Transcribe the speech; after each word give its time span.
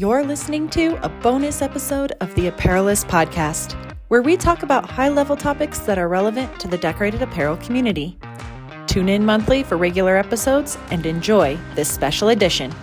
You're 0.00 0.24
listening 0.24 0.70
to 0.70 0.98
a 1.04 1.10
bonus 1.10 1.60
episode 1.60 2.12
of 2.22 2.34
the 2.34 2.46
Apparelist 2.46 3.06
Podcast, 3.06 3.74
where 4.08 4.22
we 4.22 4.34
talk 4.34 4.62
about 4.62 4.88
high 4.88 5.10
level 5.10 5.36
topics 5.36 5.80
that 5.80 5.98
are 5.98 6.08
relevant 6.08 6.58
to 6.58 6.68
the 6.68 6.78
decorated 6.78 7.20
apparel 7.20 7.58
community. 7.58 8.18
Tune 8.86 9.10
in 9.10 9.26
monthly 9.26 9.62
for 9.62 9.76
regular 9.76 10.16
episodes 10.16 10.78
and 10.90 11.04
enjoy 11.04 11.58
this 11.74 11.92
special 11.92 12.30
edition. 12.30 12.74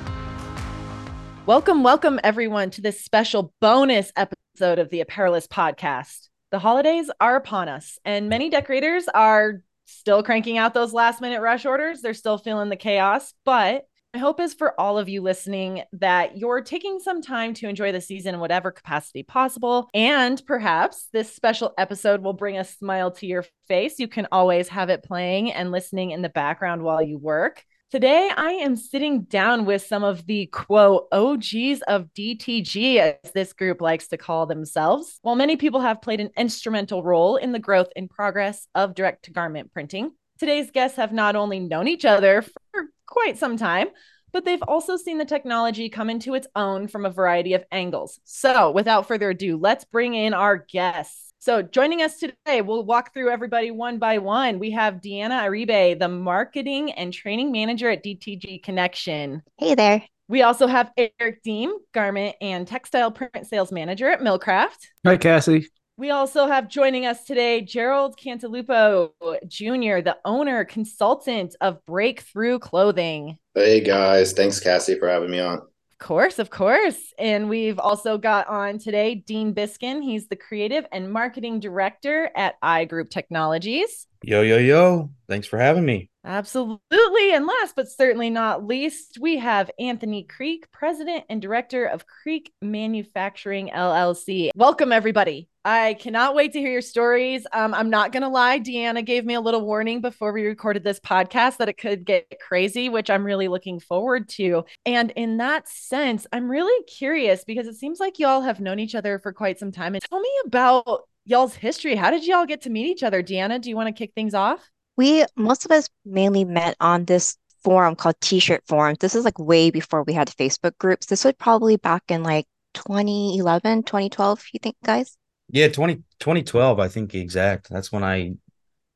Welcome, 1.47 1.81
welcome 1.81 2.19
everyone 2.23 2.69
to 2.69 2.81
this 2.81 3.03
special 3.03 3.51
bonus 3.61 4.11
episode 4.15 4.77
of 4.77 4.91
the 4.91 5.01
Apparelist 5.01 5.49
Podcast. 5.49 6.29
The 6.51 6.59
holidays 6.59 7.09
are 7.19 7.35
upon 7.35 7.67
us, 7.67 7.97
and 8.05 8.29
many 8.29 8.51
decorators 8.51 9.07
are 9.07 9.63
still 9.85 10.21
cranking 10.21 10.59
out 10.59 10.75
those 10.75 10.93
last 10.93 11.19
minute 11.19 11.41
rush 11.41 11.65
orders. 11.65 12.03
They're 12.03 12.13
still 12.13 12.37
feeling 12.37 12.69
the 12.69 12.75
chaos, 12.75 13.33
but 13.43 13.87
my 14.17 14.21
hope 14.21 14.39
is 14.39 14.55
for 14.55 14.73
all 14.81 14.97
of 14.97 15.07
you 15.07 15.21
listening 15.21 15.83
that 15.93 16.39
you're 16.39 16.61
taking 16.61 16.99
some 16.99 17.21
time 17.21 17.53
to 17.53 17.69
enjoy 17.69 17.91
the 17.91 18.01
season 18.01 18.33
in 18.33 18.41
whatever 18.41 18.71
capacity 18.71 19.21
possible. 19.21 19.87
And 19.93 20.41
perhaps 20.47 21.07
this 21.13 21.31
special 21.35 21.71
episode 21.77 22.23
will 22.23 22.33
bring 22.33 22.57
a 22.57 22.63
smile 22.63 23.11
to 23.11 23.27
your 23.27 23.45
face. 23.67 23.99
You 23.99 24.07
can 24.07 24.27
always 24.31 24.69
have 24.69 24.89
it 24.89 25.03
playing 25.03 25.53
and 25.53 25.69
listening 25.69 26.09
in 26.09 26.23
the 26.23 26.29
background 26.29 26.81
while 26.81 26.99
you 26.99 27.19
work. 27.19 27.63
Today, 27.91 28.31
I 28.35 28.53
am 28.53 28.75
sitting 28.75 29.21
down 29.21 29.65
with 29.65 29.85
some 29.85 30.03
of 30.03 30.25
the 30.25 30.47
quote 30.47 31.07
OGs 31.11 31.83
of 31.87 32.11
DTG, 32.17 32.97
as 32.97 33.31
this 33.33 33.53
group 33.53 33.81
likes 33.81 34.07
to 34.07 34.17
call 34.17 34.47
themselves. 34.47 35.19
While 35.21 35.35
many 35.35 35.57
people 35.57 35.81
have 35.81 36.01
played 36.01 36.21
an 36.21 36.31
instrumental 36.35 37.03
role 37.03 37.35
in 37.35 37.51
the 37.51 37.59
growth 37.59 37.89
and 37.95 38.09
progress 38.09 38.67
of 38.73 38.95
direct 38.95 39.25
to 39.25 39.31
garment 39.31 39.71
printing, 39.71 40.13
today's 40.37 40.71
guests 40.71 40.97
have 40.97 41.11
not 41.11 41.35
only 41.35 41.59
known 41.59 41.87
each 41.87 42.05
other 42.05 42.41
for 42.41 42.85
quite 43.05 43.37
some 43.37 43.57
time, 43.57 43.87
but 44.31 44.45
they've 44.45 44.61
also 44.63 44.97
seen 44.97 45.17
the 45.17 45.25
technology 45.25 45.89
come 45.89 46.09
into 46.09 46.33
its 46.35 46.47
own 46.55 46.87
from 46.87 47.05
a 47.05 47.09
variety 47.09 47.53
of 47.53 47.65
angles. 47.71 48.19
So, 48.23 48.71
without 48.71 49.07
further 49.07 49.29
ado, 49.29 49.57
let's 49.57 49.85
bring 49.85 50.13
in 50.13 50.33
our 50.33 50.57
guests. 50.57 51.33
So, 51.39 51.61
joining 51.61 52.01
us 52.01 52.17
today, 52.17 52.61
we'll 52.61 52.83
walk 52.83 53.13
through 53.13 53.29
everybody 53.29 53.71
one 53.71 53.99
by 53.99 54.17
one. 54.17 54.59
We 54.59 54.71
have 54.71 54.95
Deanna 54.95 55.43
Aribe, 55.43 55.97
the 55.99 56.09
marketing 56.09 56.91
and 56.91 57.13
training 57.13 57.51
manager 57.51 57.89
at 57.89 58.03
DTG 58.03 58.63
Connection. 58.63 59.43
Hey 59.57 59.75
there. 59.75 60.03
We 60.29 60.41
also 60.41 60.67
have 60.67 60.91
Eric 60.97 61.41
Deem, 61.43 61.71
garment 61.93 62.35
and 62.41 62.67
textile 62.67 63.11
print 63.11 63.47
sales 63.47 63.71
manager 63.71 64.09
at 64.09 64.19
Millcraft. 64.19 64.87
Hi, 65.05 65.15
Cassie. 65.15 65.69
We 65.99 66.11
also 66.11 66.45
have 66.45 66.67
joining 66.67 67.07
us 67.07 67.23
today 67.23 67.61
Gerald 67.61 68.19
Cantalupo 68.19 69.09
Jr., 69.47 70.03
the 70.03 70.15
owner 70.25 70.63
consultant 70.63 71.55
of 71.59 71.83
Breakthrough 71.87 72.59
Clothing. 72.59 73.39
Hey 73.55 73.81
guys, 73.81 74.33
thanks 74.33 74.59
Cassie 74.59 74.99
for 74.99 75.09
having 75.09 75.31
me 75.31 75.39
on. 75.39 75.57
Of 75.57 75.97
course, 75.97 76.37
of 76.37 76.51
course. 76.51 77.15
And 77.17 77.49
we've 77.49 77.79
also 77.79 78.19
got 78.19 78.47
on 78.47 78.77
today 78.77 79.15
Dean 79.15 79.55
Biskin. 79.55 80.03
He's 80.03 80.27
the 80.27 80.35
creative 80.35 80.85
and 80.91 81.11
marketing 81.11 81.59
director 81.59 82.29
at 82.35 82.61
iGroup 82.61 83.09
Technologies. 83.09 84.05
Yo, 84.21 84.43
yo, 84.43 84.57
yo. 84.59 85.09
Thanks 85.27 85.47
for 85.47 85.57
having 85.57 85.83
me. 85.83 86.11
Absolutely. 86.23 87.33
And 87.33 87.47
last 87.47 87.75
but 87.75 87.89
certainly 87.89 88.29
not 88.29 88.63
least, 88.63 89.17
we 89.19 89.37
have 89.37 89.71
Anthony 89.79 90.23
Creek, 90.23 90.71
president 90.71 91.23
and 91.29 91.41
director 91.41 91.85
of 91.85 92.05
Creek 92.05 92.53
Manufacturing 92.61 93.69
LLC. 93.69 94.51
Welcome, 94.55 94.91
everybody. 94.91 95.49
I 95.67 95.95
cannot 95.95 96.33
wait 96.33 96.53
to 96.53 96.59
hear 96.59 96.71
your 96.71 96.81
stories. 96.81 97.45
Um, 97.51 97.73
I'm 97.73 97.89
not 97.89 98.13
going 98.13 98.23
to 98.23 98.29
lie. 98.29 98.57
Deanna 98.57 99.03
gave 99.03 99.25
me 99.25 99.33
a 99.33 99.41
little 99.41 99.65
warning 99.65 99.99
before 99.99 100.31
we 100.31 100.45
recorded 100.45 100.81
this 100.81 101.01
podcast 101.01 101.57
that 101.57 101.67
it 101.67 101.77
could 101.77 102.05
get 102.05 102.39
crazy, 102.39 102.87
which 102.87 103.09
I'm 103.09 103.25
really 103.25 103.49
looking 103.49 103.81
forward 103.81 104.29
to. 104.29 104.63
And 104.85 105.11
in 105.17 105.35
that 105.37 105.67
sense, 105.67 106.25
I'm 106.31 106.49
really 106.49 106.85
curious 106.85 107.43
because 107.43 107.67
it 107.67 107.75
seems 107.75 107.99
like 107.99 108.17
y'all 108.17 108.43
have 108.43 108.61
known 108.61 108.79
each 108.79 108.95
other 108.95 109.19
for 109.19 109.33
quite 109.33 109.59
some 109.59 109.73
time. 109.73 109.93
And 109.93 110.01
tell 110.01 110.21
me 110.21 110.31
about 110.45 111.01
y'all's 111.25 111.53
history. 111.53 111.95
How 111.95 112.11
did 112.11 112.25
y'all 112.25 112.45
get 112.45 112.61
to 112.61 112.69
meet 112.69 112.87
each 112.87 113.03
other? 113.03 113.21
Deanna, 113.21 113.59
do 113.59 113.69
you 113.69 113.75
want 113.75 113.87
to 113.87 113.93
kick 113.93 114.13
things 114.15 114.33
off? 114.33 114.69
We, 114.95 115.25
most 115.35 115.65
of 115.65 115.71
us 115.71 115.89
mainly 116.05 116.45
met 116.45 116.77
on 116.79 117.03
this 117.03 117.35
forum 117.65 117.97
called 117.97 118.15
T-shirt 118.21 118.63
forums. 118.69 118.99
This 118.99 119.15
is 119.15 119.25
like 119.25 119.37
way 119.37 119.69
before 119.69 120.03
we 120.03 120.13
had 120.13 120.29
Facebook 120.29 120.77
groups. 120.77 121.07
This 121.07 121.25
was 121.25 121.33
probably 121.37 121.75
back 121.75 122.03
in 122.07 122.23
like 122.23 122.45
2011, 122.73 123.83
2012, 123.83 124.45
you 124.53 124.59
think, 124.63 124.77
guys? 124.85 125.17
Yeah, 125.49 125.69
20, 125.69 125.95
2012, 126.19 126.79
I 126.79 126.87
think 126.87 127.15
exact. 127.15 127.69
That's 127.69 127.91
when 127.91 128.03
I 128.03 128.35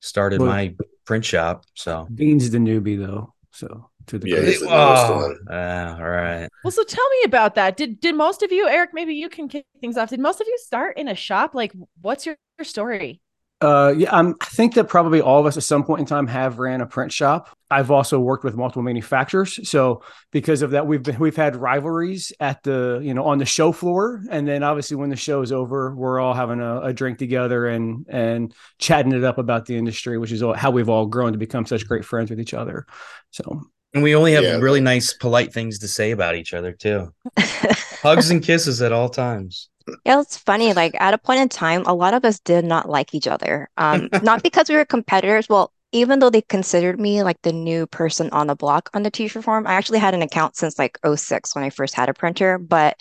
started 0.02 0.42
well, 0.42 0.50
my 0.50 0.76
print 1.06 1.26
shop. 1.26 1.66
So 1.76 2.08
Dean's 2.14 2.50
the 2.50 2.58
newbie 2.58 3.00
though. 3.00 3.34
So 3.52 3.90
to 4.08 4.20
the 4.20 4.30
yeah, 4.30 4.42
he's 4.42 4.60
the 4.60 4.68
oh, 4.70 5.36
uh, 5.50 5.96
all 6.00 6.10
right. 6.10 6.50
Well, 6.64 6.72
so 6.72 6.84
tell 6.84 7.10
me 7.10 7.18
about 7.26 7.56
that. 7.56 7.78
Did 7.78 8.00
did 8.00 8.16
most 8.16 8.44
of 8.44 8.52
you, 8.52 8.68
Eric? 8.68 8.92
Maybe 8.94 9.14
you 9.14 9.30
can 9.30 9.48
kick 9.48 9.66
things 9.80 9.98
off. 9.98 10.10
Did 10.10 10.20
most 10.20 10.42
of 10.42 10.48
you 10.48 10.58
start 10.58 10.98
in 10.98 11.08
a 11.08 11.16
shop? 11.16 11.54
Like, 11.54 11.74
what's 12.02 12.26
your, 12.26 12.36
your 12.58 12.66
story? 12.66 13.22
Uh, 13.62 13.94
yeah, 13.96 14.10
um, 14.10 14.36
I 14.42 14.46
think 14.46 14.74
that 14.74 14.88
probably 14.88 15.22
all 15.22 15.40
of 15.40 15.46
us 15.46 15.56
at 15.56 15.64
some 15.64 15.84
point 15.84 16.00
in 16.00 16.06
time 16.08 16.26
have 16.28 16.58
ran 16.58 16.82
a 16.82 16.88
print 16.88 17.12
shop. 17.12 17.56
I've 17.70 17.92
also 17.92 18.20
worked 18.20 18.44
with 18.44 18.56
multiple 18.56 18.82
manufacturers, 18.82 19.70
so 19.70 20.02
because 20.32 20.64
of 20.64 20.72
that, 20.72 20.88
we've 20.88 21.04
been 21.04 21.20
we've 21.20 21.36
had 21.36 21.56
rivalries 21.56 22.34
at 22.40 22.64
the 22.64 23.00
you 23.04 23.14
know 23.14 23.24
on 23.24 23.38
the 23.38 23.46
show 23.46 23.72
floor, 23.72 24.24
and 24.32 24.48
then 24.48 24.64
obviously 24.64 24.98
when 24.98 25.12
the 25.12 25.16
show 25.16 25.44
is 25.44 25.52
over, 25.52 25.94
we're 25.96 26.20
all 26.20 26.34
having 26.34 26.60
a, 26.60 26.82
a 26.82 26.94
drink 26.94 27.20
together 27.20 27.68
and 27.68 28.08
and 28.10 28.54
chatting 28.80 29.12
it 29.12 29.24
up 29.24 29.38
about 29.38 29.68
the 29.68 29.78
industry, 29.78 30.18
which 30.18 30.32
is 30.32 30.44
how 30.56 30.72
we've 30.72 30.90
all 30.90 31.06
grown 31.06 31.32
to 31.32 31.38
become 31.38 31.66
such 31.68 31.88
great 31.88 32.04
friends 32.04 32.32
with 32.32 32.40
each 32.40 32.56
other. 32.56 32.88
So 33.30 33.62
and 33.94 34.04
we 34.04 34.16
only 34.16 34.34
have 34.34 34.44
yeah. 34.44 34.58
really 34.58 34.82
nice, 34.82 35.14
polite 35.14 35.54
things 35.54 35.80
to 35.80 35.88
say 35.88 36.12
about 36.12 36.36
each 36.36 36.54
other 36.54 36.72
too. 36.72 37.14
Hugs 37.38 38.32
and 38.32 38.42
kisses 38.42 38.82
at 38.82 38.92
all 38.92 39.10
times. 39.10 39.70
Yeah, 40.06 40.22
it's 40.22 40.38
funny. 40.38 40.74
Like 40.74 40.96
at 41.00 41.14
a 41.14 41.18
point 41.18 41.42
in 41.42 41.50
time, 41.50 41.84
a 41.86 41.94
lot 41.94 42.14
of 42.14 42.26
us 42.26 42.40
did 42.40 42.66
not 42.66 42.90
like 42.90 43.14
each 43.14 43.28
other. 43.28 43.70
Um, 43.78 44.10
not 44.22 44.44
because 44.44 44.70
we 44.70 44.76
were 44.76 44.86
competitors. 44.86 45.48
Well, 45.50 45.72
even 45.92 46.20
though 46.20 46.30
they 46.30 46.42
considered 46.42 47.00
me 47.00 47.22
like 47.24 47.42
the 47.42 47.52
new 47.52 47.86
person 47.86 48.30
on 48.32 48.48
the 48.48 48.56
block 48.56 48.90
on 48.94 49.04
the 49.04 49.12
t-shirt 49.12 49.44
form, 49.44 49.68
I 49.68 49.74
actually 49.74 50.00
had 50.00 50.14
an 50.14 50.22
account 50.22 50.56
since 50.56 50.80
like 50.80 50.98
06 51.16 51.54
when 51.56 51.64
I 51.64 51.70
first 51.70 51.94
had 51.94 52.10
a 52.10 52.14
printer. 52.14 52.58
But 52.58 52.98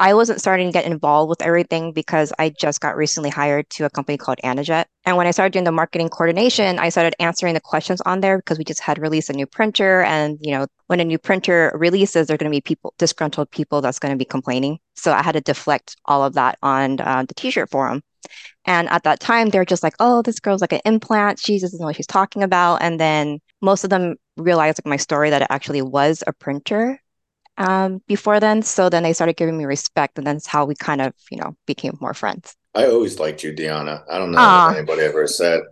I 0.00 0.14
wasn't 0.14 0.40
starting 0.40 0.66
to 0.66 0.72
get 0.72 0.84
involved 0.84 1.28
with 1.28 1.42
everything 1.42 1.92
because 1.92 2.32
I 2.38 2.50
just 2.50 2.80
got 2.80 2.96
recently 2.96 3.30
hired 3.30 3.70
to 3.70 3.84
a 3.84 3.90
company 3.90 4.18
called 4.18 4.38
Anajet. 4.42 4.86
And 5.04 5.16
when 5.16 5.26
I 5.26 5.30
started 5.30 5.52
doing 5.52 5.64
the 5.64 5.72
marketing 5.72 6.08
coordination, 6.08 6.78
I 6.78 6.88
started 6.88 7.14
answering 7.20 7.54
the 7.54 7.60
questions 7.60 8.00
on 8.02 8.20
there 8.20 8.38
because 8.38 8.58
we 8.58 8.64
just 8.64 8.80
had 8.80 8.98
released 8.98 9.30
a 9.30 9.32
new 9.32 9.46
printer. 9.46 10.02
And, 10.02 10.38
you 10.40 10.52
know, 10.52 10.66
when 10.86 11.00
a 11.00 11.04
new 11.04 11.18
printer 11.18 11.72
releases, 11.74 12.26
there 12.26 12.34
are 12.34 12.38
going 12.38 12.50
to 12.50 12.56
be 12.56 12.60
people, 12.60 12.94
disgruntled 12.98 13.50
people 13.50 13.80
that's 13.80 13.98
going 13.98 14.12
to 14.12 14.18
be 14.18 14.24
complaining. 14.24 14.78
So 14.96 15.12
I 15.12 15.22
had 15.22 15.32
to 15.32 15.40
deflect 15.40 15.96
all 16.06 16.24
of 16.24 16.34
that 16.34 16.58
on 16.62 17.00
uh, 17.00 17.24
the 17.26 17.34
t 17.34 17.50
shirt 17.50 17.70
forum. 17.70 18.02
And 18.64 18.88
at 18.88 19.02
that 19.04 19.20
time, 19.20 19.50
they're 19.50 19.64
just 19.64 19.82
like, 19.82 19.94
oh, 19.98 20.22
this 20.22 20.40
girl's 20.40 20.60
like 20.60 20.72
an 20.72 20.80
implant. 20.84 21.40
She 21.40 21.58
doesn't 21.58 21.80
know 21.80 21.86
what 21.86 21.96
she's 21.96 22.06
talking 22.06 22.42
about. 22.42 22.82
And 22.82 23.00
then 23.00 23.40
most 23.60 23.84
of 23.84 23.90
them 23.90 24.16
realized 24.36 24.78
like 24.78 24.90
my 24.90 24.96
story 24.96 25.30
that 25.30 25.42
it 25.42 25.48
actually 25.50 25.82
was 25.82 26.22
a 26.26 26.32
printer 26.32 27.01
um, 27.58 28.02
before 28.06 28.40
then. 28.40 28.62
So 28.62 28.88
then 28.88 29.02
they 29.02 29.12
started 29.12 29.36
giving 29.36 29.56
me 29.56 29.64
respect, 29.64 30.18
and 30.18 30.26
that's 30.26 30.46
how 30.46 30.64
we 30.64 30.74
kind 30.74 31.00
of, 31.00 31.14
you 31.30 31.38
know, 31.38 31.56
became 31.66 31.96
more 32.00 32.14
friends. 32.14 32.56
I 32.74 32.86
always 32.86 33.18
liked 33.18 33.42
you, 33.42 33.52
Deanna. 33.52 34.02
I 34.10 34.18
don't 34.18 34.32
know 34.32 34.38
Aww. 34.38 34.70
if 34.70 34.78
anybody 34.78 35.02
ever 35.02 35.26
said. 35.26 35.62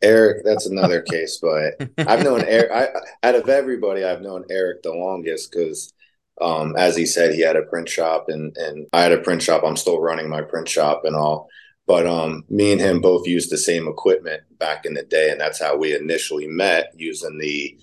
Eric, 0.00 0.44
that's 0.44 0.66
another 0.66 1.02
case, 1.10 1.38
but 1.40 1.74
I've 1.98 2.24
known 2.24 2.42
Eric. 2.44 2.70
I, 2.72 3.26
out 3.26 3.34
of 3.34 3.48
everybody, 3.48 4.04
I've 4.04 4.22
known 4.22 4.44
Eric 4.50 4.82
the 4.82 4.92
longest 4.92 5.52
because, 5.52 5.92
um, 6.40 6.74
as 6.76 6.96
he 6.96 7.06
said, 7.06 7.34
he 7.34 7.40
had 7.42 7.56
a 7.56 7.62
print 7.62 7.88
shop, 7.88 8.26
and 8.28 8.56
and 8.56 8.86
I 8.92 9.02
had 9.02 9.12
a 9.12 9.18
print 9.18 9.42
shop. 9.42 9.62
I'm 9.64 9.76
still 9.76 10.00
running 10.00 10.28
my 10.28 10.42
print 10.42 10.68
shop 10.68 11.02
and 11.04 11.14
all, 11.14 11.48
but 11.86 12.06
um, 12.06 12.44
me 12.48 12.72
and 12.72 12.80
him 12.80 13.00
both 13.00 13.26
used 13.26 13.50
the 13.50 13.58
same 13.58 13.86
equipment 13.86 14.42
back 14.58 14.84
in 14.84 14.94
the 14.94 15.04
day, 15.04 15.30
and 15.30 15.40
that's 15.40 15.60
how 15.60 15.76
we 15.76 15.94
initially 15.94 16.46
met 16.46 16.92
using 16.96 17.38
the 17.38 17.78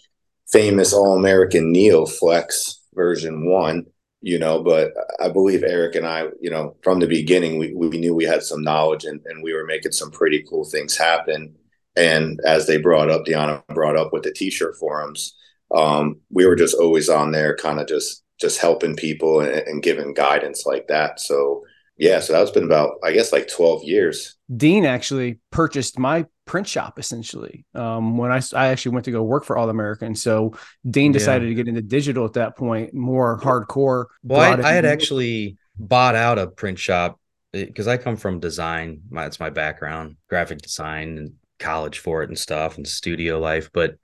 famous 0.48 0.94
All 0.94 1.16
American 1.16 1.72
Neo 1.72 2.06
Flex 2.06 2.79
version 3.00 3.50
one, 3.50 3.86
you 4.22 4.38
know, 4.38 4.62
but 4.62 4.92
I 5.22 5.30
believe 5.30 5.64
Eric 5.64 5.96
and 5.96 6.06
I, 6.06 6.26
you 6.42 6.50
know, 6.50 6.76
from 6.84 7.00
the 7.00 7.08
beginning, 7.08 7.58
we, 7.58 7.74
we 7.74 7.88
knew 7.98 8.14
we 8.14 8.26
had 8.26 8.44
some 8.44 8.62
knowledge 8.62 9.06
and, 9.06 9.22
and 9.26 9.42
we 9.42 9.54
were 9.54 9.66
making 9.66 9.94
some 9.94 10.12
pretty 10.12 10.44
cool 10.50 10.66
things 10.66 10.98
happen. 10.98 11.56
And 11.96 12.42
as 12.46 12.68
they 12.68 12.78
brought 12.78 13.10
up, 13.10 13.26
Deanna 13.26 13.66
brought 13.74 13.96
up 13.96 14.12
with 14.12 14.24
the 14.24 14.34
t-shirt 14.34 14.76
forums, 14.78 15.38
um, 15.74 16.20
we 16.30 16.46
were 16.46 16.58
just 16.58 16.76
always 16.76 17.08
on 17.08 17.32
there 17.32 17.56
kind 17.56 17.80
of 17.80 17.88
just, 17.88 18.24
just 18.42 18.60
helping 18.60 18.96
people 18.98 19.40
and, 19.40 19.52
and 19.52 19.84
giving 19.84 20.14
guidance 20.14 20.66
like 20.66 20.88
that. 20.90 21.22
So 21.22 21.64
yeah, 21.98 22.20
so 22.20 22.34
that's 22.34 22.52
been 22.52 22.64
about, 22.64 22.96
I 23.04 23.14
guess, 23.14 23.32
like 23.32 23.48
12 23.48 23.84
years. 23.84 24.36
Dean 24.56 24.86
actually 24.86 25.40
purchased 25.52 25.98
my 25.98 26.26
print 26.50 26.68
shop 26.68 26.98
essentially 26.98 27.64
um, 27.76 28.18
when 28.18 28.32
I, 28.32 28.42
I 28.56 28.70
actually 28.70 28.94
went 28.94 29.06
to 29.06 29.12
go 29.12 29.22
work 29.22 29.46
for 29.46 29.56
All 29.56 29.70
American. 29.70 30.16
So 30.16 30.56
Dean 30.90 31.12
decided 31.12 31.44
yeah. 31.44 31.50
to 31.50 31.54
get 31.54 31.68
into 31.68 31.84
digital 31.84 32.26
at 32.26 32.34
that 32.34 32.58
point, 32.58 32.92
more 32.92 33.40
hardcore. 33.40 34.06
Well, 34.24 34.40
I, 34.42 34.68
I, 34.68 34.72
had 34.72 34.84
actually 34.84 35.58
bought 35.78 36.16
out 36.16 36.40
a 36.40 36.48
print 36.48 36.80
shop 36.80 37.20
because 37.54 37.88
I 37.88 37.98
come 37.98 38.18
from 38.18 38.40
design. 38.40 39.02
My, 39.12 39.28
it's 39.28 39.40
my 39.40 39.52
background, 39.52 40.18
graphic 40.28 40.64
design 40.64 41.20
and 41.20 41.34
college 41.60 42.00
for 42.00 42.24
it 42.24 42.30
and 42.30 42.38
stuff 42.38 42.78
and 42.78 42.88
studio 42.88 43.40
life. 43.40 43.70
But 43.72 43.98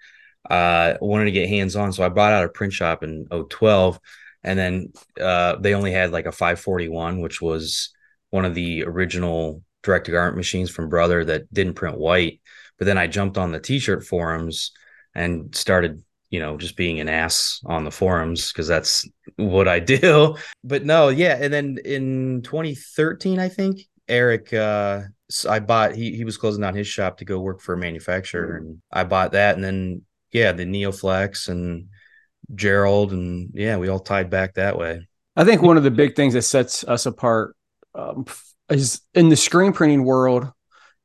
uh, 0.48 0.98
wanted 1.01 1.25
to 1.25 1.31
get 1.31 1.50
hands 1.50 1.75
on. 1.75 1.94
So 1.94 2.06
I 2.06 2.09
bought 2.09 2.31
out 2.31 2.45
a 2.45 2.50
print 2.50 2.74
shop 2.74 3.03
in 3.03 3.25
012 3.50 4.00
and 4.44 4.59
then 4.59 4.94
uh, 5.19 5.56
they 5.56 5.74
only 5.74 5.94
had 5.94 6.12
like 6.12 6.27
a 6.27 6.31
541, 6.31 7.21
which 7.21 7.41
was 7.41 7.89
one 8.30 8.45
of 8.45 8.53
the 8.53 8.83
original 8.83 9.63
direct 9.86 10.06
to 10.06 10.12
garment 10.12 10.38
machines 10.38 10.70
from 10.70 10.90
Brother 10.90 11.24
that 11.26 11.54
didn't 11.54 11.76
print 11.76 11.98
white. 11.98 12.42
But 12.78 12.86
then 12.86 12.98
I 12.98 13.08
jumped 13.08 13.38
on 13.38 13.52
the 13.52 13.60
t-shirt 13.60 14.06
forums 14.06 14.72
and 15.14 15.56
started, 15.56 16.04
you 16.30 16.40
know, 16.40 16.58
just 16.58 16.76
being 16.76 17.00
an 17.00 17.08
ass 17.08 17.62
on 17.66 17.86
the 17.86 17.92
forums 17.92 18.52
because 18.52 18.68
that's 18.68 19.08
what 19.38 19.68
I 19.68 19.80
do. 19.96 20.36
But 20.64 20.84
no, 20.84 21.10
yeah. 21.10 21.38
And 21.40 21.54
then 21.54 21.78
in 21.86 22.42
2013, 22.44 23.40
I 23.40 23.48
think 23.48 23.82
Eric, 24.08 24.54
uh, 24.54 25.04
I 25.50 25.60
bought 25.60 25.96
he 25.96 26.16
he 26.16 26.24
was 26.24 26.38
closing 26.38 26.62
down 26.62 26.76
his 26.76 26.88
shop 26.88 27.18
to 27.18 27.26
go 27.26 27.40
work 27.40 27.62
for 27.62 27.74
a 27.74 27.78
manufacturer, 27.78 28.58
and 28.58 28.80
I 28.92 29.04
bought 29.06 29.32
that, 29.32 29.56
and 29.56 29.64
then 29.64 30.04
yeah, 30.32 30.52
the 30.52 30.66
Neoflex 30.66 31.50
and 31.50 31.88
Gerald, 32.54 33.12
and 33.12 33.50
yeah, 33.54 33.78
we 33.78 33.88
all 33.88 34.00
tied 34.00 34.30
back 34.30 34.54
that 34.54 34.78
way. 34.78 35.08
I 35.36 35.44
think 35.44 35.62
one 35.62 35.78
of 35.78 35.84
the 35.84 35.92
big 35.92 36.16
things 36.16 36.36
that 36.36 36.44
sets 36.44 36.84
us 36.84 37.08
apart 37.08 37.56
um, 37.96 38.26
is 38.69 39.01
in 39.13 39.29
the 39.29 39.35
screen 39.35 39.73
printing 39.73 40.03
world, 40.03 40.51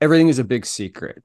everything 0.00 0.28
is 0.28 0.38
a 0.38 0.44
big 0.44 0.66
secret. 0.66 1.22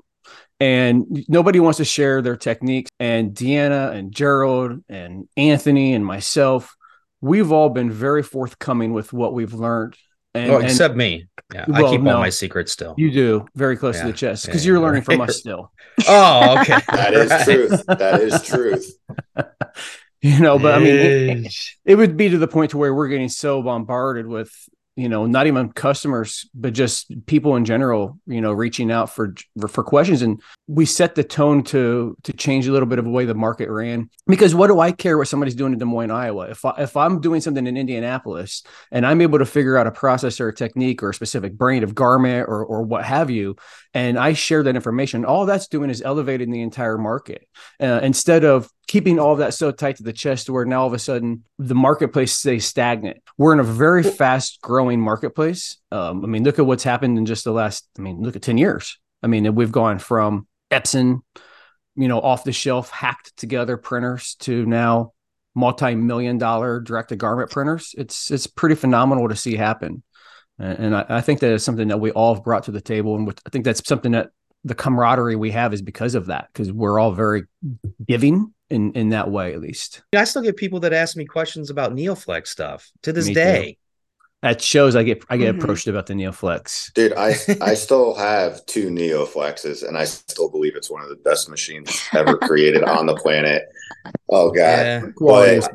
And 0.60 1.26
nobody 1.28 1.60
wants 1.60 1.78
to 1.78 1.86
share 1.86 2.22
their 2.22 2.38
techniques. 2.38 2.90
And 3.00 3.34
Deanna 3.34 3.92
and 3.92 4.14
Gerald 4.14 4.84
and 4.88 5.28
Anthony 5.36 5.94
and 5.94 6.06
myself, 6.06 6.76
we've 7.20 7.52
all 7.52 7.70
been 7.70 7.92
very 7.92 8.24
forthcoming 8.24 8.94
with 8.94 9.12
what 9.12 9.34
we've 9.34 9.54
learned. 9.54 9.98
And, 10.34 10.52
well, 10.52 10.62
except 10.62 10.92
and, 10.92 10.98
me. 10.98 11.28
Yeah, 11.54 11.66
well, 11.68 11.86
I 11.86 11.90
keep 11.90 12.02
no, 12.02 12.16
all 12.16 12.20
my 12.20 12.30
secrets 12.30 12.72
still. 12.72 12.94
You 12.98 13.12
do 13.12 13.46
very 13.56 13.78
close 13.78 13.96
yeah, 13.96 14.02
to 14.02 14.08
the 14.08 14.18
chest 14.18 14.46
because 14.46 14.66
yeah, 14.66 14.72
you're 14.72 14.82
learning 14.82 15.04
from 15.04 15.22
us 15.22 15.38
still. 15.40 15.72
oh, 16.08 16.60
okay. 16.60 16.80
that 16.92 17.14
is 17.14 17.30
truth. 17.46 17.86
That 17.88 18.22
is 18.22 18.42
truth. 18.44 18.92
you 20.22 20.40
know, 20.40 20.60
but 20.60 20.76
I 20.76 20.80
mean, 20.80 21.46
it, 21.46 21.54
it, 21.86 21.96
would 21.96 22.18
be 22.18 22.30
to 22.30 22.38
the 22.38 22.48
point 22.48 22.72
to 22.72 22.78
where 22.78 22.94
we're 22.94 23.08
getting 23.08 23.30
so 23.30 23.62
bombarded 23.62 24.28
with 24.28 24.52
you 24.96 25.10
know 25.10 25.26
not 25.26 25.48
even 25.48 25.72
customers 25.72 26.50
but 26.54 26.74
just 26.74 27.12
people 27.26 27.56
in 27.56 27.66
general 27.66 28.18
you 28.28 28.42
know 28.42 28.54
reaching 28.54 28.92
out 28.92 29.10
for 29.10 29.34
for 29.68 29.84
questions. 29.84 30.22
And 30.22 30.42
we 30.68 30.86
set 30.86 31.16
the 31.16 31.24
tone 31.24 31.64
to 31.66 32.18
to 32.24 32.34
change 32.34 32.68
a 32.68 32.72
little 32.72 32.88
bit 32.88 33.00
of 33.00 33.06
the 33.06 33.12
way 33.12 33.26
the 33.26 33.36
market 33.36 33.70
ran. 33.70 34.10
Because 34.28 34.56
what 34.56 34.68
do 34.68 34.80
i 34.80 34.92
care 34.92 35.18
what 35.18 35.28
somebody's 35.28 35.56
doing 35.56 35.74
in 35.74 35.80
des 35.80 35.86
moines 35.86 36.12
iowa? 36.12 36.50
If, 36.50 36.66
I, 36.66 36.74
if 36.80 36.98
i'm 36.98 37.22
doing 37.22 37.42
something 37.42 37.68
in 37.68 37.78
indianapolis 37.78 38.64
and 38.92 39.06
i'm 39.06 39.22
able 39.22 39.40
to 39.40 39.46
figure 39.46 39.78
out 39.78 39.88
a 39.88 39.92
process 39.92 40.40
or 40.40 40.48
a 40.48 40.56
technique 40.56 41.04
or 41.04 41.10
a 41.10 41.14
specific 41.14 41.58
brand 41.58 41.84
of 41.84 41.94
garment 41.94 42.48
or 42.48 42.64
or 42.66 42.84
what 42.84 43.04
have 43.04 43.30
you 43.30 43.56
and 43.94 44.18
i 44.18 44.34
share 44.34 44.64
that 44.64 44.76
information 44.76 45.26
all 45.26 45.46
that's 45.46 45.68
doing 45.68 45.90
is 45.90 46.02
elevating 46.02 46.52
the 46.52 46.62
entire 46.62 46.98
market. 46.98 47.48
Uh, 47.80 48.00
instead 48.04 48.44
of 48.44 48.70
keeping 48.96 49.20
all 49.20 49.34
of 49.34 49.40
that 49.40 49.54
so 49.54 49.74
tight 49.74 49.98
to 49.98 50.04
the 50.04 50.14
chest 50.14 50.50
where 50.50 50.64
now 50.64 50.80
all 50.80 50.88
of 50.88 50.94
a 50.94 51.00
sudden 51.00 51.44
the 51.60 51.76
marketplace 51.76 52.32
stays 52.32 52.66
stagnant. 52.66 53.22
We're 53.38 53.52
in 53.52 53.60
a 53.60 53.64
very 53.64 54.04
fast 54.04 54.62
growing 54.62 55.02
marketplace. 55.02 55.76
Um, 55.92 56.24
I 56.24 56.30
mean, 56.30 56.46
look 56.46 56.60
at 56.60 56.66
what's 56.66 56.86
happened 56.86 57.18
in 57.18 57.26
just 57.26 57.44
the 57.44 57.52
last, 57.52 57.90
I 58.00 58.02
mean, 58.02 58.22
look 58.22 58.38
at 58.38 58.42
10 58.42 58.58
years. 58.58 58.98
I 59.22 59.28
mean, 59.28 59.54
we've 59.54 59.74
gone 59.74 60.00
from 60.00 60.48
Epson, 60.72 61.20
you 61.98 62.08
know, 62.08 62.22
off 62.22 62.46
the 62.46 62.54
shelf, 62.54 62.90
hacked 62.90 63.36
together 63.36 63.76
printers 63.76 64.36
to 64.36 64.66
now 64.66 65.12
multi-million 65.56 66.38
dollar 66.38 66.80
direct 66.80 67.10
to 67.10 67.18
garment 67.18 67.52
printers. 67.52 67.94
It's, 67.98 68.32
it's 68.32 68.48
pretty 68.48 68.76
phenomenal 68.76 69.28
to 69.28 69.36
see 69.36 69.58
happen. 69.58 70.04
And, 70.58 70.80
and 70.80 70.96
I, 70.96 71.06
I, 71.10 71.20
think 71.20 71.42
that 71.42 71.52
is 71.52 71.66
something 71.66 71.90
that 71.90 72.00
we 72.00 72.12
all 72.12 72.36
have 72.36 72.46
brought 72.46 72.64
to 72.64 72.72
the 72.72 72.80
table. 72.80 73.18
And 73.18 73.30
I 73.46 73.50
think 73.50 73.66
that's 73.66 73.86
something 73.86 74.14
that 74.14 74.30
the 74.66 74.76
camaraderie 74.76 75.38
we 75.38 75.52
have 75.52 75.74
is 75.74 75.82
because 75.82 76.16
of 76.16 76.26
that, 76.26 76.50
because 76.52 76.72
we're 76.74 77.00
all 77.00 77.14
very 77.14 77.44
giving 78.06 78.54
in 78.70 78.92
in 78.94 79.10
that 79.10 79.30
way 79.32 79.54
at 79.54 79.62
least. 79.62 80.02
I 80.14 80.24
still 80.26 80.42
get 80.42 80.58
people 80.58 80.82
that 80.82 80.92
ask 80.92 81.16
me 81.16 81.26
questions 81.26 81.70
about 81.70 81.94
Neoflex 81.94 82.48
stuff 82.48 82.92
to 83.04 83.14
this 83.14 83.28
me 83.28 83.34
day. 83.36 83.72
Too. 83.72 83.78
That 84.42 84.62
shows 84.62 84.96
I 84.96 85.04
get 85.04 85.24
I 85.30 85.38
get 85.38 85.54
mm-hmm. 85.54 85.64
approached 85.64 85.88
about 85.88 86.08
the 86.08 86.14
Neoflex. 86.14 86.94
Dude, 86.94 87.14
I 87.14 87.36
I 87.62 87.76
still 87.76 88.16
have 88.16 88.66
two 88.66 88.90
Neoflexes 88.90 89.88
and 89.88 89.98
I 89.98 90.06
still 90.06 90.50
believe 90.50 90.76
it's 90.76 90.90
one 90.90 91.02
of 91.02 91.10
the 91.10 91.16
best 91.16 91.48
machines 91.48 92.04
ever 92.14 92.38
created 92.38 92.84
on 92.84 93.06
the 93.06 93.16
planet. 93.16 93.64
Oh 94.30 94.50
god. 94.50 94.60
Yeah. 94.60 95.02
But, 95.20 95.70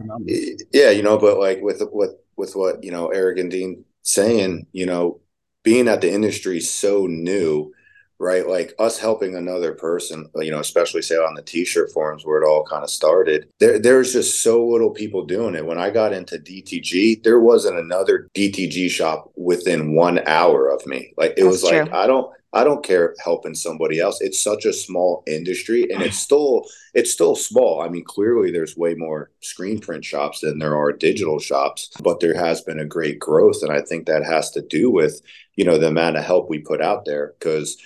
yeah, 0.72 0.90
you 0.90 1.02
know, 1.02 1.16
but 1.16 1.38
like 1.38 1.62
with 1.62 1.82
with 1.92 2.10
with 2.36 2.54
what, 2.54 2.82
you 2.82 2.90
know, 2.90 3.08
Eric 3.08 3.38
and 3.38 3.50
Dean 3.50 3.84
saying, 4.02 4.66
you 4.72 4.86
know, 4.86 5.20
being 5.62 5.88
at 5.88 6.00
the 6.00 6.12
industry 6.12 6.60
so 6.60 7.06
new, 7.06 7.72
right? 8.20 8.46
Like 8.46 8.74
us 8.78 8.98
helping 8.98 9.34
another 9.34 9.72
person, 9.72 10.30
uh, 10.36 10.40
you 10.40 10.50
know, 10.50 10.60
especially 10.60 11.00
say 11.00 11.16
on 11.16 11.34
the 11.34 11.42
t-shirt 11.42 11.90
forums 11.90 12.24
where 12.24 12.40
it 12.40 12.46
all 12.46 12.64
kind 12.64 12.84
of 12.84 12.90
started. 12.90 13.48
There, 13.58 13.78
there's 13.78 14.12
just 14.12 14.42
so 14.42 14.64
little 14.64 14.90
people 14.90 15.24
doing 15.24 15.54
it. 15.54 15.64
When 15.64 15.78
I 15.78 15.88
got 15.88 16.12
into 16.12 16.36
DTG, 16.36 17.24
there 17.24 17.40
wasn't 17.40 17.78
another 17.78 18.28
DTG 18.34 18.90
shop 18.90 19.32
within 19.36 19.94
one 19.94 20.20
hour 20.26 20.68
of 20.68 20.86
me. 20.86 21.14
Like 21.16 21.32
it 21.32 21.44
That's 21.44 21.62
was 21.62 21.68
true. 21.68 21.80
like 21.80 21.92
I 21.92 22.06
don't 22.06 22.30
I 22.52 22.64
don't 22.64 22.84
care 22.84 23.14
helping 23.24 23.54
somebody 23.54 24.00
else. 24.00 24.20
It's 24.20 24.42
such 24.42 24.66
a 24.66 24.72
small 24.72 25.22
industry 25.26 25.90
and 25.90 26.02
it's 26.02 26.18
still 26.26 26.66
it's 26.92 27.12
still 27.12 27.36
small. 27.36 27.80
I 27.80 27.88
mean, 27.88 28.04
clearly 28.04 28.50
there's 28.50 28.76
way 28.76 28.94
more 28.94 29.30
screen 29.40 29.78
print 29.80 30.04
shops 30.04 30.40
than 30.40 30.58
there 30.58 30.76
are 30.76 30.92
digital 30.92 31.38
shops, 31.38 31.90
but 32.02 32.20
there 32.20 32.34
has 32.34 32.60
been 32.60 32.80
a 32.80 32.84
great 32.84 33.18
growth 33.18 33.62
and 33.62 33.72
I 33.72 33.80
think 33.80 34.06
that 34.06 34.24
has 34.24 34.50
to 34.50 34.60
do 34.60 34.90
with, 34.90 35.22
you 35.56 35.64
know, 35.64 35.78
the 35.78 35.88
amount 35.88 36.18
of 36.18 36.24
help 36.24 36.50
we 36.50 36.58
put 36.58 36.82
out 36.82 37.06
there 37.06 37.32
cuz 37.40 37.78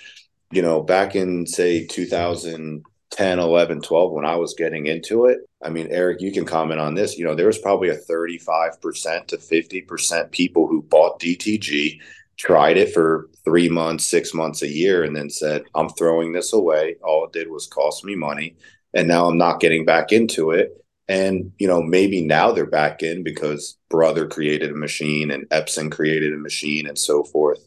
you 0.51 0.61
know, 0.61 0.81
back 0.81 1.15
in 1.15 1.45
say 1.45 1.85
2010, 1.85 3.39
11, 3.39 3.81
12, 3.81 4.11
when 4.11 4.25
I 4.25 4.35
was 4.35 4.53
getting 4.53 4.87
into 4.87 5.25
it, 5.25 5.39
I 5.63 5.69
mean, 5.69 5.87
Eric, 5.89 6.21
you 6.21 6.31
can 6.31 6.45
comment 6.45 6.79
on 6.79 6.93
this. 6.93 7.17
You 7.17 7.25
know, 7.25 7.35
there 7.35 7.47
was 7.47 7.57
probably 7.57 7.89
a 7.89 7.97
35% 7.97 9.27
to 9.27 9.37
50% 9.37 10.31
people 10.31 10.67
who 10.67 10.83
bought 10.83 11.19
DTG, 11.19 11.99
tried 12.37 12.77
it 12.77 12.93
for 12.93 13.29
three 13.43 13.69
months, 13.69 14.05
six 14.05 14.33
months, 14.33 14.61
a 14.61 14.67
year, 14.67 15.03
and 15.03 15.15
then 15.15 15.29
said, 15.29 15.63
I'm 15.73 15.89
throwing 15.89 16.33
this 16.33 16.53
away. 16.53 16.97
All 17.03 17.25
it 17.25 17.33
did 17.33 17.49
was 17.49 17.67
cost 17.67 18.03
me 18.05 18.15
money. 18.15 18.55
And 18.93 19.07
now 19.07 19.27
I'm 19.27 19.37
not 19.37 19.59
getting 19.59 19.85
back 19.85 20.11
into 20.11 20.51
it. 20.51 20.71
And, 21.07 21.51
you 21.59 21.67
know, 21.67 21.81
maybe 21.81 22.21
now 22.21 22.51
they're 22.51 22.65
back 22.65 23.03
in 23.03 23.23
because 23.23 23.77
Brother 23.89 24.27
created 24.27 24.71
a 24.71 24.75
machine 24.75 25.31
and 25.31 25.47
Epson 25.49 25.91
created 25.91 26.33
a 26.33 26.37
machine 26.37 26.87
and 26.87 26.97
so 26.97 27.23
forth. 27.23 27.59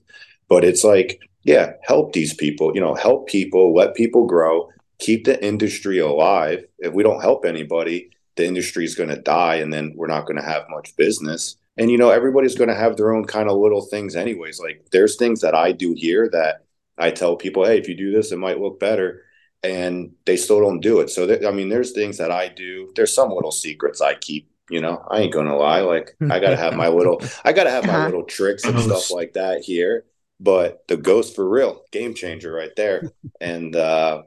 But 0.48 0.64
it's 0.64 0.82
like, 0.82 1.27
yeah, 1.42 1.72
help 1.82 2.12
these 2.12 2.34
people, 2.34 2.72
you 2.74 2.80
know, 2.80 2.94
help 2.94 3.28
people, 3.28 3.74
let 3.74 3.94
people 3.94 4.26
grow, 4.26 4.70
keep 4.98 5.24
the 5.24 5.42
industry 5.44 5.98
alive. 5.98 6.64
If 6.78 6.92
we 6.92 7.02
don't 7.02 7.20
help 7.20 7.44
anybody, 7.44 8.10
the 8.36 8.46
industry 8.46 8.84
is 8.84 8.94
going 8.94 9.08
to 9.10 9.20
die 9.20 9.56
and 9.56 9.72
then 9.72 9.94
we're 9.96 10.06
not 10.06 10.26
going 10.26 10.36
to 10.36 10.42
have 10.42 10.64
much 10.68 10.96
business. 10.96 11.56
And, 11.76 11.90
you 11.90 11.98
know, 11.98 12.10
everybody's 12.10 12.56
going 12.56 12.68
to 12.68 12.74
have 12.74 12.96
their 12.96 13.14
own 13.14 13.24
kind 13.24 13.48
of 13.48 13.56
little 13.56 13.82
things, 13.82 14.16
anyways. 14.16 14.60
Like 14.60 14.86
there's 14.90 15.16
things 15.16 15.40
that 15.40 15.54
I 15.54 15.72
do 15.72 15.94
here 15.96 16.28
that 16.32 16.64
I 16.98 17.10
tell 17.10 17.36
people, 17.36 17.64
hey, 17.64 17.78
if 17.78 17.88
you 17.88 17.96
do 17.96 18.12
this, 18.12 18.32
it 18.32 18.38
might 18.38 18.60
look 18.60 18.80
better. 18.80 19.22
And 19.62 20.12
they 20.24 20.36
still 20.36 20.60
don't 20.60 20.80
do 20.80 21.00
it. 21.00 21.10
So, 21.10 21.26
th- 21.26 21.44
I 21.44 21.50
mean, 21.50 21.68
there's 21.68 21.92
things 21.92 22.18
that 22.18 22.30
I 22.30 22.48
do. 22.48 22.92
There's 22.94 23.12
some 23.12 23.30
little 23.30 23.52
secrets 23.52 24.00
I 24.00 24.14
keep 24.14 24.50
you 24.70 24.82
know 24.82 25.02
i 25.10 25.20
ain't 25.20 25.32
gonna 25.32 25.56
lie 25.56 25.80
like 25.80 26.14
i 26.30 26.38
gotta 26.38 26.54
have 26.54 26.74
my 26.74 26.88
little 26.98 27.22
i 27.42 27.54
gotta 27.54 27.70
have 27.70 27.86
my 27.86 27.94
uh-huh. 27.94 28.04
little 28.04 28.24
tricks 28.24 28.64
and 28.64 28.78
stuff 28.78 29.10
like 29.10 29.32
that 29.32 29.62
here 29.62 30.04
but 30.40 30.86
the 30.88 30.96
ghost 30.96 31.34
for 31.34 31.48
real 31.48 31.84
game 31.90 32.14
changer 32.14 32.52
right 32.52 32.74
there. 32.76 33.12
And 33.40 33.76
uh 33.76 34.22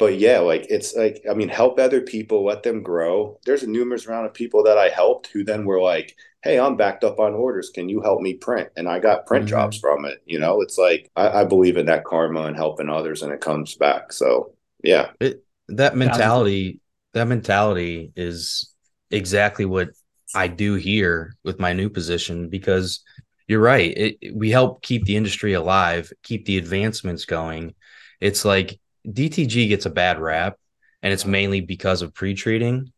but 0.00 0.18
yeah 0.18 0.40
like 0.40 0.66
it's 0.68 0.96
like 0.96 1.22
i 1.30 1.34
mean 1.34 1.48
help 1.48 1.78
other 1.78 2.00
people 2.00 2.44
let 2.44 2.64
them 2.64 2.82
grow. 2.82 3.38
There's 3.46 3.62
a 3.62 3.70
numerous 3.70 4.06
round 4.08 4.26
of 4.26 4.34
people 4.34 4.64
that 4.64 4.76
i 4.76 4.88
helped 4.88 5.28
who 5.28 5.44
then 5.44 5.64
were 5.64 5.80
like 5.80 6.16
hey 6.42 6.58
i'm 6.58 6.76
backed 6.76 7.04
up 7.04 7.20
on 7.20 7.34
orders. 7.34 7.70
Can 7.72 7.88
you 7.88 8.00
help 8.00 8.20
me 8.20 8.34
print? 8.34 8.70
And 8.76 8.88
i 8.88 8.98
got 8.98 9.26
print 9.26 9.44
mm-hmm. 9.44 9.50
jobs 9.50 9.78
from 9.78 10.04
it 10.04 10.22
you 10.26 10.40
know? 10.40 10.60
It's 10.62 10.78
like 10.78 11.10
I, 11.14 11.42
I, 11.42 11.44
believe 11.44 11.76
in 11.76 11.86
that 11.86 12.04
karma 12.04 12.42
and 12.42 12.56
helping 12.56 12.88
others 12.88 13.22
and 13.22 13.32
it 13.32 13.40
comes 13.40 13.76
back. 13.76 14.12
So 14.12 14.54
yeah. 14.82 15.10
It, 15.20 15.44
that 15.68 15.96
mentality 15.96 16.80
that 17.14 17.26
mentality 17.26 18.12
is 18.16 18.74
exactly 19.10 19.64
what 19.64 19.90
i 20.34 20.48
do 20.48 20.74
here 20.74 21.36
with 21.44 21.60
my 21.60 21.72
new 21.72 21.88
position 21.88 22.48
because 22.48 23.02
you're 23.46 23.60
right. 23.60 23.92
It, 23.96 24.34
we 24.34 24.50
help 24.50 24.82
keep 24.82 25.04
the 25.04 25.16
industry 25.16 25.52
alive, 25.52 26.12
keep 26.22 26.46
the 26.46 26.58
advancements 26.58 27.24
going. 27.24 27.74
It's 28.20 28.44
like 28.44 28.80
DTG 29.06 29.68
gets 29.68 29.86
a 29.86 29.90
bad 29.90 30.18
rap, 30.18 30.56
and 31.02 31.12
it's 31.12 31.26
mainly 31.26 31.60
because 31.60 32.02
of 32.02 32.14
pre-treating, 32.14 32.92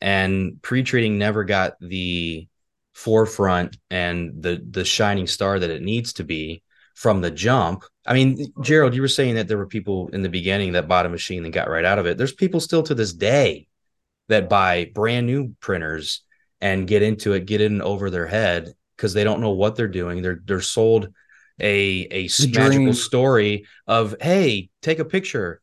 and 0.00 0.60
pre-treating 0.62 1.18
never 1.18 1.44
got 1.44 1.74
the 1.80 2.48
forefront 2.94 3.76
and 3.90 4.42
the 4.42 4.62
the 4.68 4.84
shining 4.84 5.26
star 5.26 5.58
that 5.58 5.70
it 5.70 5.82
needs 5.82 6.14
to 6.14 6.24
be 6.24 6.62
from 6.94 7.20
the 7.20 7.30
jump. 7.30 7.84
I 8.06 8.14
mean, 8.14 8.52
Gerald, 8.62 8.94
you 8.94 9.00
were 9.00 9.08
saying 9.08 9.36
that 9.36 9.48
there 9.48 9.58
were 9.58 9.66
people 9.66 10.08
in 10.12 10.22
the 10.22 10.28
beginning 10.28 10.72
that 10.72 10.88
bought 10.88 11.06
a 11.06 11.10
machine 11.10 11.44
and 11.44 11.52
got 11.52 11.70
right 11.70 11.84
out 11.84 11.98
of 11.98 12.06
it. 12.06 12.18
There's 12.18 12.34
people 12.34 12.60
still 12.60 12.82
to 12.84 12.94
this 12.94 13.12
day 13.12 13.68
that 14.28 14.48
buy 14.48 14.90
brand 14.94 15.26
new 15.26 15.54
printers 15.60 16.22
and 16.60 16.86
get 16.86 17.02
into 17.02 17.32
it, 17.32 17.46
get 17.46 17.60
in 17.60 17.80
over 17.80 18.10
their 18.10 18.26
head, 18.26 18.74
because 19.00 19.14
they 19.14 19.24
don't 19.24 19.40
know 19.40 19.52
what 19.52 19.76
they're 19.76 19.88
doing. 19.88 20.20
They're 20.20 20.40
they're 20.44 20.60
sold 20.60 21.08
a 21.58 22.06
a 22.10 22.28
the 22.28 22.52
magical 22.54 22.92
story 22.92 23.66
of 23.86 24.14
hey, 24.20 24.68
take 24.82 24.98
a 24.98 25.04
picture. 25.04 25.60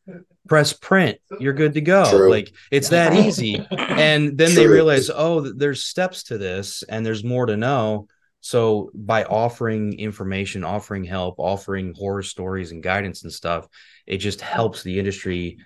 press 0.48 0.72
print 0.72 1.18
you're 1.38 1.52
good 1.52 1.74
to 1.74 1.82
go 1.82 2.08
True. 2.08 2.30
like 2.30 2.50
it's 2.70 2.88
that 2.88 3.12
easy 3.12 3.56
and 3.70 4.38
then 4.38 4.52
True. 4.52 4.62
they 4.62 4.66
realize 4.66 5.10
oh 5.14 5.40
there's 5.40 5.84
steps 5.84 6.22
to 6.22 6.38
this 6.38 6.82
and 6.88 7.04
there's 7.04 7.22
more 7.22 7.44
to 7.44 7.54
know 7.54 8.08
so 8.40 8.90
by 8.94 9.24
offering 9.24 9.98
information 9.98 10.64
offering 10.64 11.04
help 11.04 11.34
offering 11.38 11.92
horror 11.92 12.22
stories 12.22 12.72
and 12.72 12.82
guidance 12.82 13.24
and 13.24 13.32
stuff 13.32 13.68
it 14.06 14.16
just 14.18 14.40
helps 14.40 14.82
the 14.82 14.98
industry 14.98 15.58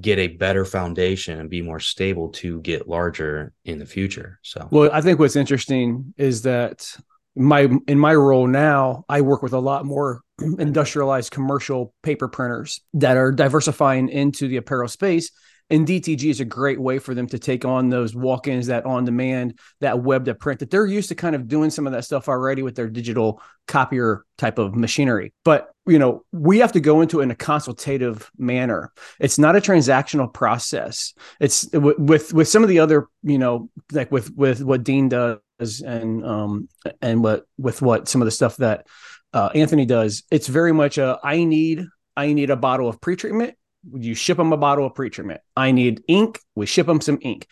get 0.00 0.18
a 0.18 0.28
better 0.28 0.64
foundation 0.64 1.38
and 1.38 1.50
be 1.50 1.60
more 1.60 1.80
stable 1.80 2.30
to 2.30 2.62
get 2.62 2.88
larger 2.88 3.52
in 3.66 3.78
the 3.78 3.84
future 3.84 4.38
so 4.40 4.66
well 4.70 4.88
i 4.90 5.02
think 5.02 5.18
what's 5.18 5.36
interesting 5.36 6.14
is 6.16 6.40
that 6.40 6.96
my 7.36 7.68
in 7.86 7.98
my 7.98 8.14
role 8.14 8.46
now 8.46 9.04
i 9.08 9.20
work 9.20 9.42
with 9.42 9.52
a 9.52 9.58
lot 9.58 9.84
more 9.84 10.20
industrialized 10.58 11.30
commercial 11.30 11.94
paper 12.02 12.28
printers 12.28 12.80
that 12.94 13.16
are 13.16 13.30
diversifying 13.30 14.08
into 14.08 14.48
the 14.48 14.56
apparel 14.56 14.88
space 14.88 15.30
and 15.70 15.86
DTG 15.86 16.30
is 16.30 16.40
a 16.40 16.44
great 16.44 16.80
way 16.80 16.98
for 16.98 17.14
them 17.14 17.26
to 17.28 17.38
take 17.38 17.64
on 17.64 17.88
those 17.88 18.14
walk-ins, 18.14 18.66
that 18.66 18.84
on-demand, 18.84 19.58
that 19.80 20.02
web 20.02 20.24
to 20.24 20.34
print. 20.34 20.60
That 20.60 20.70
they're 20.70 20.86
used 20.86 21.08
to 21.10 21.14
kind 21.14 21.34
of 21.34 21.48
doing 21.48 21.70
some 21.70 21.86
of 21.86 21.92
that 21.92 22.04
stuff 22.04 22.28
already 22.28 22.62
with 22.62 22.74
their 22.74 22.88
digital 22.88 23.40
copier 23.68 24.24
type 24.36 24.58
of 24.58 24.74
machinery. 24.74 25.32
But 25.44 25.70
you 25.86 25.98
know, 25.98 26.24
we 26.32 26.58
have 26.58 26.72
to 26.72 26.80
go 26.80 27.00
into 27.00 27.20
it 27.20 27.24
in 27.24 27.30
a 27.30 27.36
consultative 27.36 28.30
manner. 28.36 28.92
It's 29.18 29.38
not 29.38 29.56
a 29.56 29.60
transactional 29.60 30.32
process. 30.32 31.14
It's 31.40 31.68
with 31.72 32.32
with 32.32 32.48
some 32.48 32.62
of 32.62 32.68
the 32.68 32.80
other, 32.80 33.08
you 33.22 33.38
know, 33.38 33.70
like 33.92 34.12
with 34.12 34.34
with 34.34 34.62
what 34.62 34.84
Dean 34.84 35.08
does 35.08 35.38
and 35.84 36.24
um 36.24 36.68
and 37.00 37.22
what 37.22 37.44
with 37.58 37.82
what 37.82 38.08
some 38.08 38.20
of 38.22 38.26
the 38.26 38.32
stuff 38.32 38.56
that 38.56 38.86
uh, 39.32 39.50
Anthony 39.54 39.86
does, 39.86 40.24
it's 40.30 40.48
very 40.48 40.72
much 40.72 40.98
a 40.98 41.18
I 41.22 41.44
need 41.44 41.86
I 42.16 42.32
need 42.32 42.50
a 42.50 42.56
bottle 42.56 42.88
of 42.88 43.00
pre-treatment. 43.00 43.54
You 43.92 44.14
ship 44.14 44.36
them 44.36 44.52
a 44.52 44.56
bottle 44.56 44.86
of 44.86 44.94
pre-treatment. 44.94 45.40
I 45.56 45.72
need 45.72 46.02
ink. 46.08 46.40
We 46.54 46.66
ship 46.66 46.86
them 46.86 47.00
some 47.00 47.18
ink. 47.22 47.46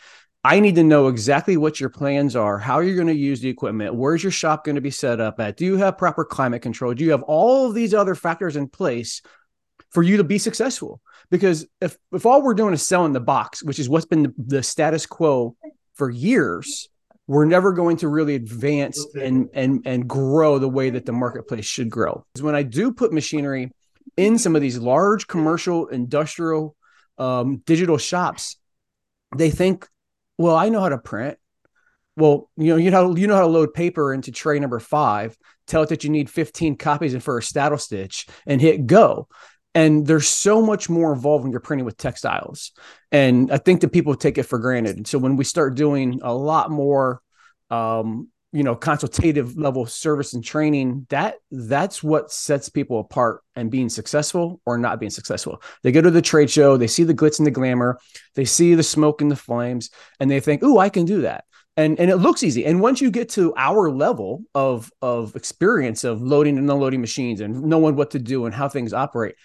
I 0.45 0.61
need 0.61 0.77
to 0.77 0.85
know 0.85 1.09
exactly 1.09 1.57
what 1.57 1.81
your 1.81 1.91
plans 1.91 2.37
are, 2.37 2.59
how 2.59 2.79
you're 2.79 2.95
going 2.95 3.09
to 3.09 3.15
use 3.15 3.41
the 3.41 3.49
equipment, 3.49 3.95
where's 3.95 4.23
your 4.23 4.33
shop 4.33 4.65
going 4.65 4.77
to 4.77 4.81
be 4.81 4.91
set 4.91 5.21
up 5.21 5.41
at? 5.41 5.57
Do 5.57 5.65
you 5.65 5.77
have 5.77 5.99
proper 5.99 6.25
climate 6.25 6.63
control? 6.63 6.95
Do 6.95 7.05
you 7.05 7.11
have 7.11 7.25
all 7.25 7.67
of 7.67 7.75
these 7.75 7.93
other 7.93 8.15
factors 8.15 8.57
in 8.57 8.69
place 8.69 9.21
for 9.91 10.03
you 10.03 10.19
to 10.19 10.25
be 10.25 10.39
successful? 10.39 11.01
Because 11.31 11.67
if 11.81 11.99
if 12.13 12.25
all 12.25 12.43
we're 12.43 12.55
doing 12.55 12.73
is 12.73 12.87
selling 12.87 13.13
the 13.13 13.21
box, 13.21 13.63
which 13.63 13.79
is 13.79 13.89
what's 13.89 14.07
been 14.07 14.23
the, 14.23 14.35
the 14.39 14.63
status 14.63 15.07
quo 15.07 15.57
for 15.95 16.09
years, 16.09 16.89
we're 17.27 17.45
never 17.45 17.73
going 17.73 17.99
to 17.99 18.09
really 18.09 18.37
advance 18.37 19.05
and 19.21 19.51
and 19.53 19.83
and 19.87 20.09
grow 20.09 20.59
the 20.59 20.69
way 20.69 20.91
that 20.91 21.05
the 21.05 21.13
marketplace 21.13 21.67
should 21.67 21.91
grow. 21.91 22.25
Because 22.33 22.43
When 22.43 22.55
I 22.55 22.63
do 22.63 22.93
put 22.93 23.13
machinery 23.13 23.73
in 24.17 24.39
some 24.39 24.57
of 24.57 24.63
these 24.63 24.79
large 24.79 25.27
commercial 25.27 25.89
industrial 25.89 26.77
um, 27.19 27.63
digital 27.67 27.99
shops, 27.99 28.57
they 29.37 29.51
think, 29.51 29.87
well, 30.37 30.57
I 30.57 30.69
know 30.69 30.81
how 30.81 30.89
to 30.89 30.99
print. 30.99 31.39
Well, 32.17 32.51
you 32.57 32.69
know, 32.69 32.77
you 32.77 32.91
know, 32.91 33.17
you 33.17 33.27
know 33.27 33.35
how 33.35 33.43
to 33.43 33.47
load 33.47 33.75
paper 33.75 34.13
into 34.13 34.33
tray 34.33 34.59
number 34.59 34.81
five. 34.81 35.37
Tell 35.67 35.83
it 35.83 35.91
that 35.91 36.03
you 36.03 36.11
need 36.11 36.31
15 36.31 36.77
copies 36.77 37.15
and 37.15 37.23
for 37.23 37.39
a 37.39 37.43
saddle 37.43 37.79
stitch, 37.79 38.27
and 38.47 38.61
hit 38.61 38.87
go 38.87 39.29
and 39.75 40.07
there's 40.07 40.27
so 40.27 40.61
much 40.61 40.89
more 40.89 41.13
involved 41.13 41.45
when 41.45 41.53
you're 41.53 41.61
printing 41.61 41.85
with 41.85 41.97
textiles 41.97 42.73
and 43.13 43.53
i 43.53 43.59
think 43.59 43.81
that 43.81 43.93
people 43.93 44.15
take 44.15 44.39
it 44.39 44.45
for 44.45 44.59
granted 44.59 44.97
and 44.97 45.07
so 45.07 45.19
when 45.19 45.37
we 45.37 45.45
start 45.45 45.75
doing 45.75 46.21
a 46.23 46.35
lot 46.35 46.71
more 46.71 47.21
um, 47.71 48.29
you 48.53 48.63
know 48.63 48.75
consultative 48.75 49.57
level 49.57 49.85
service 49.87 50.33
and 50.33 50.43
training 50.45 51.07
that 51.11 51.37
that's 51.51 52.03
what 52.03 52.33
sets 52.33 52.69
people 52.69 53.01
apart 53.01 53.43
and 53.55 53.71
being 53.71 53.89
successful 53.89 54.61
or 54.65 54.79
not 54.79 54.99
being 54.99 55.11
successful. 55.11 55.63
They 55.83 55.93
go 55.93 56.01
to 56.01 56.11
the 56.11 56.23
trade 56.23 56.51
show 56.51 56.77
they 56.77 56.87
see 56.87 57.05
the 57.05 57.15
glitz 57.15 57.39
and 57.39 57.47
the 57.47 57.51
glamour 57.51 57.99
they 58.35 58.45
see 58.45 58.75
the 58.75 58.83
smoke 58.83 59.21
and 59.21 59.31
the 59.31 59.37
flames 59.37 59.91
and 60.21 60.31
they 60.31 60.41
think 60.41 60.63
oh 60.63 60.79
i 60.79 60.89
can 60.89 61.05
do 61.05 61.23
that. 61.23 61.45
And 61.77 62.01
and 62.01 62.11
it 62.11 62.17
looks 62.17 62.43
easy. 62.43 62.65
And 62.65 62.81
once 62.81 63.01
you 63.01 63.11
get 63.11 63.29
to 63.31 63.55
our 63.57 63.91
level 63.91 64.43
of 64.55 64.91
of 65.03 65.37
experience 65.37 66.05
of 66.05 66.23
loading 66.23 66.59
and 66.59 66.71
unloading 66.71 67.01
machines 67.01 67.41
and 67.41 67.63
knowing 67.65 67.97
what 67.97 68.13
to 68.13 68.19
do 68.19 68.47
and 68.47 68.55
how 68.55 68.69
things 68.69 68.93
operate 68.93 69.37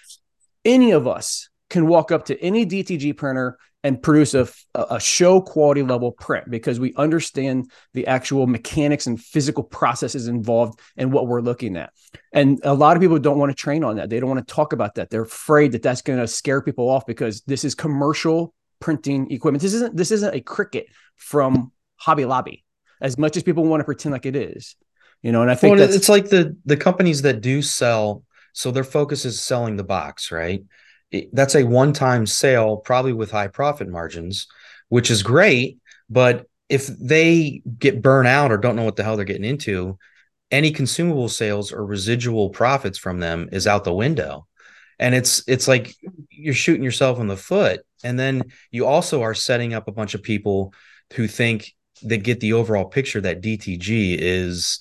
any 0.65 0.91
of 0.91 1.07
us 1.07 1.50
can 1.69 1.88
walk 1.88 2.12
up 2.12 2.25
to 2.25 2.39
any 2.41 2.65
DTG 2.65 3.17
printer 3.17 3.57
and 3.83 4.01
produce 4.01 4.33
a, 4.33 4.47
a 4.75 4.99
show 4.99 5.41
quality 5.41 5.83
level 5.83 6.11
print 6.11 6.49
because 6.49 6.79
we 6.79 6.93
understand 6.95 7.69
the 7.93 8.07
actual 8.07 8.47
mechanics 8.47 9.07
and 9.07 9.21
physical 9.21 9.63
processes 9.63 10.27
involved 10.27 10.79
in 10.95 11.11
what 11.11 11.27
we're 11.27 11.41
looking 11.41 11.75
at. 11.75 11.91
And 12.31 12.59
a 12.63 12.73
lot 12.73 12.95
of 12.95 13.01
people 13.01 13.19
don't 13.19 13.37
want 13.37 13.51
to 13.51 13.55
train 13.55 13.83
on 13.83 13.97
that. 13.97 14.09
They 14.09 14.19
don't 14.19 14.29
want 14.29 14.47
to 14.47 14.53
talk 14.53 14.71
about 14.71 14.95
that. 14.95 15.09
They're 15.09 15.23
afraid 15.23 15.73
that 15.73 15.81
that's 15.81 16.01
going 16.01 16.19
to 16.19 16.27
scare 16.27 16.61
people 16.61 16.89
off 16.89 17.05
because 17.05 17.41
this 17.41 17.65
is 17.65 17.75
commercial 17.75 18.53
printing 18.79 19.29
equipment. 19.31 19.61
This 19.61 19.73
isn't 19.73 19.95
this 19.95 20.11
isn't 20.11 20.33
a 20.33 20.39
Cricut 20.39 20.85
from 21.17 21.71
Hobby 21.97 22.25
Lobby 22.25 22.63
as 23.01 23.17
much 23.17 23.35
as 23.35 23.43
people 23.43 23.65
want 23.65 23.81
to 23.81 23.85
pretend 23.85 24.13
like 24.13 24.25
it 24.25 24.35
is. 24.35 24.75
You 25.21 25.31
know, 25.31 25.41
and 25.41 25.51
I 25.51 25.55
think 25.55 25.77
well, 25.77 25.89
it's 25.89 26.09
like 26.09 26.29
the 26.29 26.55
the 26.65 26.77
companies 26.77 27.21
that 27.23 27.41
do 27.41 27.61
sell 27.61 28.23
so 28.53 28.71
their 28.71 28.83
focus 28.83 29.25
is 29.25 29.41
selling 29.41 29.75
the 29.75 29.83
box, 29.83 30.31
right? 30.31 30.63
That's 31.32 31.55
a 31.55 31.63
one 31.63 31.93
time 31.93 32.25
sale, 32.25 32.77
probably 32.77 33.13
with 33.13 33.32
high 33.32 33.48
profit 33.48 33.88
margins, 33.88 34.48
which 34.89 35.12
is 35.12 35.24
great. 35.24 35.79
But 36.10 36.48
if 36.70 36.88
they 36.88 37.62
get 37.77 38.01
burnt 38.01 38.27
out 38.27 38.51
or 38.51 38.58
don't 38.58 38.75
know 38.75 38.84
what 38.84 38.96
the 38.96 39.03
hell 39.03 39.15
they're 39.15 39.25
getting 39.25 39.43
into, 39.43 39.98
any 40.51 40.72
consumable 40.72 41.29
sales 41.29 41.72
or 41.72 41.86
residual 41.86 42.50
profits 42.50 42.98
from 42.98 43.20
them 43.20 43.50
is 43.51 43.67
out 43.67 43.84
the 43.84 43.93
window. 43.93 44.48
And 45.00 45.15
it's 45.15 45.43
it's 45.48 45.67
like 45.67 45.96
you're 46.29 46.53
shooting 46.53 46.84
yourself 46.84 47.20
in 47.20 47.27
the 47.27 47.38
foot. 47.38 47.82
And 48.03 48.20
then 48.20 48.43
you 48.72 48.86
also 48.86 49.24
are 49.24 49.34
setting 49.34 49.74
up 49.74 49.88
a 49.88 49.91
bunch 49.91 50.13
of 50.13 50.22
people 50.22 50.74
who 51.13 51.27
think 51.27 51.74
they 52.03 52.17
get 52.17 52.39
the 52.39 52.53
overall 52.53 52.86
picture 52.86 53.22
that 53.22 53.41
DTG 53.41 54.17
is 54.20 54.79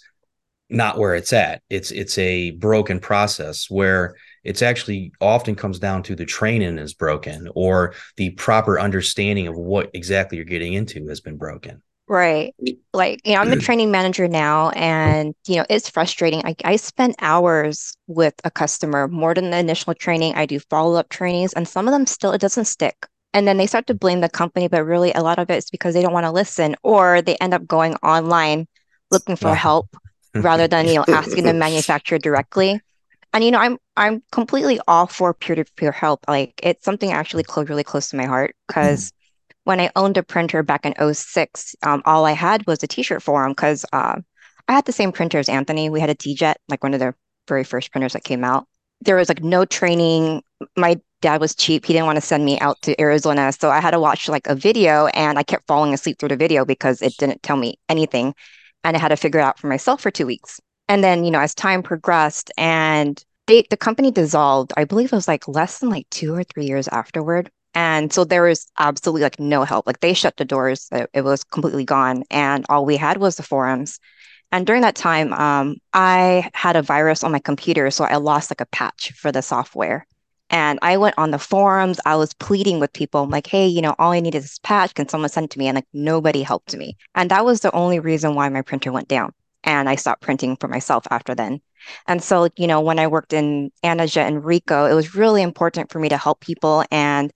not 0.68 0.98
where 0.98 1.14
it's 1.14 1.32
at. 1.32 1.62
It's 1.70 1.90
it's 1.90 2.18
a 2.18 2.50
broken 2.52 3.00
process 3.00 3.70
where 3.70 4.16
it's 4.44 4.62
actually 4.62 5.12
often 5.20 5.54
comes 5.54 5.78
down 5.78 6.02
to 6.04 6.14
the 6.14 6.24
training 6.24 6.78
is 6.78 6.94
broken 6.94 7.48
or 7.54 7.94
the 8.16 8.30
proper 8.30 8.78
understanding 8.78 9.46
of 9.46 9.56
what 9.56 9.90
exactly 9.94 10.36
you're 10.36 10.44
getting 10.44 10.72
into 10.72 11.06
has 11.08 11.20
been 11.20 11.36
broken. 11.36 11.82
Right. 12.08 12.54
Like, 12.92 13.20
you 13.24 13.34
know, 13.34 13.40
I'm 13.40 13.52
a 13.52 13.56
training 13.60 13.90
manager 13.90 14.28
now 14.28 14.70
and, 14.70 15.34
you 15.46 15.56
know, 15.56 15.64
it's 15.70 15.88
frustrating. 15.88 16.44
I, 16.44 16.54
I 16.64 16.76
spend 16.76 17.14
hours 17.20 17.96
with 18.06 18.34
a 18.44 18.50
customer 18.50 19.08
more 19.08 19.34
than 19.34 19.50
the 19.50 19.58
initial 19.58 19.94
training. 19.94 20.34
I 20.34 20.46
do 20.46 20.58
follow 20.58 20.98
up 20.98 21.08
trainings 21.08 21.52
and 21.52 21.66
some 21.66 21.88
of 21.88 21.92
them 21.92 22.06
still, 22.06 22.32
it 22.32 22.40
doesn't 22.40 22.66
stick. 22.66 23.06
And 23.34 23.48
then 23.48 23.56
they 23.56 23.66
start 23.66 23.86
to 23.86 23.94
blame 23.94 24.20
the 24.20 24.28
company, 24.28 24.68
but 24.68 24.84
really 24.84 25.12
a 25.12 25.22
lot 25.22 25.38
of 25.38 25.48
it 25.48 25.56
is 25.56 25.70
because 25.70 25.94
they 25.94 26.02
don't 26.02 26.12
want 26.12 26.26
to 26.26 26.30
listen 26.30 26.76
or 26.82 27.22
they 27.22 27.36
end 27.36 27.54
up 27.54 27.66
going 27.66 27.94
online 27.96 28.66
looking 29.12 29.36
for 29.36 29.54
help 29.54 29.88
rather 30.34 30.66
than 30.66 30.86
you 30.88 30.94
know 30.94 31.04
asking 31.08 31.44
the 31.44 31.52
manufacturer 31.52 32.18
directly 32.18 32.80
and 33.32 33.44
you 33.44 33.50
know 33.50 33.58
i'm 33.58 33.78
i'm 33.96 34.22
completely 34.32 34.80
all 34.88 35.06
for 35.06 35.34
peer-to-peer 35.34 35.92
help 35.92 36.20
like 36.28 36.58
it's 36.62 36.84
something 36.84 37.12
actually 37.12 37.42
close 37.42 37.68
really 37.68 37.84
close 37.84 38.08
to 38.08 38.16
my 38.16 38.24
heart 38.24 38.54
because 38.66 39.10
mm. 39.10 39.12
when 39.64 39.80
i 39.80 39.90
owned 39.96 40.16
a 40.16 40.22
printer 40.22 40.62
back 40.62 40.84
in 40.84 41.14
06 41.14 41.74
um, 41.82 42.02
all 42.04 42.24
i 42.24 42.32
had 42.32 42.66
was 42.66 42.82
a 42.82 42.86
t-shirt 42.86 43.22
forum 43.22 43.52
because 43.52 43.84
uh, 43.92 44.16
i 44.68 44.72
had 44.72 44.84
the 44.84 44.92
same 44.92 45.12
printer 45.12 45.38
as 45.38 45.48
anthony 45.48 45.90
we 45.90 46.00
had 46.00 46.10
a 46.10 46.14
t-jet 46.14 46.58
like 46.68 46.82
one 46.82 46.94
of 46.94 47.00
the 47.00 47.14
very 47.48 47.64
first 47.64 47.90
printers 47.90 48.12
that 48.12 48.24
came 48.24 48.44
out 48.44 48.66
there 49.00 49.16
was 49.16 49.28
like 49.28 49.42
no 49.42 49.64
training 49.64 50.42
my 50.76 50.98
dad 51.20 51.40
was 51.40 51.54
cheap 51.54 51.84
he 51.84 51.92
didn't 51.92 52.06
want 52.06 52.16
to 52.16 52.20
send 52.20 52.44
me 52.44 52.58
out 52.60 52.80
to 52.82 52.98
arizona 53.00 53.52
so 53.52 53.70
i 53.70 53.80
had 53.80 53.92
to 53.92 54.00
watch 54.00 54.28
like 54.28 54.46
a 54.46 54.54
video 54.54 55.06
and 55.08 55.38
i 55.38 55.42
kept 55.42 55.66
falling 55.66 55.92
asleep 55.92 56.18
through 56.18 56.28
the 56.28 56.36
video 56.36 56.64
because 56.64 57.02
it 57.02 57.12
didn't 57.18 57.42
tell 57.42 57.56
me 57.56 57.78
anything 57.88 58.34
and 58.84 58.96
I 58.96 59.00
had 59.00 59.08
to 59.08 59.16
figure 59.16 59.40
it 59.40 59.44
out 59.44 59.58
for 59.58 59.68
myself 59.68 60.00
for 60.00 60.10
two 60.10 60.26
weeks. 60.26 60.60
And 60.88 61.02
then, 61.02 61.24
you 61.24 61.30
know, 61.30 61.40
as 61.40 61.54
time 61.54 61.82
progressed 61.82 62.50
and 62.56 63.22
they, 63.46 63.66
the 63.70 63.76
company 63.76 64.10
dissolved, 64.10 64.72
I 64.76 64.84
believe 64.84 65.12
it 65.12 65.16
was 65.16 65.28
like 65.28 65.48
less 65.48 65.78
than 65.78 65.90
like 65.90 66.08
two 66.10 66.34
or 66.34 66.44
three 66.44 66.66
years 66.66 66.88
afterward. 66.88 67.50
And 67.74 68.12
so 68.12 68.24
there 68.24 68.42
was 68.42 68.70
absolutely 68.78 69.22
like 69.22 69.40
no 69.40 69.64
help. 69.64 69.86
Like 69.86 70.00
they 70.00 70.14
shut 70.14 70.36
the 70.36 70.44
doors, 70.44 70.88
it, 70.92 71.08
it 71.14 71.22
was 71.22 71.44
completely 71.44 71.84
gone. 71.84 72.24
And 72.30 72.64
all 72.68 72.84
we 72.84 72.96
had 72.96 73.16
was 73.16 73.36
the 73.36 73.42
forums. 73.42 73.98
And 74.52 74.66
during 74.66 74.82
that 74.82 74.94
time, 74.94 75.32
um, 75.32 75.76
I 75.94 76.50
had 76.52 76.76
a 76.76 76.82
virus 76.82 77.24
on 77.24 77.32
my 77.32 77.38
computer. 77.38 77.90
So 77.90 78.04
I 78.04 78.16
lost 78.16 78.50
like 78.50 78.60
a 78.60 78.66
patch 78.66 79.12
for 79.12 79.32
the 79.32 79.40
software. 79.40 80.06
And 80.50 80.78
I 80.82 80.98
went 80.98 81.16
on 81.16 81.30
the 81.30 81.38
forums. 81.38 81.98
I 82.04 82.16
was 82.16 82.34
pleading 82.34 82.78
with 82.78 82.92
people. 82.92 83.22
I'm 83.22 83.30
like, 83.30 83.46
hey, 83.46 83.66
you 83.66 83.80
know, 83.80 83.94
all 83.98 84.12
I 84.12 84.20
need 84.20 84.34
is 84.34 84.42
this 84.42 84.58
patch. 84.58 84.92
Can 84.92 85.08
someone 85.08 85.30
send 85.30 85.44
it 85.44 85.50
to 85.52 85.58
me? 85.58 85.68
And 85.68 85.76
like 85.76 85.86
nobody 85.94 86.42
helped 86.42 86.76
me. 86.76 86.98
And 87.14 87.30
that 87.30 87.46
was 87.46 87.60
the 87.60 87.74
only 87.74 87.98
reason 87.98 88.34
why 88.34 88.50
my 88.50 88.60
printer 88.60 88.92
went 88.92 89.08
down. 89.08 89.32
And 89.64 89.88
I 89.88 89.96
stopped 89.96 90.22
printing 90.22 90.56
for 90.56 90.68
myself 90.68 91.06
after 91.10 91.34
then. 91.34 91.60
And 92.06 92.22
so, 92.22 92.48
you 92.56 92.66
know, 92.66 92.80
when 92.80 92.98
I 92.98 93.06
worked 93.06 93.32
in 93.32 93.70
Anajet 93.84 94.26
and 94.26 94.42
Ricoh, 94.42 94.90
it 94.90 94.94
was 94.94 95.14
really 95.14 95.42
important 95.42 95.90
for 95.90 95.98
me 95.98 96.08
to 96.08 96.16
help 96.16 96.40
people. 96.40 96.84
And, 96.90 97.32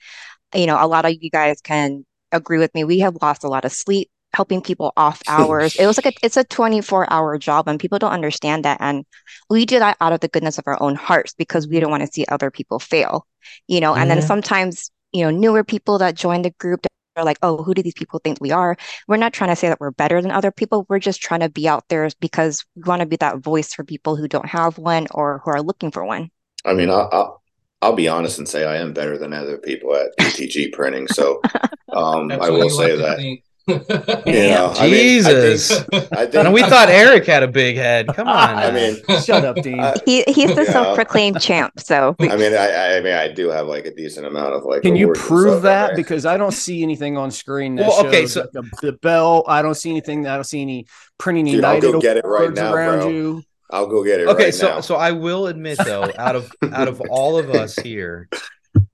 you 0.54 0.66
know, 0.66 0.76
a 0.80 0.86
lot 0.86 1.04
of 1.04 1.14
you 1.20 1.30
guys 1.30 1.60
can 1.60 2.04
agree 2.32 2.58
with 2.58 2.74
me. 2.74 2.84
We 2.84 3.00
have 3.00 3.16
lost 3.20 3.44
a 3.44 3.48
lot 3.48 3.64
of 3.64 3.72
sleep 3.72 4.10
helping 4.34 4.60
people 4.60 4.92
off 4.96 5.22
hours. 5.28 5.76
it 5.76 5.86
was 5.86 5.96
like 5.96 6.14
a, 6.14 6.18
it's 6.24 6.36
a 6.36 6.44
24 6.44 7.12
hour 7.12 7.38
job 7.38 7.68
and 7.68 7.80
people 7.80 7.98
don't 7.98 8.12
understand 8.12 8.64
that. 8.64 8.78
And 8.80 9.04
we 9.48 9.66
do 9.66 9.78
that 9.78 9.96
out 10.00 10.12
of 10.12 10.20
the 10.20 10.28
goodness 10.28 10.58
of 10.58 10.64
our 10.66 10.80
own 10.82 10.94
hearts 10.94 11.34
because 11.34 11.66
we 11.66 11.80
don't 11.80 11.90
want 11.90 12.02
to 12.02 12.12
see 12.12 12.26
other 12.28 12.50
people 12.50 12.78
fail, 12.78 13.26
you 13.66 13.80
know, 13.80 13.94
and 13.94 14.10
mm-hmm. 14.10 14.20
then 14.20 14.26
sometimes, 14.26 14.90
you 15.12 15.22
know, 15.24 15.30
newer 15.30 15.64
people 15.64 15.98
that 15.98 16.14
join 16.14 16.42
the 16.42 16.50
group 16.50 16.86
are 17.16 17.24
like, 17.24 17.38
oh, 17.42 17.62
who 17.62 17.74
do 17.74 17.82
these 17.82 17.94
people 17.94 18.20
think 18.22 18.38
we 18.40 18.50
are? 18.50 18.76
We're 19.08 19.16
not 19.16 19.32
trying 19.32 19.50
to 19.50 19.56
say 19.56 19.68
that 19.68 19.80
we're 19.80 19.90
better 19.90 20.20
than 20.20 20.30
other 20.30 20.50
people. 20.50 20.86
We're 20.88 20.98
just 20.98 21.20
trying 21.20 21.40
to 21.40 21.48
be 21.48 21.68
out 21.68 21.88
there 21.88 22.08
because 22.20 22.64
we 22.74 22.82
want 22.82 23.00
to 23.00 23.06
be 23.06 23.16
that 23.16 23.38
voice 23.38 23.72
for 23.72 23.84
people 23.84 24.16
who 24.16 24.28
don't 24.28 24.48
have 24.48 24.78
one 24.78 25.06
or 25.12 25.40
who 25.44 25.50
are 25.50 25.62
looking 25.62 25.90
for 25.90 26.04
one. 26.04 26.30
I 26.64 26.74
mean, 26.74 26.90
I'll, 26.90 27.08
I'll, 27.12 27.42
I'll 27.82 27.94
be 27.94 28.08
honest 28.08 28.38
and 28.38 28.48
say 28.48 28.64
I 28.64 28.76
am 28.76 28.92
better 28.92 29.18
than 29.18 29.32
other 29.32 29.58
people 29.58 29.94
at 29.94 30.16
DTG 30.18 30.72
printing. 30.72 31.08
So 31.08 31.40
um, 31.92 32.30
I 32.32 32.50
will 32.50 32.70
say 32.70 32.96
that. 32.96 33.38
You 33.66 33.78
know, 34.26 34.72
Jesus. 34.78 35.72
I, 35.72 35.74
mean, 35.74 35.84
I, 35.92 35.98
think, 35.98 36.12
I 36.12 36.26
think, 36.26 36.54
we 36.54 36.62
thought 36.62 36.88
Eric 36.88 37.26
had 37.26 37.42
a 37.42 37.48
big 37.48 37.76
head. 37.76 38.06
Come 38.14 38.28
on. 38.28 38.56
I 38.56 38.70
mean, 38.70 38.96
shut 39.22 39.44
up, 39.44 39.56
Dean. 39.56 39.82
he, 40.04 40.22
he's 40.28 40.54
the 40.54 40.64
self-proclaimed 40.66 41.40
champ. 41.40 41.80
So 41.80 42.14
I 42.20 42.36
mean, 42.36 42.54
I, 42.54 42.96
I 42.96 43.00
mean, 43.00 43.14
I 43.14 43.28
do 43.28 43.48
have 43.48 43.66
like 43.66 43.86
a 43.86 43.94
decent 43.94 44.26
amount 44.26 44.54
of 44.54 44.64
like. 44.64 44.82
Can 44.82 44.94
you 44.94 45.12
prove 45.12 45.62
that? 45.62 45.88
Right? 45.88 45.96
Because 45.96 46.26
I 46.26 46.36
don't 46.36 46.52
see 46.52 46.82
anything 46.82 47.16
on 47.16 47.30
screen. 47.30 47.76
That 47.76 47.88
well, 47.88 48.06
okay, 48.06 48.26
so 48.26 48.42
like 48.42 48.52
the, 48.52 48.70
the, 48.82 48.92
bell. 48.92 49.44
I 49.48 49.62
don't 49.62 49.74
see 49.74 49.90
anything. 49.90 50.26
I 50.26 50.36
don't 50.36 50.44
see 50.44 50.62
any 50.62 50.86
printing. 51.18 51.46
Dude, 51.46 51.54
United 51.54 51.86
I'll 51.86 51.92
go 51.92 52.00
get 52.00 52.16
it 52.18 52.24
right 52.24 52.52
now, 52.52 52.72
around 52.72 53.00
bro. 53.00 53.08
You. 53.08 53.42
I'll 53.70 53.88
go 53.88 54.04
get 54.04 54.20
it. 54.20 54.28
Okay, 54.28 54.44
right 54.44 54.54
so 54.54 54.68
now. 54.68 54.80
so 54.80 54.94
I 54.94 55.10
will 55.10 55.48
admit 55.48 55.78
though, 55.84 56.12
out 56.16 56.36
of 56.36 56.52
out 56.72 56.86
of 56.86 57.00
all 57.10 57.36
of 57.36 57.50
us 57.50 57.76
here, 57.76 58.28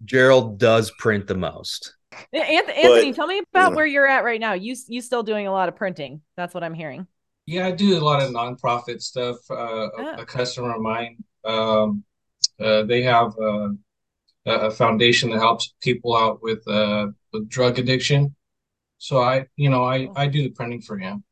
Gerald 0.05 0.59
does 0.59 0.91
print 0.99 1.27
the 1.27 1.37
most. 1.37 1.95
Anthony, 2.33 3.11
but, 3.11 3.15
tell 3.15 3.27
me 3.27 3.43
about 3.53 3.75
where 3.75 3.87
you're 3.87 4.07
at 4.07 4.25
right 4.25 4.41
now. 4.41 4.53
You 4.53 4.77
you 4.89 5.01
still 5.01 5.23
doing 5.23 5.47
a 5.47 5.53
lot 5.53 5.69
of 5.69 5.77
printing? 5.77 6.21
That's 6.37 6.55
what 6.55 6.65
I'm 6.65 6.75
hearing. 6.75 7.07
Yeah, 7.47 7.67
I 7.67 7.73
do 7.73 7.99
a 7.99 8.01
lot 8.01 8.23
of 8.23 8.31
nonprofit 8.31 9.03
stuff. 9.03 9.37
Uh, 9.51 9.55
oh. 9.55 10.15
a, 10.19 10.23
a, 10.23 10.27
customer 10.27 10.75
of 10.75 10.81
mine, 10.81 11.25
um, 11.45 12.05
uh, 12.61 12.85
they 12.85 13.03
have 13.03 13.33
uh, 13.43 13.71
a 14.47 14.71
foundation 14.71 15.31
that 15.31 15.39
helps 15.39 15.75
people 15.81 16.17
out 16.17 16.43
with 16.43 16.67
uh, 16.69 17.09
with 17.33 17.49
drug 17.49 17.79
addiction. 17.79 18.35
So 18.99 19.21
I, 19.21 19.47
you 19.57 19.71
know, 19.71 19.85
I 19.85 20.09
I 20.15 20.27
do 20.29 20.43
the 20.43 20.51
printing 20.51 20.83
for 20.83 20.97
him, 20.99 21.25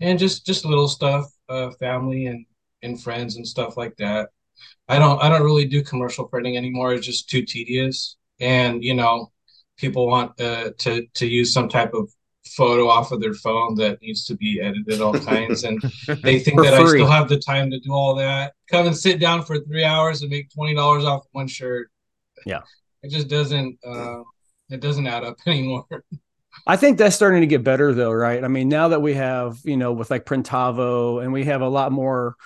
and 0.00 0.18
just 0.18 0.46
just 0.46 0.64
little 0.64 0.88
stuff, 0.88 1.26
uh, 1.48 1.70
family 1.72 2.26
and 2.26 2.46
and 2.82 3.02
friends 3.02 3.36
and 3.36 3.46
stuff 3.46 3.76
like 3.76 3.96
that. 3.96 4.28
I 4.88 4.98
don't 4.98 5.20
I 5.22 5.28
don't 5.28 5.42
really 5.42 5.64
do 5.64 5.82
commercial 5.82 6.26
printing 6.26 6.56
anymore. 6.56 6.92
It's 6.94 7.06
just 7.06 7.28
too 7.28 7.42
tedious, 7.42 8.16
and 8.40 8.84
you 8.84 8.94
know, 8.94 9.32
people 9.80 10.06
want 10.06 10.40
uh, 10.40 10.70
to 10.78 11.06
to 11.14 11.26
use 11.26 11.52
some 11.52 11.68
type 11.68 11.94
of 11.94 12.08
photo 12.46 12.88
off 12.88 13.12
of 13.12 13.20
their 13.20 13.34
phone 13.34 13.74
that 13.76 14.00
needs 14.02 14.24
to 14.24 14.34
be 14.34 14.60
edited 14.60 15.00
all 15.00 15.16
kinds 15.18 15.64
and 15.64 15.80
they 16.22 16.38
think 16.38 16.60
that 16.60 16.74
free. 16.74 16.84
I 16.84 17.04
still 17.04 17.06
have 17.06 17.28
the 17.28 17.38
time 17.38 17.70
to 17.70 17.78
do 17.78 17.92
all 17.92 18.14
that. 18.16 18.54
Come 18.70 18.86
and 18.86 18.96
sit 18.96 19.20
down 19.20 19.44
for 19.44 19.58
three 19.58 19.84
hours 19.84 20.22
and 20.22 20.30
make 20.30 20.52
twenty 20.52 20.74
dollars 20.74 21.04
off 21.04 21.24
one 21.32 21.46
shirt. 21.46 21.90
Yeah. 22.44 22.60
It 23.02 23.10
just 23.10 23.28
doesn't 23.28 23.78
uh, 23.84 24.22
it 24.68 24.80
doesn't 24.80 25.06
add 25.06 25.24
up 25.24 25.36
anymore. 25.46 25.86
I 26.66 26.76
think 26.76 26.98
that's 26.98 27.16
starting 27.16 27.40
to 27.40 27.46
get 27.46 27.64
better 27.64 27.94
though, 27.94 28.12
right? 28.12 28.42
I 28.42 28.48
mean, 28.48 28.68
now 28.68 28.88
that 28.88 29.00
we 29.00 29.14
have, 29.14 29.58
you 29.64 29.76
know, 29.76 29.92
with 29.92 30.10
like 30.10 30.24
Printavo 30.24 31.22
and 31.22 31.32
we 31.32 31.44
have 31.44 31.60
a 31.60 31.68
lot 31.68 31.92
more 31.92 32.36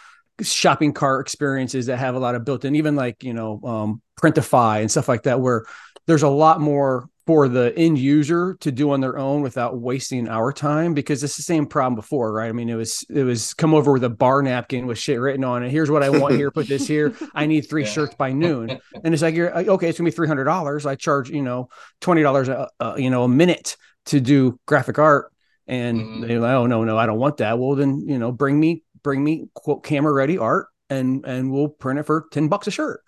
shopping 0.43 0.93
cart 0.93 1.23
experiences 1.23 1.87
that 1.87 1.99
have 1.99 2.15
a 2.15 2.19
lot 2.19 2.35
of 2.35 2.45
built 2.45 2.65
in, 2.65 2.77
even 2.77 2.97
like, 2.97 3.25
you 3.25 3.33
know, 3.33 3.61
um, 3.65 4.03
Printify 4.21 4.81
and 4.81 4.91
stuff 4.91 5.09
like 5.09 5.25
that, 5.25 5.41
where 5.41 5.65
there's 6.07 6.23
a 6.23 6.29
lot 6.29 6.61
more 6.61 7.09
for 7.27 7.49
the 7.49 7.73
end 7.77 7.99
user 7.99 8.57
to 8.61 8.71
do 8.71 8.91
on 8.91 9.01
their 9.01 9.17
own 9.19 9.41
without 9.41 9.79
wasting 9.79 10.29
our 10.29 10.53
time 10.53 10.93
because 10.93 11.25
it's 11.25 11.37
the 11.37 11.43
same 11.43 11.67
problem 11.67 11.95
before, 11.95 12.33
right? 12.33 12.49
I 12.49 12.53
mean, 12.53 12.69
it 12.69 12.75
was 12.75 13.05
it 13.09 13.25
was 13.25 13.55
come 13.55 13.73
over 13.73 13.93
with 13.93 14.05
a 14.05 14.11
bar 14.11 14.43
napkin 14.43 14.87
with 14.87 14.99
shit 14.99 15.19
written 15.19 15.43
on 15.43 15.63
it. 15.63 15.71
Here's 15.71 15.91
what 15.91 16.03
I 16.03 16.11
want 16.11 16.35
here. 16.35 16.51
Put 16.51 16.69
this 16.69 16.87
here. 16.87 17.15
I 17.35 17.47
need 17.47 17.63
three 17.63 17.85
yeah. 17.85 17.91
shirts 17.91 18.15
by 18.15 18.33
noon, 18.33 18.79
and 19.03 19.15
it's 19.15 19.23
like 19.23 19.35
you're 19.35 19.57
okay. 19.71 19.89
It's 19.89 19.99
gonna 19.99 20.09
be 20.09 20.15
three 20.15 20.29
hundred 20.29 20.45
dollars. 20.45 20.85
I 20.85 20.97
charge 20.97 21.31
you 21.31 21.43
know 21.43 21.69
twenty 22.01 22.23
dollars 22.23 22.49
a, 22.49 22.69
a 22.79 23.01
you 23.01 23.11
know 23.11 23.25
a 23.25 23.29
minute 23.29 23.77
to 24.07 24.21
do 24.21 24.59
graphic 24.67 24.99
art, 24.99 25.33
and 25.67 25.99
mm-hmm. 25.99 26.21
they're 26.23 26.41
like, 26.41 26.55
oh 26.55 26.67
no 26.67 26.85
no 26.85 26.99
I 26.99 27.07
don't 27.07 27.19
want 27.19 27.39
that. 27.39 27.59
Well 27.59 27.75
then 27.75 28.03
you 28.07 28.19
know 28.19 28.33
bring 28.33 28.61
me 28.61 28.83
bring 29.03 29.25
me 29.25 29.49
quote 29.55 29.83
camera 29.83 30.13
ready 30.13 30.37
art 30.37 30.67
and 30.91 31.25
and 31.25 31.51
we'll 31.51 31.69
print 31.69 31.99
it 31.99 32.05
for 32.05 32.27
10 32.33 32.49
bucks 32.49 32.67
a 32.67 32.71
shirt. 32.71 33.01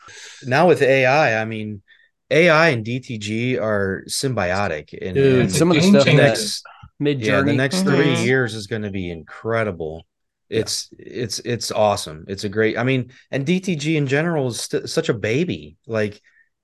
Now 0.45 0.69
with 0.69 0.83
AI, 0.83 1.41
I 1.41 1.45
mean 1.45 1.83
AI 2.31 2.69
and 2.69 2.85
DTG 2.85 3.61
are 3.61 4.05
symbiotic, 4.09 4.97
and, 5.01 5.15
Dude, 5.15 5.41
and 5.43 5.53
some 5.53 5.71
of 5.71 5.77
the 5.77 5.83
stuff 5.83 6.07
next 6.07 6.65
mid 6.99 7.25
yeah, 7.25 7.43
the 7.43 7.53
next 7.53 7.79
mm-hmm. 7.79 7.95
three 7.95 8.25
years 8.25 8.55
is 8.55 8.67
going 8.67 8.83
to 8.83 8.91
be 8.91 9.11
incredible. 9.11 10.05
It's 10.49 10.89
yeah. 10.99 11.07
it's 11.07 11.39
it's 11.41 11.73
awesome. 11.73 12.25
It's 12.29 12.45
a 12.45 12.49
great. 12.49 12.79
I 12.79 12.85
mean, 12.85 13.13
and 13.31 13.47
DTG 13.47 13.97
in 13.97 14.07
general 14.07 14.49
is 14.49 14.61
st- 14.61 14.89
such 14.89 15.09
a 15.09 15.15
baby. 15.15 15.77
Like 15.87 16.21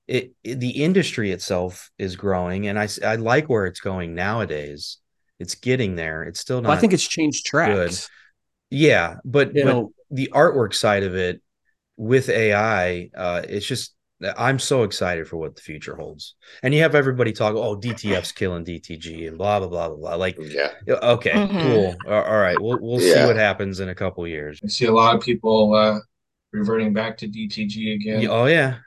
it, 0.07 0.33
it, 0.43 0.59
the 0.59 0.83
industry 0.83 1.31
itself 1.31 1.91
is 1.97 2.15
growing, 2.15 2.67
and 2.67 2.79
I 2.79 2.87
I 3.05 3.15
like 3.15 3.47
where 3.47 3.65
it's 3.65 3.81
going 3.81 4.15
nowadays. 4.15 4.97
It's 5.39 5.55
getting 5.55 5.95
there. 5.95 6.23
It's 6.23 6.39
still 6.39 6.61
not. 6.61 6.69
Well, 6.69 6.77
I 6.77 6.81
think 6.81 6.93
it's 6.93 7.07
changed 7.07 7.45
tracks. 7.45 8.07
Good. 8.07 8.09
Yeah, 8.73 9.15
but, 9.23 9.55
you 9.55 9.65
but 9.65 9.69
know, 9.69 9.93
the 10.09 10.31
artwork 10.33 10.73
side 10.73 11.03
of 11.03 11.15
it 11.15 11.43
with 11.95 12.27
AI, 12.27 13.09
uh, 13.15 13.43
it's 13.47 13.67
just 13.67 13.93
I'm 14.37 14.59
so 14.59 14.83
excited 14.83 15.27
for 15.27 15.37
what 15.37 15.55
the 15.55 15.61
future 15.61 15.95
holds. 15.95 16.35
And 16.61 16.73
you 16.73 16.81
have 16.81 16.95
everybody 16.95 17.33
talk, 17.33 17.55
oh, 17.55 17.75
DTF's 17.75 18.31
killing 18.31 18.63
DTG 18.63 19.27
and 19.27 19.37
blah 19.37 19.59
blah 19.59 19.67
blah 19.67 19.89
blah 19.89 19.97
blah. 19.97 20.15
Like, 20.15 20.37
yeah, 20.39 20.71
okay, 20.87 21.31
mm-hmm. 21.31 21.59
cool. 21.59 21.95
All 22.07 22.37
right, 22.37 22.59
we'll 22.59 22.79
we'll 22.79 23.01
yeah. 23.01 23.13
see 23.13 23.25
what 23.25 23.35
happens 23.35 23.79
in 23.79 23.89
a 23.89 23.95
couple 23.95 24.25
years. 24.27 24.59
I 24.63 24.67
see 24.67 24.85
a 24.85 24.93
lot 24.93 25.15
of 25.15 25.21
people 25.21 25.73
uh, 25.73 25.99
reverting 26.51 26.93
back 26.93 27.17
to 27.17 27.27
DTG 27.27 27.95
again. 27.95 28.27
Oh 28.29 28.45
yeah, 28.45 28.77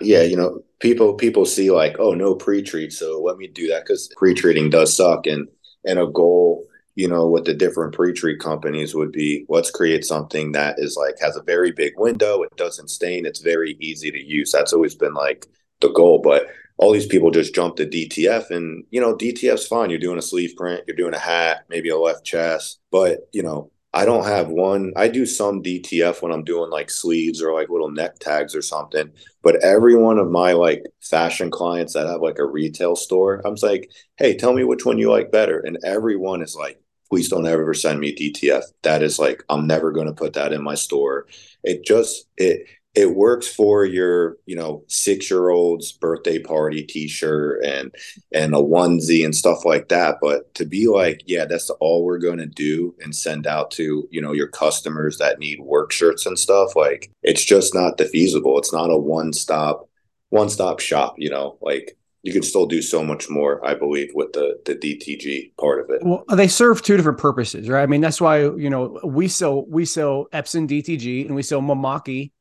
yeah. 0.00 0.22
You 0.22 0.36
know, 0.36 0.60
people 0.80 1.14
people 1.14 1.44
see 1.44 1.70
like, 1.70 1.96
oh, 1.98 2.12
no 2.12 2.34
pre-treat, 2.34 2.92
so 2.92 3.20
let 3.20 3.36
me 3.36 3.48
do 3.48 3.68
that 3.68 3.84
because 3.84 4.08
pre-treating 4.16 4.70
does 4.70 4.96
suck, 4.96 5.26
and 5.26 5.48
and 5.84 5.98
a 5.98 6.06
goal 6.06 6.66
you 6.94 7.08
know, 7.08 7.26
what 7.26 7.44
the 7.44 7.54
different 7.54 7.94
pre-treat 7.94 8.38
companies 8.38 8.94
would 8.94 9.10
be, 9.12 9.44
let's 9.48 9.70
create 9.70 10.04
something 10.04 10.52
that 10.52 10.78
is 10.78 10.96
like 10.96 11.16
has 11.20 11.36
a 11.36 11.42
very 11.42 11.72
big 11.72 11.92
window, 11.96 12.42
it 12.42 12.56
doesn't 12.56 12.88
stain, 12.88 13.26
it's 13.26 13.40
very 13.40 13.76
easy 13.80 14.10
to 14.10 14.22
use. 14.22 14.52
That's 14.52 14.72
always 14.72 14.94
been 14.94 15.14
like 15.14 15.46
the 15.80 15.88
goal. 15.88 16.20
But 16.20 16.46
all 16.76 16.92
these 16.92 17.06
people 17.06 17.30
just 17.30 17.54
jump 17.54 17.76
to 17.76 17.86
DTF 17.86 18.50
and 18.50 18.84
you 18.90 19.00
know, 19.00 19.16
DTF's 19.16 19.66
fine. 19.66 19.90
You're 19.90 19.98
doing 19.98 20.18
a 20.18 20.22
sleeve 20.22 20.54
print, 20.56 20.84
you're 20.86 20.96
doing 20.96 21.14
a 21.14 21.18
hat, 21.18 21.64
maybe 21.68 21.88
a 21.88 21.98
left 21.98 22.24
chest. 22.24 22.80
But, 22.90 23.28
you 23.32 23.42
know, 23.42 23.70
I 23.92 24.04
don't 24.04 24.24
have 24.24 24.48
one. 24.48 24.92
I 24.96 25.06
do 25.06 25.24
some 25.24 25.62
DTF 25.62 26.20
when 26.20 26.32
I'm 26.32 26.42
doing 26.42 26.68
like 26.68 26.90
sleeves 26.90 27.40
or 27.40 27.52
like 27.52 27.70
little 27.70 27.92
neck 27.92 28.18
tags 28.18 28.54
or 28.54 28.62
something. 28.62 29.12
But 29.40 29.62
every 29.62 29.94
one 29.94 30.18
of 30.18 30.30
my 30.30 30.52
like 30.52 30.82
fashion 31.00 31.48
clients 31.48 31.92
that 31.92 32.08
have 32.08 32.20
like 32.20 32.40
a 32.40 32.46
retail 32.46 32.96
store, 32.96 33.40
I'm 33.44 33.54
like, 33.62 33.88
hey, 34.16 34.36
tell 34.36 34.52
me 34.52 34.64
which 34.64 34.84
one 34.84 34.98
you 34.98 35.12
like 35.12 35.30
better. 35.30 35.60
And 35.60 35.78
everyone 35.84 36.42
is 36.42 36.56
like, 36.56 36.80
please 37.10 37.28
don't 37.28 37.46
ever 37.46 37.74
send 37.74 38.00
me 38.00 38.14
DTF. 38.14 38.62
That 38.82 39.02
is 39.02 39.18
like 39.18 39.42
I'm 39.48 39.66
never 39.66 39.92
going 39.92 40.06
to 40.06 40.12
put 40.12 40.34
that 40.34 40.52
in 40.52 40.62
my 40.62 40.74
store. 40.74 41.26
It 41.62 41.84
just 41.84 42.26
it 42.36 42.66
it 42.94 43.14
works 43.14 43.48
for 43.48 43.84
your 43.84 44.36
you 44.46 44.54
know 44.54 44.84
six 44.88 45.30
year 45.30 45.50
old's 45.50 45.92
birthday 45.92 46.38
party 46.38 46.82
t-shirt 46.82 47.64
and 47.64 47.94
and 48.32 48.54
a 48.54 48.58
onesie 48.58 49.24
and 49.24 49.34
stuff 49.34 49.64
like 49.64 49.88
that 49.88 50.16
but 50.20 50.52
to 50.54 50.64
be 50.64 50.86
like 50.86 51.22
yeah 51.26 51.44
that's 51.44 51.70
all 51.80 52.04
we're 52.04 52.18
going 52.18 52.38
to 52.38 52.46
do 52.46 52.94
and 53.00 53.14
send 53.14 53.46
out 53.46 53.70
to 53.70 54.08
you 54.10 54.20
know 54.20 54.32
your 54.32 54.48
customers 54.48 55.18
that 55.18 55.38
need 55.38 55.60
work 55.60 55.92
shirts 55.92 56.24
and 56.26 56.38
stuff 56.38 56.76
like 56.76 57.10
it's 57.22 57.44
just 57.44 57.74
not 57.74 57.96
the 57.96 58.04
feasible 58.04 58.58
it's 58.58 58.72
not 58.72 58.90
a 58.90 58.96
one 58.96 59.32
stop 59.32 59.88
one 60.30 60.48
stop 60.48 60.80
shop 60.80 61.14
you 61.18 61.30
know 61.30 61.58
like 61.60 61.96
you 62.24 62.32
can 62.32 62.42
still 62.42 62.64
do 62.64 62.80
so 62.80 63.04
much 63.04 63.28
more, 63.28 63.64
I 63.64 63.74
believe, 63.74 64.10
with 64.14 64.32
the 64.32 64.58
the 64.64 64.74
DTG 64.74 65.56
part 65.58 65.78
of 65.78 65.90
it. 65.90 66.02
Well, 66.02 66.24
they 66.34 66.48
serve 66.48 66.82
two 66.82 66.96
different 66.96 67.18
purposes, 67.18 67.68
right? 67.68 67.82
I 67.82 67.86
mean, 67.86 68.00
that's 68.00 68.20
why 68.20 68.40
you 68.40 68.70
know 68.70 68.98
we 69.04 69.28
sell 69.28 69.66
we 69.66 69.84
sell 69.84 70.26
Epson 70.32 70.66
DTG 70.66 71.26
and 71.26 71.34
we 71.34 71.42
sell 71.42 71.60
Mimaki 71.60 72.32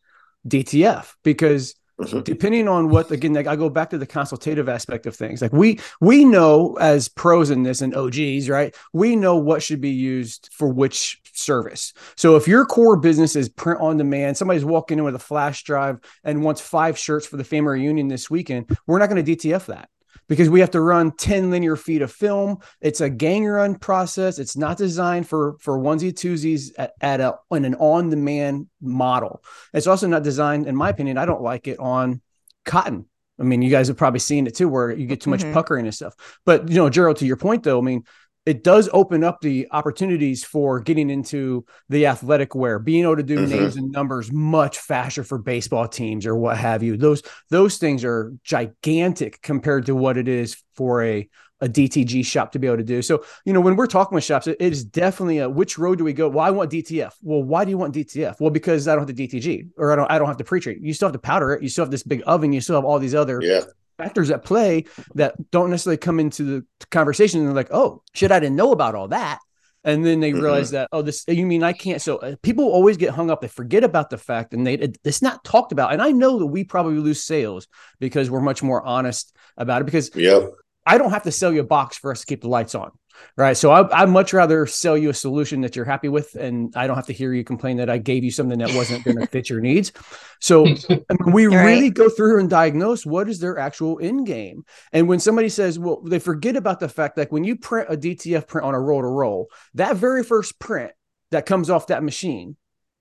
DTF 0.47 1.13
because 1.23 1.75
mm-hmm. 2.09 2.21
depending 2.21 2.67
on 2.67 2.89
what 2.89 3.11
again, 3.11 3.33
like 3.33 3.47
I 3.47 3.55
go 3.55 3.69
back 3.69 3.89
to 3.91 3.97
the 3.97 4.05
consultative 4.05 4.69
aspect 4.69 5.05
of 5.05 5.15
things. 5.15 5.41
Like 5.41 5.53
we 5.53 5.79
we 6.01 6.25
know 6.25 6.77
as 6.79 7.07
pros 7.07 7.49
in 7.49 7.63
this 7.63 7.81
and 7.81 7.95
OGs, 7.95 8.49
right? 8.49 8.75
We 8.93 9.15
know 9.15 9.37
what 9.37 9.63
should 9.63 9.81
be 9.81 9.91
used 9.91 10.49
for 10.51 10.69
which 10.69 11.21
service. 11.33 11.93
So 12.15 12.35
if 12.35 12.47
your 12.47 12.65
core 12.65 12.97
business 12.97 13.35
is 13.35 13.49
print 13.49 13.81
on 13.81 13.97
demand, 13.97 14.37
somebody's 14.37 14.65
walking 14.65 14.99
in 14.99 15.03
with 15.03 15.15
a 15.15 15.19
flash 15.19 15.63
drive 15.63 15.99
and 16.23 16.43
wants 16.43 16.61
five 16.61 16.97
shirts 16.97 17.25
for 17.25 17.37
the 17.37 17.43
family 17.43 17.79
reunion 17.79 18.07
this 18.07 18.29
weekend, 18.29 18.77
we're 18.87 18.99
not 18.99 19.09
going 19.09 19.23
to 19.23 19.35
DTF 19.35 19.65
that 19.67 19.89
because 20.27 20.49
we 20.49 20.59
have 20.59 20.71
to 20.71 20.81
run 20.81 21.11
10 21.11 21.51
linear 21.51 21.75
feet 21.75 22.01
of 22.01 22.11
film. 22.11 22.57
It's 22.81 23.01
a 23.01 23.09
gang 23.09 23.45
run 23.45 23.75
process. 23.75 24.39
It's 24.39 24.57
not 24.57 24.77
designed 24.77 25.27
for 25.27 25.57
for 25.59 25.77
onesie 25.77 26.13
twosies 26.13 26.71
at, 26.77 26.93
at 27.01 27.19
a 27.19 27.35
in 27.51 27.65
an 27.65 27.75
on 27.75 28.09
demand 28.09 28.67
model. 28.81 29.43
It's 29.73 29.87
also 29.87 30.07
not 30.07 30.23
designed, 30.23 30.67
in 30.67 30.75
my 30.75 30.89
opinion, 30.89 31.17
I 31.17 31.25
don't 31.25 31.41
like 31.41 31.67
it 31.67 31.79
on 31.79 32.21
cotton. 32.65 33.05
I 33.39 33.43
mean, 33.43 33.61
you 33.61 33.71
guys 33.71 33.87
have 33.87 33.97
probably 33.97 34.19
seen 34.19 34.45
it 34.45 34.55
too, 34.55 34.69
where 34.69 34.91
you 34.91 35.07
get 35.07 35.21
too 35.21 35.29
much 35.29 35.41
mm-hmm. 35.41 35.53
puckering 35.53 35.85
and 35.85 35.93
stuff. 35.93 36.13
But 36.45 36.69
you 36.69 36.75
know, 36.75 36.89
Gerald, 36.89 37.17
to 37.17 37.25
your 37.25 37.37
point 37.37 37.63
though, 37.63 37.79
I 37.79 37.81
mean, 37.81 38.03
it 38.45 38.63
does 38.63 38.89
open 38.91 39.23
up 39.23 39.41
the 39.41 39.67
opportunities 39.71 40.43
for 40.43 40.79
getting 40.79 41.09
into 41.09 41.65
the 41.89 42.07
athletic 42.07 42.55
wear, 42.55 42.77
being 42.77 43.03
able 43.03 43.15
to 43.15 43.23
do 43.23 43.37
mm-hmm. 43.37 43.51
names 43.51 43.75
and 43.77 43.91
numbers 43.91 44.31
much 44.31 44.79
faster 44.79 45.23
for 45.23 45.37
baseball 45.37 45.87
teams 45.87 46.25
or 46.25 46.35
what 46.35 46.57
have 46.57 46.83
you. 46.83 46.97
Those 46.97 47.23
those 47.49 47.77
things 47.77 48.03
are 48.03 48.33
gigantic 48.43 49.41
compared 49.41 49.85
to 49.85 49.95
what 49.95 50.17
it 50.17 50.27
is 50.27 50.61
for 50.75 51.03
a 51.03 51.29
a 51.61 51.69
DTG 51.69 52.25
shop 52.25 52.51
to 52.51 52.59
be 52.59 52.67
able 52.67 52.77
to 52.77 52.83
do. 52.83 53.01
So, 53.01 53.23
you 53.45 53.53
know, 53.53 53.61
when 53.61 53.77
we're 53.77 53.87
talking 53.87 54.13
with 54.13 54.25
shops, 54.25 54.47
it 54.47 54.57
is 54.59 54.83
definitely 54.83 55.37
a 55.37 55.49
which 55.49 55.77
road 55.77 55.97
do 55.97 56.03
we 56.03 56.11
go? 56.11 56.27
Well, 56.27 56.45
I 56.45 56.49
want 56.49 56.69
DTF. 56.69 57.13
Well, 57.21 57.41
why 57.41 57.63
do 57.63 57.71
you 57.71 57.77
want 57.77 57.95
DTF? 57.95 58.35
Well, 58.41 58.49
because 58.49 58.85
I 58.85 58.95
don't 58.95 59.07
have 59.07 59.15
the 59.15 59.27
DTG 59.27 59.69
or 59.77 59.93
I 59.93 59.95
don't 59.95 60.11
I 60.11 60.17
don't 60.17 60.27
have 60.27 60.37
to 60.37 60.43
pre-treat. 60.43 60.81
You 60.81 60.93
still 60.93 61.07
have 61.07 61.13
to 61.13 61.19
powder 61.19 61.53
it. 61.53 61.63
You 61.63 61.69
still 61.69 61.85
have 61.85 61.91
this 61.91 62.03
big 62.03 62.21
oven. 62.27 62.51
You 62.51 62.59
still 62.59 62.75
have 62.75 62.83
all 62.83 62.99
these 62.99 63.15
other 63.15 63.39
yeah 63.41 63.61
factors 63.97 64.31
at 64.31 64.43
play 64.43 64.85
that 65.15 65.35
don't 65.51 65.69
necessarily 65.69 65.97
come 65.97 66.19
into 66.19 66.43
the 66.43 66.65
conversation. 66.91 67.39
And 67.39 67.49
they're 67.49 67.55
like, 67.55 67.71
oh, 67.71 68.01
shit, 68.13 68.31
I 68.31 68.39
didn't 68.39 68.55
know 68.55 68.71
about 68.71 68.95
all 68.95 69.09
that. 69.09 69.39
And 69.85 70.05
then 70.05 70.21
they 70.21 70.31
mm-hmm. 70.31 70.41
realize 70.41 70.71
that, 70.71 70.87
oh, 70.91 71.01
this, 71.01 71.25
you 71.27 71.45
mean 71.45 71.61
I 71.61 71.73
can't. 71.73 72.01
So 72.01 72.17
uh, 72.17 72.35
people 72.41 72.65
always 72.65 72.95
get 72.97 73.09
hung 73.09 73.29
up. 73.29 73.41
They 73.41 73.49
forget 73.49 73.83
about 73.83 74.09
the 74.09 74.17
fact 74.17 74.53
and 74.53 74.65
they, 74.65 74.75
it, 74.75 74.97
it's 75.03 75.21
not 75.21 75.43
talked 75.43 75.73
about. 75.73 75.91
And 75.91 76.01
I 76.01 76.11
know 76.11 76.39
that 76.39 76.45
we 76.45 76.63
probably 76.63 76.97
lose 76.99 77.23
sales 77.23 77.67
because 77.99 78.29
we're 78.29 78.39
much 78.39 78.63
more 78.63 78.81
honest 78.81 79.35
about 79.57 79.81
it 79.81 79.85
because 79.85 80.15
yep. 80.15 80.43
I 80.85 80.97
don't 80.97 81.11
have 81.11 81.23
to 81.23 81.31
sell 81.31 81.51
you 81.51 81.61
a 81.61 81.65
box 81.65 81.97
for 81.97 82.11
us 82.11 82.21
to 82.21 82.25
keep 82.25 82.41
the 82.41 82.47
lights 82.47 82.75
on 82.75 82.91
right? 83.37 83.55
So 83.55 83.71
I, 83.71 84.03
would 84.03 84.11
much 84.11 84.33
rather 84.33 84.65
sell 84.65 84.97
you 84.97 85.09
a 85.09 85.13
solution 85.13 85.61
that 85.61 85.75
you're 85.75 85.85
happy 85.85 86.09
with, 86.09 86.35
and 86.35 86.73
I 86.75 86.87
don't 86.87 86.95
have 86.95 87.07
to 87.07 87.13
hear 87.13 87.33
you 87.33 87.43
complain 87.43 87.77
that 87.77 87.89
I 87.89 87.97
gave 87.97 88.23
you 88.23 88.31
something 88.31 88.59
that 88.59 88.73
wasn't 88.73 89.03
going 89.03 89.17
to 89.19 89.27
fit 89.27 89.49
your 89.49 89.61
needs. 89.61 89.91
So 90.39 90.65
I 90.67 90.67
mean, 90.69 91.33
we 91.33 91.47
right. 91.47 91.65
really 91.65 91.89
go 91.89 92.09
through 92.09 92.39
and 92.39 92.49
diagnose 92.49 93.05
what 93.05 93.29
is 93.29 93.39
their 93.39 93.57
actual 93.57 93.99
end 94.01 94.25
game. 94.25 94.63
And 94.91 95.07
when 95.07 95.19
somebody 95.19 95.49
says, 95.49 95.79
well, 95.79 96.01
they 96.01 96.19
forget 96.19 96.55
about 96.55 96.79
the 96.79 96.89
fact 96.89 97.15
that 97.15 97.31
when 97.31 97.43
you 97.43 97.55
print 97.55 97.87
a 97.89 97.97
DTF 97.97 98.47
print 98.47 98.65
on 98.65 98.75
a 98.75 98.79
roll 98.79 99.01
to 99.01 99.07
roll, 99.07 99.47
that 99.75 99.95
very 99.95 100.23
first 100.23 100.59
print 100.59 100.91
that 101.31 101.45
comes 101.45 101.69
off 101.69 101.87
that 101.87 102.03
machine, 102.03 102.55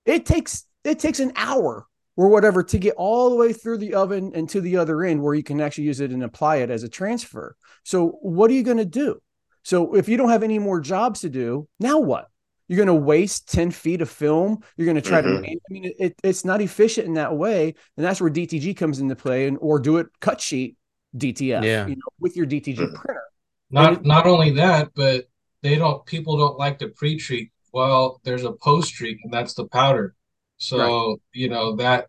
it 0.05 0.25
takes 0.25 0.65
it 0.83 0.99
takes 0.99 1.19
an 1.19 1.31
hour 1.35 1.87
or 2.15 2.29
whatever 2.29 2.63
to 2.63 2.77
get 2.77 2.95
all 2.95 3.29
the 3.29 3.35
way 3.35 3.53
through 3.53 3.77
the 3.77 3.95
oven 3.95 4.31
and 4.35 4.47
to 4.49 4.61
the 4.61 4.77
other 4.77 5.03
end 5.03 5.21
where 5.21 5.33
you 5.33 5.43
can 5.43 5.59
actually 5.59 5.85
use 5.85 5.99
it 5.99 6.11
and 6.11 6.23
apply 6.23 6.57
it 6.57 6.69
as 6.69 6.83
a 6.83 6.89
transfer. 6.89 7.55
So 7.83 8.19
what 8.21 8.51
are 8.51 8.53
you 8.53 8.63
going 8.63 8.77
to 8.77 8.85
do? 8.85 9.19
So 9.63 9.95
if 9.95 10.07
you 10.09 10.17
don't 10.17 10.29
have 10.29 10.43
any 10.43 10.59
more 10.59 10.79
jobs 10.79 11.21
to 11.21 11.29
do, 11.29 11.67
now 11.79 11.99
what? 11.99 12.29
You're 12.67 12.77
going 12.85 12.87
to 12.87 13.05
waste 13.05 13.51
10 13.51 13.71
feet 13.71 14.01
of 14.01 14.09
film. 14.09 14.63
You're 14.77 14.85
going 14.85 14.95
to 14.95 15.01
try 15.01 15.21
mm-hmm. 15.21 15.43
to, 15.43 15.51
I 15.51 15.57
mean, 15.69 15.93
it, 15.99 16.15
it's 16.23 16.45
not 16.45 16.61
efficient 16.61 17.07
in 17.07 17.13
that 17.15 17.35
way. 17.35 17.75
And 17.97 18.05
that's 18.05 18.21
where 18.21 18.31
DTG 18.31 18.75
comes 18.77 18.99
into 18.99 19.15
play 19.15 19.47
and, 19.47 19.57
or 19.59 19.79
do 19.79 19.97
it 19.97 20.07
cut 20.21 20.39
sheet 20.39 20.77
DTF, 21.15 21.63
yeah. 21.63 21.85
you 21.85 21.95
know, 21.95 22.01
with 22.19 22.35
your 22.35 22.45
DTG 22.45 22.77
mm-hmm. 22.77 22.95
printer. 22.95 23.23
Not, 23.69 23.93
it, 23.93 24.05
not 24.05 24.27
only 24.27 24.51
that, 24.51 24.89
but 24.95 25.25
they 25.61 25.75
don't, 25.75 26.05
people 26.05 26.37
don't 26.37 26.57
like 26.57 26.79
to 26.79 26.87
pre-treat. 26.89 27.51
Well, 27.73 28.21
there's 28.23 28.43
a 28.43 28.53
post 28.53 28.93
treat 28.93 29.17
and 29.23 29.33
that's 29.33 29.55
the 29.55 29.67
powder. 29.67 30.15
So, 30.57 30.77
right. 30.77 31.17
you 31.33 31.49
know, 31.49 31.75
that, 31.77 32.07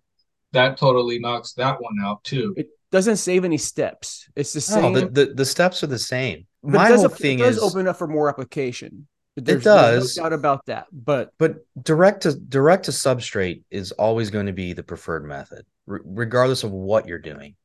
that 0.53 0.77
totally 0.77 1.19
knocks 1.19 1.55
that 1.55 1.81
one 1.81 1.97
out 2.03 2.23
too. 2.23 2.55
It 2.57 2.69
doesn't 2.95 3.17
save 3.17 3.45
any 3.45 3.59
steps. 3.59 4.29
It's 4.37 4.53
the 4.53 4.61
same. 4.61 4.93
No, 4.93 5.01
the, 5.01 5.09
the, 5.09 5.35
the 5.35 5.45
steps 5.45 5.83
are 5.83 5.89
the 5.89 5.99
same 5.99 6.47
but 6.63 6.73
my 6.73 6.89
whole 6.93 7.09
thing 7.09 7.41
it 7.41 7.43
does 7.43 7.57
is 7.57 7.63
open 7.63 7.89
up 7.89 7.97
for 7.97 8.07
more 8.07 8.29
application. 8.29 9.09
There's, 9.37 9.63
it 9.63 9.65
does. 9.65 10.15
There's 10.15 10.17
no 10.17 10.23
doubt 10.23 10.33
about 10.33 10.67
that. 10.67 10.87
But 10.93 11.33
but 11.39 11.67
direct 11.83 12.23
to 12.23 12.35
direct 12.35 12.85
to 12.85 12.93
substrate 12.93 13.65
is 13.69 13.91
always 13.91 14.31
going 14.31 14.47
to 14.47 14.53
be 14.53 14.75
the 14.75 14.85
preferred 14.85 15.27
method, 15.27 15.67
r- 15.89 16.01
regardless 16.05 16.63
of 16.63 16.71
what 16.71 17.09
you're 17.09 17.19
doing. 17.19 17.57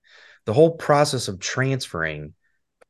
The 0.46 0.54
whole 0.54 0.72
process 0.72 1.28
of 1.28 1.40
transferring, 1.40 2.34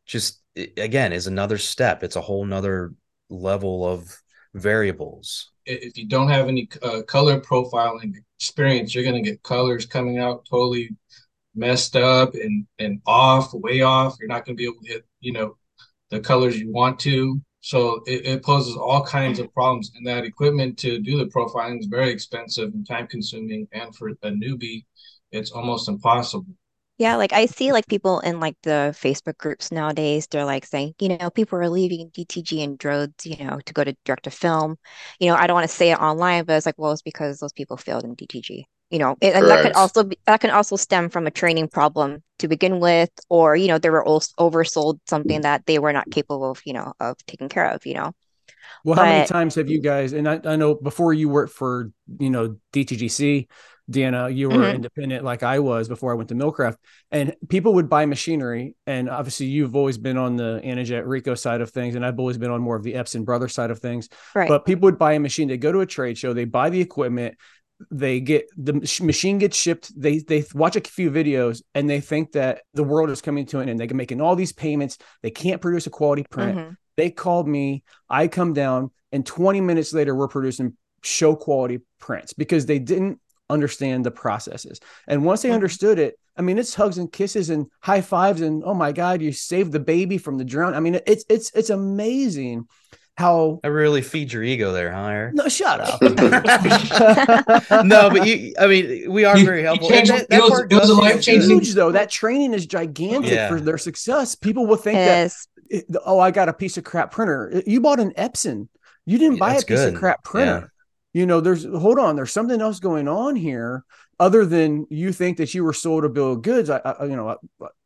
just 0.05 0.41
again, 0.55 1.11
is 1.11 1.27
another 1.27 1.57
step. 1.57 2.03
It's 2.03 2.15
a 2.15 2.21
whole 2.21 2.45
nother 2.45 2.93
level 3.29 3.85
of 3.85 4.15
variables. 4.53 5.51
If 5.65 5.97
you 5.97 6.07
don't 6.07 6.29
have 6.29 6.47
any 6.47 6.69
uh, 6.81 7.01
color 7.01 7.41
profiling 7.41 8.15
experience, 8.39 8.95
you're 8.95 9.03
going 9.03 9.21
to 9.21 9.29
get 9.29 9.43
colors 9.43 9.85
coming 9.85 10.19
out 10.19 10.47
totally 10.49 10.89
messed 11.55 11.95
up 11.95 12.33
and 12.35 12.65
and 12.79 13.01
off, 13.05 13.53
way 13.53 13.81
off. 13.81 14.17
You're 14.19 14.29
not 14.29 14.45
going 14.45 14.55
to 14.57 14.61
be 14.61 14.65
able 14.65 14.81
to 14.83 14.87
hit, 14.87 15.05
you 15.19 15.33
know, 15.33 15.57
the 16.09 16.19
colors 16.19 16.59
you 16.59 16.71
want 16.71 16.99
to. 17.01 17.41
So 17.61 18.01
it, 18.07 18.25
it 18.25 18.43
poses 18.43 18.75
all 18.75 19.03
kinds 19.03 19.39
of 19.39 19.53
problems. 19.53 19.91
And 19.95 20.07
that 20.07 20.23
equipment 20.23 20.77
to 20.79 20.99
do 20.99 21.17
the 21.17 21.25
profiling 21.25 21.79
is 21.79 21.87
very 21.87 22.09
expensive 22.09 22.73
and 22.73 22.87
time 22.87 23.07
consuming. 23.07 23.67
And 23.73 23.93
for 23.95 24.09
a 24.09 24.15
newbie, 24.29 24.85
it's 25.31 25.51
almost 25.51 25.89
impossible. 25.89 26.55
Yeah, 26.97 27.15
like 27.15 27.31
I 27.31 27.45
see 27.45 27.71
like 27.71 27.87
people 27.87 28.19
in 28.19 28.41
like 28.41 28.57
the 28.63 28.93
Facebook 28.93 29.37
groups 29.37 29.71
nowadays, 29.71 30.27
they're 30.27 30.43
like 30.43 30.65
saying, 30.65 30.95
you 30.99 31.07
know, 31.17 31.29
people 31.29 31.57
are 31.57 31.69
leaving 31.69 32.09
DTG 32.11 32.61
and 32.61 32.77
drones, 32.77 33.13
you 33.25 33.37
know, 33.45 33.59
to 33.65 33.73
go 33.73 33.85
to 33.85 33.95
direct 34.03 34.25
to 34.25 34.31
film. 34.31 34.77
You 35.17 35.29
know, 35.29 35.35
I 35.35 35.47
don't 35.47 35.55
want 35.55 35.69
to 35.69 35.73
say 35.73 35.91
it 35.91 35.99
online, 35.99 36.43
but 36.43 36.57
it's 36.57 36.65
like, 36.65 36.77
well, 36.77 36.91
it's 36.91 37.01
because 37.01 37.39
those 37.39 37.53
people 37.53 37.77
failed 37.77 38.03
in 38.03 38.17
DTG 38.17 38.65
you 38.89 38.99
know 38.99 39.15
and 39.21 39.45
that 39.47 39.63
could 39.63 39.73
also 39.73 40.03
be, 40.03 40.17
that 40.25 40.39
can 40.39 40.49
also 40.49 40.75
stem 40.75 41.09
from 41.09 41.27
a 41.27 41.31
training 41.31 41.67
problem 41.67 42.23
to 42.39 42.47
begin 42.47 42.79
with 42.79 43.09
or 43.29 43.55
you 43.55 43.67
know 43.67 43.77
they 43.77 43.89
were 43.89 44.03
also 44.03 44.33
oversold 44.39 44.99
something 45.07 45.41
that 45.41 45.65
they 45.65 45.79
were 45.79 45.93
not 45.93 46.09
capable 46.09 46.51
of 46.51 46.61
you 46.65 46.73
know 46.73 46.93
of 46.99 47.15
taking 47.25 47.49
care 47.49 47.69
of 47.69 47.85
you 47.85 47.93
know 47.93 48.11
well 48.83 48.95
but, 48.95 49.05
how 49.05 49.11
many 49.11 49.27
times 49.27 49.55
have 49.55 49.69
you 49.69 49.81
guys 49.81 50.13
and 50.13 50.27
I, 50.27 50.39
I 50.43 50.55
know 50.55 50.75
before 50.75 51.13
you 51.13 51.29
worked 51.29 51.53
for 51.53 51.91
you 52.19 52.29
know 52.29 52.57
dtgc 52.73 53.47
Deanna, 53.89 54.35
you 54.35 54.49
were 54.49 54.55
mm-hmm. 54.55 54.75
independent 54.75 55.23
like 55.25 55.41
I 55.41 55.59
was 55.59 55.87
before 55.87 56.11
I 56.11 56.15
went 56.15 56.29
to 56.29 56.35
Millcraft, 56.35 56.77
and 57.11 57.35
people 57.47 57.73
would 57.75 57.89
buy 57.89 58.05
machinery. 58.05 58.75
And 58.85 59.09
obviously, 59.09 59.47
you've 59.47 59.75
always 59.75 59.97
been 59.97 60.17
on 60.17 60.35
the 60.35 60.61
Anajet 60.63 61.05
Ricoh 61.05 61.37
side 61.37 61.61
of 61.61 61.71
things, 61.71 61.95
and 61.95 62.05
I've 62.05 62.19
always 62.19 62.37
been 62.37 62.51
on 62.51 62.61
more 62.61 62.75
of 62.75 62.83
the 62.83 62.93
Epson 62.93 63.25
brother 63.25 63.47
side 63.47 63.71
of 63.71 63.79
things. 63.79 64.09
Right. 64.35 64.47
But 64.47 64.65
people 64.65 64.83
would 64.83 64.99
buy 64.99 65.13
a 65.13 65.19
machine. 65.19 65.47
They 65.47 65.57
go 65.57 65.71
to 65.71 65.79
a 65.79 65.87
trade 65.87 66.17
show, 66.17 66.33
they 66.33 66.45
buy 66.45 66.69
the 66.69 66.81
equipment, 66.81 67.37
they 67.91 68.19
get 68.19 68.45
the 68.57 68.73
machine 69.01 69.37
gets 69.37 69.57
shipped 69.57 69.91
they 69.99 70.19
they 70.19 70.43
watch 70.53 70.75
a 70.75 70.81
few 70.81 71.09
videos 71.09 71.61
and 71.73 71.89
they 71.89 72.01
think 72.01 72.33
that 72.33 72.61
the 72.73 72.83
world 72.83 73.09
is 73.09 73.21
coming 73.21 73.45
to 73.45 73.59
an 73.59 73.69
end 73.69 73.79
they 73.79 73.87
can 73.87 73.97
making 73.97 74.19
all 74.19 74.35
these 74.35 74.51
payments 74.51 74.97
they 75.23 75.31
can't 75.31 75.61
produce 75.61 75.87
a 75.87 75.89
quality 75.89 76.23
print 76.29 76.57
mm-hmm. 76.57 76.71
they 76.97 77.09
called 77.09 77.47
me 77.47 77.83
i 78.09 78.27
come 78.27 78.53
down 78.53 78.91
and 79.11 79.25
20 79.25 79.61
minutes 79.61 79.93
later 79.93 80.13
we're 80.13 80.27
producing 80.27 80.75
show 81.03 81.35
quality 81.35 81.79
prints 81.99 82.33
because 82.33 82.65
they 82.65 82.79
didn't 82.79 83.19
understand 83.49 84.05
the 84.05 84.11
processes 84.11 84.79
and 85.07 85.23
once 85.23 85.41
they 85.41 85.47
mm-hmm. 85.47 85.55
understood 85.55 85.97
it 85.99 86.19
i 86.37 86.41
mean 86.41 86.57
it's 86.57 86.75
hugs 86.75 86.97
and 86.97 87.11
kisses 87.11 87.49
and 87.49 87.65
high 87.81 88.01
fives 88.01 88.41
and 88.41 88.61
oh 88.65 88.73
my 88.73 88.91
god 88.91 89.21
you 89.21 89.31
saved 89.31 89.71
the 89.71 89.79
baby 89.79 90.17
from 90.17 90.37
the 90.37 90.45
drown 90.45 90.75
i 90.75 90.79
mean 90.79 90.99
it's 91.07 91.23
it's 91.29 91.49
it's 91.55 91.69
amazing 91.69 92.67
how 93.19 93.59
I 93.65 93.67
really 93.67 94.01
feed 94.01 94.31
your 94.31 94.43
ego 94.43 94.71
there, 94.71 94.93
huh? 94.93 95.07
Eric? 95.07 95.35
No, 95.35 95.49
shut 95.49 95.81
up. 95.81 96.01
no, 97.85 98.09
but 98.09 98.25
you, 98.25 98.53
I 98.57 98.67
mean, 98.67 99.11
we 99.11 99.25
are 99.25 99.37
you, 99.37 99.43
very 99.43 99.61
helpful. 99.61 99.89
Changed, 99.89 100.09
that, 100.09 100.29
that 100.29 100.39
it 100.69 100.73
was, 100.73 100.89
a 100.89 100.93
life 100.93 101.21
changing. 101.21 101.49
Huge 101.49 101.73
though. 101.73 101.91
That 101.91 102.09
training 102.09 102.53
is 102.53 102.65
gigantic 102.65 103.31
yeah. 103.31 103.49
for 103.49 103.59
their 103.59 103.77
success. 103.77 104.35
People 104.35 104.65
will 104.65 104.77
think 104.77 104.95
yes. 104.95 105.47
that, 105.69 106.01
oh, 106.05 106.19
I 106.19 106.31
got 106.31 106.47
a 106.47 106.53
piece 106.53 106.77
of 106.77 106.85
crap 106.85 107.11
printer. 107.11 107.61
You 107.67 107.81
bought 107.81 107.99
an 107.99 108.11
Epson. 108.11 108.69
You 109.05 109.17
didn't 109.17 109.37
buy 109.37 109.51
That's 109.51 109.63
a 109.63 109.67
piece 109.67 109.79
good. 109.79 109.93
of 109.93 109.99
crap 109.99 110.23
printer. 110.23 110.71
Yeah. 111.13 111.21
You 111.21 111.25
know, 111.25 111.41
there's 111.41 111.65
hold 111.65 111.99
on. 111.99 112.15
There's 112.15 112.31
something 112.31 112.61
else 112.61 112.79
going 112.79 113.09
on 113.09 113.35
here 113.35 113.83
other 114.17 114.45
than 114.45 114.87
you 114.89 115.11
think 115.11 115.37
that 115.37 115.53
you 115.53 115.65
were 115.65 115.73
sold 115.73 116.05
a 116.05 116.09
bill 116.09 116.33
of 116.33 116.41
goods. 116.41 116.69
I, 116.69 116.77
I 116.77 117.03
you 117.03 117.17
know, 117.17 117.37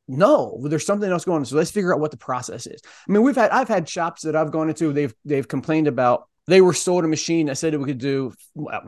no 0.07 0.59
there's 0.63 0.85
something 0.85 1.09
else 1.09 1.25
going 1.25 1.39
on. 1.39 1.45
So 1.45 1.55
let's 1.55 1.71
figure 1.71 1.93
out 1.93 1.99
what 1.99 2.11
the 2.11 2.17
process 2.17 2.67
is. 2.67 2.81
I 3.07 3.11
mean 3.11 3.23
we've 3.23 3.35
had 3.35 3.51
i've 3.51 3.67
had 3.67 3.87
shops 3.87 4.23
that 4.23 4.35
i've 4.35 4.51
gone 4.51 4.69
into 4.69 4.91
they've 4.91 5.13
they've 5.25 5.47
complained 5.47 5.87
about 5.87 6.27
they 6.45 6.59
were 6.59 6.73
sold 6.73 7.05
a 7.05 7.07
machine 7.07 7.45
that 7.45 7.57
said 7.57 7.73
we 7.77 7.85
could 7.85 7.99
do 7.99 8.33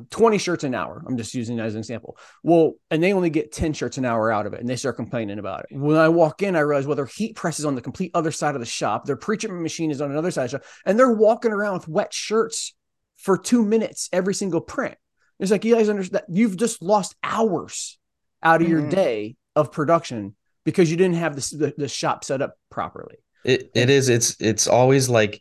20 0.09 0.37
shirts 0.39 0.65
an 0.65 0.75
hour. 0.75 1.01
I'm 1.07 1.15
just 1.15 1.33
using 1.33 1.55
that 1.55 1.67
as 1.67 1.75
an 1.75 1.79
example. 1.79 2.17
Well 2.43 2.73
and 2.91 3.01
they 3.01 3.13
only 3.13 3.29
get 3.29 3.53
10 3.53 3.73
shirts 3.73 3.97
an 3.97 4.05
hour 4.05 4.31
out 4.31 4.45
of 4.45 4.53
it 4.53 4.59
and 4.59 4.67
they 4.67 4.75
start 4.75 4.97
complaining 4.97 5.39
about 5.39 5.65
it. 5.69 5.77
When 5.77 5.97
i 5.97 6.09
walk 6.09 6.41
in 6.41 6.55
i 6.55 6.59
realize 6.59 6.85
well 6.85 6.95
their 6.95 7.05
heat 7.05 7.35
press 7.35 7.59
is 7.59 7.65
on 7.65 7.75
the 7.75 7.81
complete 7.81 8.11
other 8.13 8.31
side 8.31 8.55
of 8.55 8.61
the 8.61 8.65
shop. 8.65 9.05
Their 9.05 9.15
pre-treatment 9.15 9.63
machine 9.63 9.91
is 9.91 10.01
on 10.01 10.11
another 10.11 10.31
side 10.31 10.45
of 10.45 10.51
the 10.51 10.57
shop 10.57 10.67
and 10.85 10.99
they're 10.99 11.11
walking 11.11 11.51
around 11.51 11.73
with 11.75 11.87
wet 11.87 12.13
shirts 12.13 12.73
for 13.15 13.37
two 13.37 13.63
minutes 13.63 14.09
every 14.11 14.33
single 14.33 14.61
print. 14.61 14.95
It's 15.39 15.51
like 15.51 15.65
you 15.65 15.75
guys 15.75 15.89
understand 15.89 16.25
you've 16.29 16.57
just 16.57 16.81
lost 16.81 17.15
hours 17.23 17.97
out 18.43 18.61
of 18.61 18.67
mm-hmm. 18.67 18.79
your 18.79 18.89
day 18.89 19.35
of 19.55 19.71
production 19.71 20.35
because 20.65 20.91
you 20.91 20.97
didn't 20.97 21.15
have 21.15 21.35
the, 21.35 21.57
the, 21.57 21.73
the 21.77 21.87
shop 21.87 22.23
set 22.25 22.41
up 22.41 22.57
properly. 22.69 23.15
It 23.45 23.71
it 23.75 23.89
is 23.89 24.09
it's 24.09 24.35
it's 24.41 24.67
always 24.67 25.07
like 25.07 25.39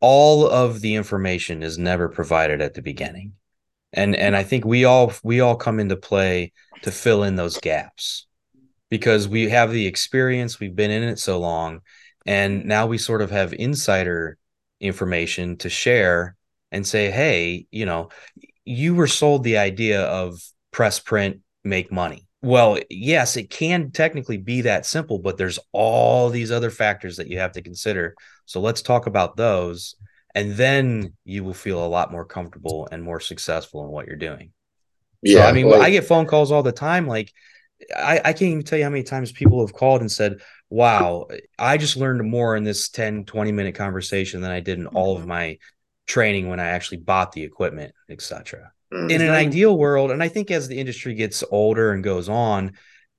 all 0.00 0.48
of 0.48 0.80
the 0.80 0.94
information 0.94 1.62
is 1.62 1.76
never 1.76 2.08
provided 2.08 2.62
at 2.62 2.74
the 2.74 2.82
beginning. 2.82 3.32
And 3.92 4.16
and 4.16 4.36
I 4.36 4.44
think 4.44 4.64
we 4.64 4.84
all 4.84 5.12
we 5.22 5.40
all 5.40 5.56
come 5.56 5.80
into 5.80 5.96
play 5.96 6.52
to 6.82 6.90
fill 6.90 7.24
in 7.24 7.36
those 7.36 7.58
gaps 7.58 8.26
because 8.88 9.26
we 9.26 9.48
have 9.48 9.72
the 9.72 9.86
experience, 9.86 10.60
we've 10.60 10.76
been 10.76 10.90
in 10.90 11.02
it 11.02 11.18
so 11.18 11.40
long 11.40 11.80
and 12.26 12.64
now 12.64 12.86
we 12.86 12.98
sort 12.98 13.20
of 13.20 13.30
have 13.30 13.52
insider 13.52 14.38
information 14.80 15.56
to 15.58 15.68
share 15.68 16.36
and 16.72 16.86
say, 16.86 17.10
"Hey, 17.10 17.66
you 17.70 17.86
know, 17.86 18.10
you 18.64 18.94
were 18.94 19.06
sold 19.06 19.44
the 19.44 19.58
idea 19.58 20.02
of 20.04 20.40
press 20.70 21.00
print 21.00 21.40
make 21.64 21.92
money 21.92 22.26
well, 22.44 22.78
yes, 22.90 23.36
it 23.36 23.48
can 23.48 23.90
technically 23.90 24.36
be 24.36 24.62
that 24.62 24.84
simple, 24.84 25.18
but 25.18 25.38
there's 25.38 25.58
all 25.72 26.28
these 26.28 26.52
other 26.52 26.70
factors 26.70 27.16
that 27.16 27.28
you 27.28 27.38
have 27.38 27.52
to 27.52 27.62
consider, 27.62 28.14
So 28.44 28.60
let's 28.60 28.82
talk 28.82 29.06
about 29.06 29.36
those. 29.36 29.96
And 30.34 30.52
then 30.54 31.14
you 31.24 31.44
will 31.44 31.54
feel 31.54 31.84
a 31.84 31.86
lot 31.86 32.12
more 32.12 32.24
comfortable 32.24 32.88
and 32.90 33.02
more 33.02 33.20
successful 33.20 33.84
in 33.84 33.90
what 33.90 34.06
you're 34.06 34.16
doing. 34.16 34.50
Yeah. 35.22 35.42
So, 35.42 35.48
I 35.48 35.52
mean, 35.52 35.70
like, 35.70 35.80
I 35.80 35.90
get 35.90 36.04
phone 36.04 36.26
calls 36.26 36.52
all 36.52 36.62
the 36.62 36.72
time. 36.72 37.06
Like, 37.06 37.32
I, 37.96 38.18
I 38.18 38.32
can't 38.32 38.42
even 38.42 38.62
tell 38.62 38.78
you 38.78 38.84
how 38.84 38.90
many 38.90 39.04
times 39.04 39.32
people 39.32 39.64
have 39.64 39.74
called 39.74 40.00
and 40.00 40.10
said, 40.10 40.40
wow, 40.68 41.28
I 41.58 41.78
just 41.78 41.96
learned 41.96 42.28
more 42.28 42.56
in 42.56 42.64
this 42.64 42.88
10, 42.90 43.24
20 43.24 43.52
minute 43.52 43.74
conversation 43.74 44.40
than 44.40 44.50
I 44.50 44.60
did 44.60 44.78
in 44.78 44.88
all 44.88 45.14
of 45.14 45.20
mm-hmm. 45.20 45.28
my 45.28 45.58
training 46.06 46.50
when 46.50 46.60
I 46.60 46.66
actually 46.66 46.98
bought 46.98 47.32
the 47.32 47.44
equipment, 47.44 47.94
etc. 48.10 48.72
Mm, 48.92 49.10
in 49.10 49.20
an 49.22 49.30
ideal 49.30 49.76
world, 49.76 50.10
and 50.10 50.22
I 50.22 50.28
think 50.28 50.50
as 50.50 50.68
the 50.68 50.78
industry 50.78 51.14
gets 51.14 51.42
older 51.50 51.92
and 51.92 52.04
goes 52.04 52.28
on, 52.28 52.72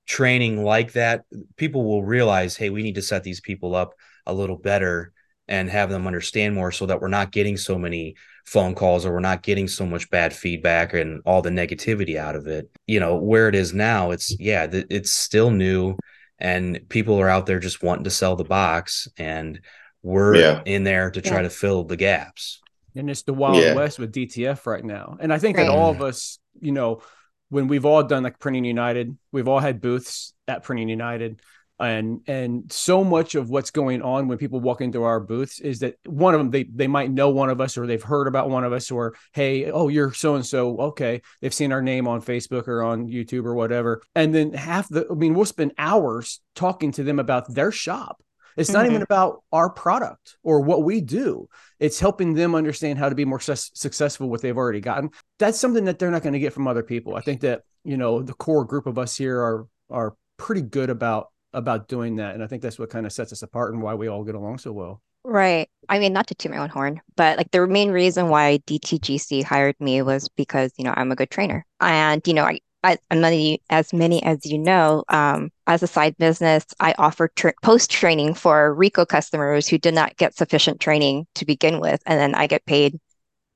training 0.05 0.63
like 0.63 0.93
that, 0.93 1.25
people 1.57 1.83
will 1.83 2.03
realize, 2.03 2.55
hey, 2.55 2.69
we 2.69 2.83
need 2.83 2.95
to 2.95 3.01
set 3.01 3.23
these 3.23 3.41
people 3.41 3.75
up 3.75 3.93
a 4.25 4.33
little 4.33 4.57
better 4.57 5.11
and 5.47 5.69
have 5.69 5.89
them 5.89 6.07
understand 6.07 6.55
more 6.55 6.71
so 6.71 6.85
that 6.85 7.01
we're 7.01 7.07
not 7.07 7.31
getting 7.31 7.57
so 7.57 7.77
many 7.77 8.15
phone 8.45 8.75
calls 8.75 9.05
or 9.05 9.13
we're 9.13 9.19
not 9.19 9.43
getting 9.43 9.67
so 9.67 9.85
much 9.85 10.09
bad 10.09 10.33
feedback 10.33 10.93
and 10.93 11.21
all 11.25 11.41
the 11.41 11.49
negativity 11.49 12.17
out 12.17 12.35
of 12.35 12.47
it. 12.47 12.69
You 12.87 12.99
know, 12.99 13.15
where 13.15 13.47
it 13.47 13.55
is 13.55 13.73
now, 13.73 14.11
it's 14.11 14.35
yeah, 14.39 14.67
it's 14.71 15.11
still 15.11 15.51
new 15.51 15.97
and 16.39 16.79
people 16.89 17.19
are 17.19 17.29
out 17.29 17.45
there 17.45 17.59
just 17.59 17.83
wanting 17.83 18.03
to 18.03 18.09
sell 18.09 18.35
the 18.35 18.43
box 18.43 19.07
and 19.17 19.61
we're 20.03 20.35
yeah. 20.35 20.61
in 20.65 20.83
there 20.83 21.09
to 21.11 21.21
try 21.21 21.37
yeah. 21.37 21.43
to 21.43 21.49
fill 21.49 21.83
the 21.83 21.97
gaps. 21.97 22.61
And 22.95 23.09
it's 23.09 23.23
the 23.23 23.33
wild 23.33 23.57
yeah. 23.57 23.75
west 23.75 23.99
with 23.99 24.13
DTF 24.13 24.65
right 24.65 24.83
now. 24.83 25.17
And 25.19 25.33
I 25.33 25.39
think 25.39 25.57
that 25.57 25.69
all 25.69 25.91
of 25.91 26.01
us, 26.01 26.39
you 26.61 26.71
know, 26.71 27.01
when 27.49 27.67
we've 27.67 27.85
all 27.85 28.03
done 28.03 28.23
like 28.23 28.39
Printing 28.39 28.65
United, 28.65 29.17
we've 29.31 29.47
all 29.47 29.59
had 29.59 29.81
booths 29.81 30.33
at 30.47 30.63
Printing 30.63 30.89
United. 30.89 31.41
And 31.77 32.21
and 32.25 32.71
so 32.71 33.03
much 33.03 33.35
of 33.35 33.49
what's 33.49 33.71
going 33.71 34.01
on 34.01 34.29
when 34.29 34.37
people 34.37 34.61
walk 34.61 34.79
into 34.79 35.03
our 35.03 35.19
booths 35.19 35.59
is 35.59 35.79
that 35.79 35.95
one 36.05 36.33
of 36.33 36.39
them 36.39 36.49
they 36.49 36.63
they 36.63 36.87
might 36.87 37.11
know 37.11 37.31
one 37.31 37.49
of 37.49 37.59
us 37.59 37.77
or 37.77 37.85
they've 37.85 38.01
heard 38.01 38.27
about 38.27 38.49
one 38.49 38.63
of 38.63 38.71
us 38.71 38.91
or 38.91 39.15
hey 39.33 39.69
oh 39.69 39.89
you're 39.89 40.13
so 40.13 40.35
and 40.35 40.45
so 40.45 40.77
okay. 40.77 41.21
They've 41.41 41.53
seen 41.53 41.73
our 41.73 41.81
name 41.81 42.07
on 42.07 42.21
Facebook 42.21 42.69
or 42.69 42.81
on 42.81 43.09
YouTube 43.09 43.43
or 43.43 43.55
whatever. 43.55 44.01
And 44.15 44.33
then 44.33 44.53
half 44.53 44.87
the 44.87 45.05
I 45.11 45.15
mean 45.15 45.33
we'll 45.33 45.43
spend 45.43 45.73
hours 45.77 46.39
talking 46.55 46.93
to 46.93 47.03
them 47.03 47.19
about 47.19 47.53
their 47.53 47.73
shop 47.73 48.23
it's 48.57 48.69
not 48.69 48.85
mm-hmm. 48.85 48.91
even 48.91 49.01
about 49.01 49.43
our 49.51 49.69
product 49.69 50.37
or 50.43 50.61
what 50.61 50.83
we 50.83 51.01
do. 51.01 51.47
It's 51.79 51.99
helping 51.99 52.33
them 52.33 52.55
understand 52.55 52.99
how 52.99 53.09
to 53.09 53.15
be 53.15 53.25
more 53.25 53.39
su- 53.39 53.55
successful 53.55 54.29
what 54.29 54.41
they've 54.41 54.57
already 54.57 54.81
gotten. 54.81 55.11
That's 55.39 55.59
something 55.59 55.85
that 55.85 55.99
they're 55.99 56.11
not 56.11 56.23
going 56.23 56.33
to 56.33 56.39
get 56.39 56.53
from 56.53 56.67
other 56.67 56.83
people. 56.83 57.15
I 57.15 57.21
think 57.21 57.41
that, 57.41 57.63
you 57.83 57.97
know, 57.97 58.21
the 58.21 58.33
core 58.33 58.65
group 58.65 58.87
of 58.87 58.97
us 58.97 59.17
here 59.17 59.39
are 59.39 59.67
are 59.89 60.15
pretty 60.37 60.61
good 60.61 60.89
about 60.89 61.29
about 61.53 61.87
doing 61.87 62.17
that. 62.17 62.33
And 62.33 62.43
I 62.43 62.47
think 62.47 62.61
that's 62.61 62.79
what 62.79 62.89
kind 62.89 63.05
of 63.05 63.13
sets 63.13 63.31
us 63.31 63.41
apart 63.41 63.73
and 63.73 63.81
why 63.81 63.93
we 63.93 64.07
all 64.07 64.23
get 64.23 64.35
along 64.35 64.59
so 64.59 64.71
well. 64.71 65.01
Right. 65.23 65.67
I 65.89 65.97
mean, 65.97 66.13
not 66.13 66.27
to 66.27 66.35
toot 66.35 66.51
my 66.51 66.59
own 66.59 66.69
horn, 66.69 67.01
but 67.15 67.37
like 67.37 67.49
the 67.49 67.65
main 67.65 67.89
reason 67.89 68.29
why 68.29 68.59
DTGC 68.67 69.43
hired 69.43 69.75
me 69.79 70.03
was 70.03 70.29
because, 70.29 70.71
you 70.77 70.83
know, 70.83 70.93
I'm 70.95 71.11
a 71.11 71.15
good 71.15 71.31
trainer. 71.31 71.65
And, 71.79 72.21
you 72.27 72.33
know, 72.35 72.43
I, 72.43 72.59
I, 72.85 73.15
many, 73.15 73.61
as 73.69 73.93
many 73.93 74.21
as 74.23 74.45
you 74.45 74.59
know, 74.59 75.03
um, 75.09 75.51
as 75.67 75.81
a 75.81 75.87
side 75.87 76.15
business, 76.17 76.65
I 76.79 76.93
offer 76.97 77.31
tra- 77.35 77.53
post 77.63 77.89
training 77.89 78.35
for 78.35 78.75
Ricoh 78.75 79.07
customers 79.07 79.67
who 79.67 79.77
did 79.77 79.95
not 79.95 80.15
get 80.17 80.35
sufficient 80.35 80.79
training 80.79 81.25
to 81.35 81.45
begin 81.45 81.79
with. 81.79 82.01
And 82.05 82.19
then 82.19 82.35
I 82.35 82.47
get 82.47 82.65
paid 82.65 82.99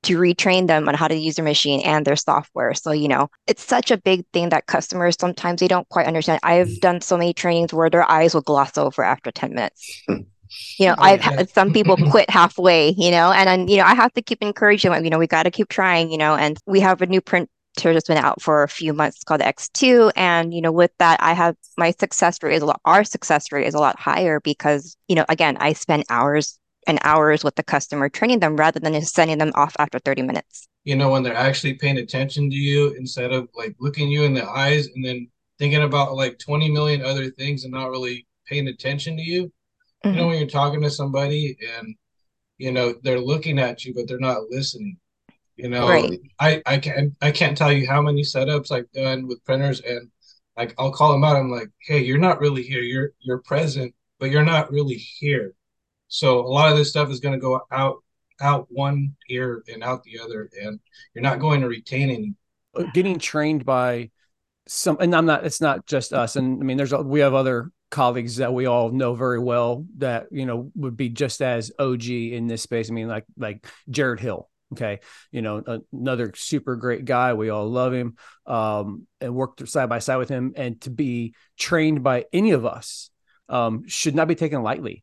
to 0.02 0.18
retrain 0.18 0.66
them 0.66 0.88
on 0.88 0.94
how 0.94 1.06
to 1.08 1.14
use 1.14 1.36
their 1.36 1.44
machine 1.44 1.80
and 1.82 2.06
their 2.06 2.16
software. 2.16 2.74
So, 2.74 2.90
you 2.90 3.06
know, 3.06 3.28
it's 3.46 3.62
such 3.62 3.90
a 3.90 3.98
big 3.98 4.24
thing 4.32 4.48
that 4.48 4.66
customers 4.66 5.16
sometimes 5.20 5.60
they 5.60 5.68
don't 5.68 5.88
quite 5.90 6.06
understand. 6.06 6.40
I've 6.42 6.80
done 6.80 7.00
so 7.00 7.16
many 7.16 7.34
trainings 7.34 7.72
where 7.72 7.90
their 7.90 8.10
eyes 8.10 8.34
will 8.34 8.40
gloss 8.40 8.78
over 8.78 9.04
after 9.04 9.30
10 9.30 9.54
minutes. 9.54 10.02
You 10.78 10.88
know, 10.88 10.94
I've 10.98 11.20
had 11.20 11.50
some 11.50 11.72
people 11.72 11.96
quit 12.10 12.28
halfway, 12.28 12.90
you 12.96 13.10
know, 13.10 13.30
and 13.30 13.46
then, 13.46 13.68
you 13.68 13.76
know, 13.76 13.84
I 13.84 13.94
have 13.94 14.12
to 14.14 14.22
keep 14.22 14.42
encouraging 14.42 14.90
them, 14.90 15.04
you 15.04 15.10
know, 15.10 15.18
we 15.18 15.26
got 15.26 15.44
to 15.44 15.50
keep 15.50 15.68
trying, 15.68 16.10
you 16.10 16.18
know, 16.18 16.34
and 16.34 16.58
we 16.66 16.80
have 16.80 17.02
a 17.02 17.06
new 17.06 17.20
print 17.20 17.48
that's 17.76 18.08
been 18.08 18.18
out 18.18 18.42
for 18.42 18.62
a 18.62 18.68
few 18.68 18.92
months 18.92 19.16
It's 19.16 19.24
called 19.24 19.40
X2. 19.40 20.12
And, 20.16 20.52
you 20.52 20.60
know, 20.60 20.72
with 20.72 20.92
that, 20.98 21.22
I 21.22 21.32
have 21.32 21.56
my 21.76 21.92
success 21.92 22.42
rate 22.42 22.56
is 22.56 22.62
a 22.62 22.66
lot, 22.66 22.80
our 22.84 23.04
success 23.04 23.52
rate 23.52 23.66
is 23.66 23.74
a 23.74 23.78
lot 23.78 23.98
higher 23.98 24.40
because, 24.40 24.96
you 25.08 25.16
know, 25.16 25.24
again, 25.28 25.56
I 25.60 25.72
spend 25.72 26.04
hours 26.10 26.58
and 26.86 26.98
hours 27.02 27.44
with 27.44 27.54
the 27.54 27.62
customer 27.62 28.08
training 28.08 28.40
them 28.40 28.56
rather 28.56 28.80
than 28.80 28.94
just 28.94 29.14
sending 29.14 29.38
them 29.38 29.52
off 29.54 29.76
after 29.78 29.98
30 29.98 30.22
minutes. 30.22 30.66
You 30.84 30.96
know, 30.96 31.10
when 31.10 31.22
they're 31.22 31.34
actually 31.34 31.74
paying 31.74 31.98
attention 31.98 32.50
to 32.50 32.56
you 32.56 32.94
instead 32.94 33.32
of 33.32 33.48
like 33.54 33.76
looking 33.78 34.08
you 34.08 34.24
in 34.24 34.34
the 34.34 34.48
eyes 34.48 34.88
and 34.94 35.04
then 35.04 35.28
thinking 35.58 35.82
about 35.82 36.14
like 36.14 36.38
20 36.38 36.70
million 36.70 37.02
other 37.02 37.30
things 37.30 37.64
and 37.64 37.72
not 37.72 37.90
really 37.90 38.26
paying 38.46 38.68
attention 38.68 39.16
to 39.16 39.22
you. 39.22 39.44
Mm-hmm. 39.44 40.08
You 40.08 40.14
know, 40.14 40.20
mm-hmm. 40.22 40.28
when 40.28 40.38
you're 40.38 40.48
talking 40.48 40.80
to 40.82 40.90
somebody 40.90 41.56
and, 41.78 41.94
you 42.56 42.72
know, 42.72 42.94
they're 43.02 43.20
looking 43.20 43.58
at 43.58 43.84
you, 43.84 43.94
but 43.94 44.08
they're 44.08 44.18
not 44.18 44.48
listening. 44.50 44.96
You 45.62 45.68
know, 45.68 45.88
right. 45.88 46.20
I, 46.38 46.62
I 46.66 46.78
can't 46.78 47.14
I 47.20 47.30
can't 47.30 47.56
tell 47.56 47.72
you 47.72 47.86
how 47.86 48.02
many 48.02 48.22
setups 48.22 48.70
I've 48.70 48.90
done 48.92 49.26
with 49.26 49.44
printers 49.44 49.80
and 49.80 50.08
like 50.56 50.74
I'll 50.78 50.92
call 50.92 51.12
them 51.12 51.24
out. 51.24 51.36
I'm 51.36 51.50
like, 51.50 51.68
hey, 51.80 52.02
you're 52.02 52.18
not 52.18 52.40
really 52.40 52.62
here. 52.62 52.80
You're 52.80 53.10
you're 53.20 53.38
present, 53.38 53.94
but 54.18 54.30
you're 54.30 54.44
not 54.44 54.70
really 54.72 54.94
here 54.96 55.54
so 56.10 56.40
a 56.40 56.48
lot 56.48 56.70
of 56.70 56.76
this 56.76 56.90
stuff 56.90 57.08
is 57.08 57.20
going 57.20 57.34
to 57.34 57.40
go 57.40 57.60
out 57.70 58.02
out 58.40 58.66
one 58.68 59.14
ear 59.28 59.62
and 59.72 59.82
out 59.82 60.02
the 60.02 60.18
other, 60.18 60.50
and 60.60 60.80
you're 61.14 61.22
not 61.22 61.38
going 61.38 61.60
to 61.60 61.68
retain 61.68 62.10
any. 62.10 62.34
Uh, 62.74 62.84
getting 62.92 63.18
trained 63.18 63.64
by 63.64 64.10
some, 64.66 64.96
and 65.00 65.14
I'm 65.14 65.26
not. 65.26 65.46
It's 65.46 65.60
not 65.60 65.86
just 65.86 66.12
us. 66.12 66.36
And 66.36 66.60
I 66.60 66.64
mean, 66.66 66.76
there's 66.76 66.92
we 66.92 67.20
have 67.20 67.34
other 67.34 67.70
colleagues 67.90 68.36
that 68.36 68.52
we 68.52 68.66
all 68.66 68.90
know 68.90 69.14
very 69.14 69.38
well 69.38 69.86
that 69.98 70.26
you 70.32 70.46
know 70.46 70.72
would 70.74 70.96
be 70.96 71.08
just 71.08 71.40
as 71.40 71.70
OG 71.78 72.08
in 72.08 72.48
this 72.48 72.62
space. 72.62 72.90
I 72.90 72.92
mean, 72.92 73.08
like 73.08 73.24
like 73.36 73.64
Jared 73.88 74.18
Hill. 74.18 74.49
Okay, 74.72 75.00
you 75.32 75.42
know, 75.42 75.82
another 75.92 76.32
super 76.36 76.76
great 76.76 77.04
guy. 77.04 77.32
We 77.34 77.50
all 77.50 77.68
love 77.68 77.92
him, 77.92 78.16
um, 78.46 79.06
and 79.20 79.34
worked 79.34 79.66
side 79.68 79.88
by 79.88 79.98
side 79.98 80.18
with 80.18 80.28
him. 80.28 80.52
And 80.56 80.80
to 80.82 80.90
be 80.90 81.34
trained 81.58 82.04
by 82.04 82.26
any 82.32 82.52
of 82.52 82.64
us 82.64 83.10
um, 83.48 83.86
should 83.88 84.14
not 84.14 84.28
be 84.28 84.36
taken 84.36 84.62
lightly. 84.62 85.02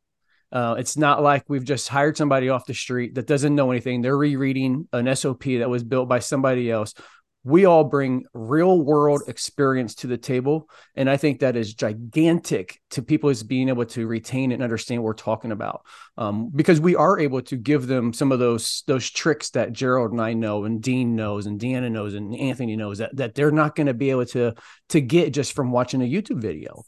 Uh, 0.51 0.75
it's 0.80 0.95
not 0.95 1.21
like 1.21 1.43
we've 1.49 1.65
just 1.65 1.89
hired 1.89 2.15
somebody 2.15 2.47
off 2.47 2.65
the 2.65 2.73
street 2.73 3.15
that 3.15 3.27
doesn't 3.27 3.56
know 3.56 3.69
anything. 3.71 4.01
They're 4.01 4.17
rereading 4.17 4.88
an 4.93 5.13
SOP 5.13 5.43
that 5.43 5.69
was 5.69 5.84
built 5.84 6.08
by 6.08 6.19
somebody 6.19 6.71
else. 6.71 6.93
We 7.47 7.63
all 7.63 7.86
bring 7.86 8.25
real 8.33 8.81
world 8.81 9.21
experience 9.29 9.95
to 9.95 10.07
the 10.07 10.17
table. 10.17 10.69
And 10.95 11.10
I 11.10 11.15
think 11.15 11.39
that 11.39 11.55
is 11.55 11.73
gigantic 11.73 12.81
to 12.89 13.01
people 13.01 13.29
as 13.29 13.41
being 13.41 13.69
able 13.69 13.86
to 13.86 14.05
retain 14.05 14.51
and 14.51 14.62
understand 14.62 15.01
what 15.01 15.05
we're 15.05 15.13
talking 15.13 15.53
about. 15.53 15.86
Um, 16.17 16.49
because 16.53 16.81
we 16.81 16.97
are 16.97 17.17
able 17.17 17.41
to 17.43 17.55
give 17.55 17.88
them 17.88 18.12
some 18.12 18.33
of 18.33 18.39
those 18.39 18.83
those 18.86 19.10
tricks 19.10 19.51
that 19.51 19.71
Gerald 19.71 20.12
and 20.12 20.19
I 20.19 20.33
know 20.33 20.65
and 20.65 20.81
Dean 20.81 21.15
knows 21.15 21.45
and 21.45 21.57
Deanna 21.57 21.89
knows 21.89 22.15
and 22.15 22.36
Anthony 22.36 22.75
knows 22.75 22.97
that, 22.97 23.15
that 23.15 23.33
they're 23.33 23.49
not 23.49 23.77
going 23.77 23.88
to 23.88 23.93
be 23.93 24.10
able 24.10 24.25
to 24.25 24.53
to 24.89 24.99
get 24.99 25.31
just 25.31 25.53
from 25.53 25.71
watching 25.71 26.01
a 26.01 26.05
YouTube 26.05 26.41
video. 26.41 26.83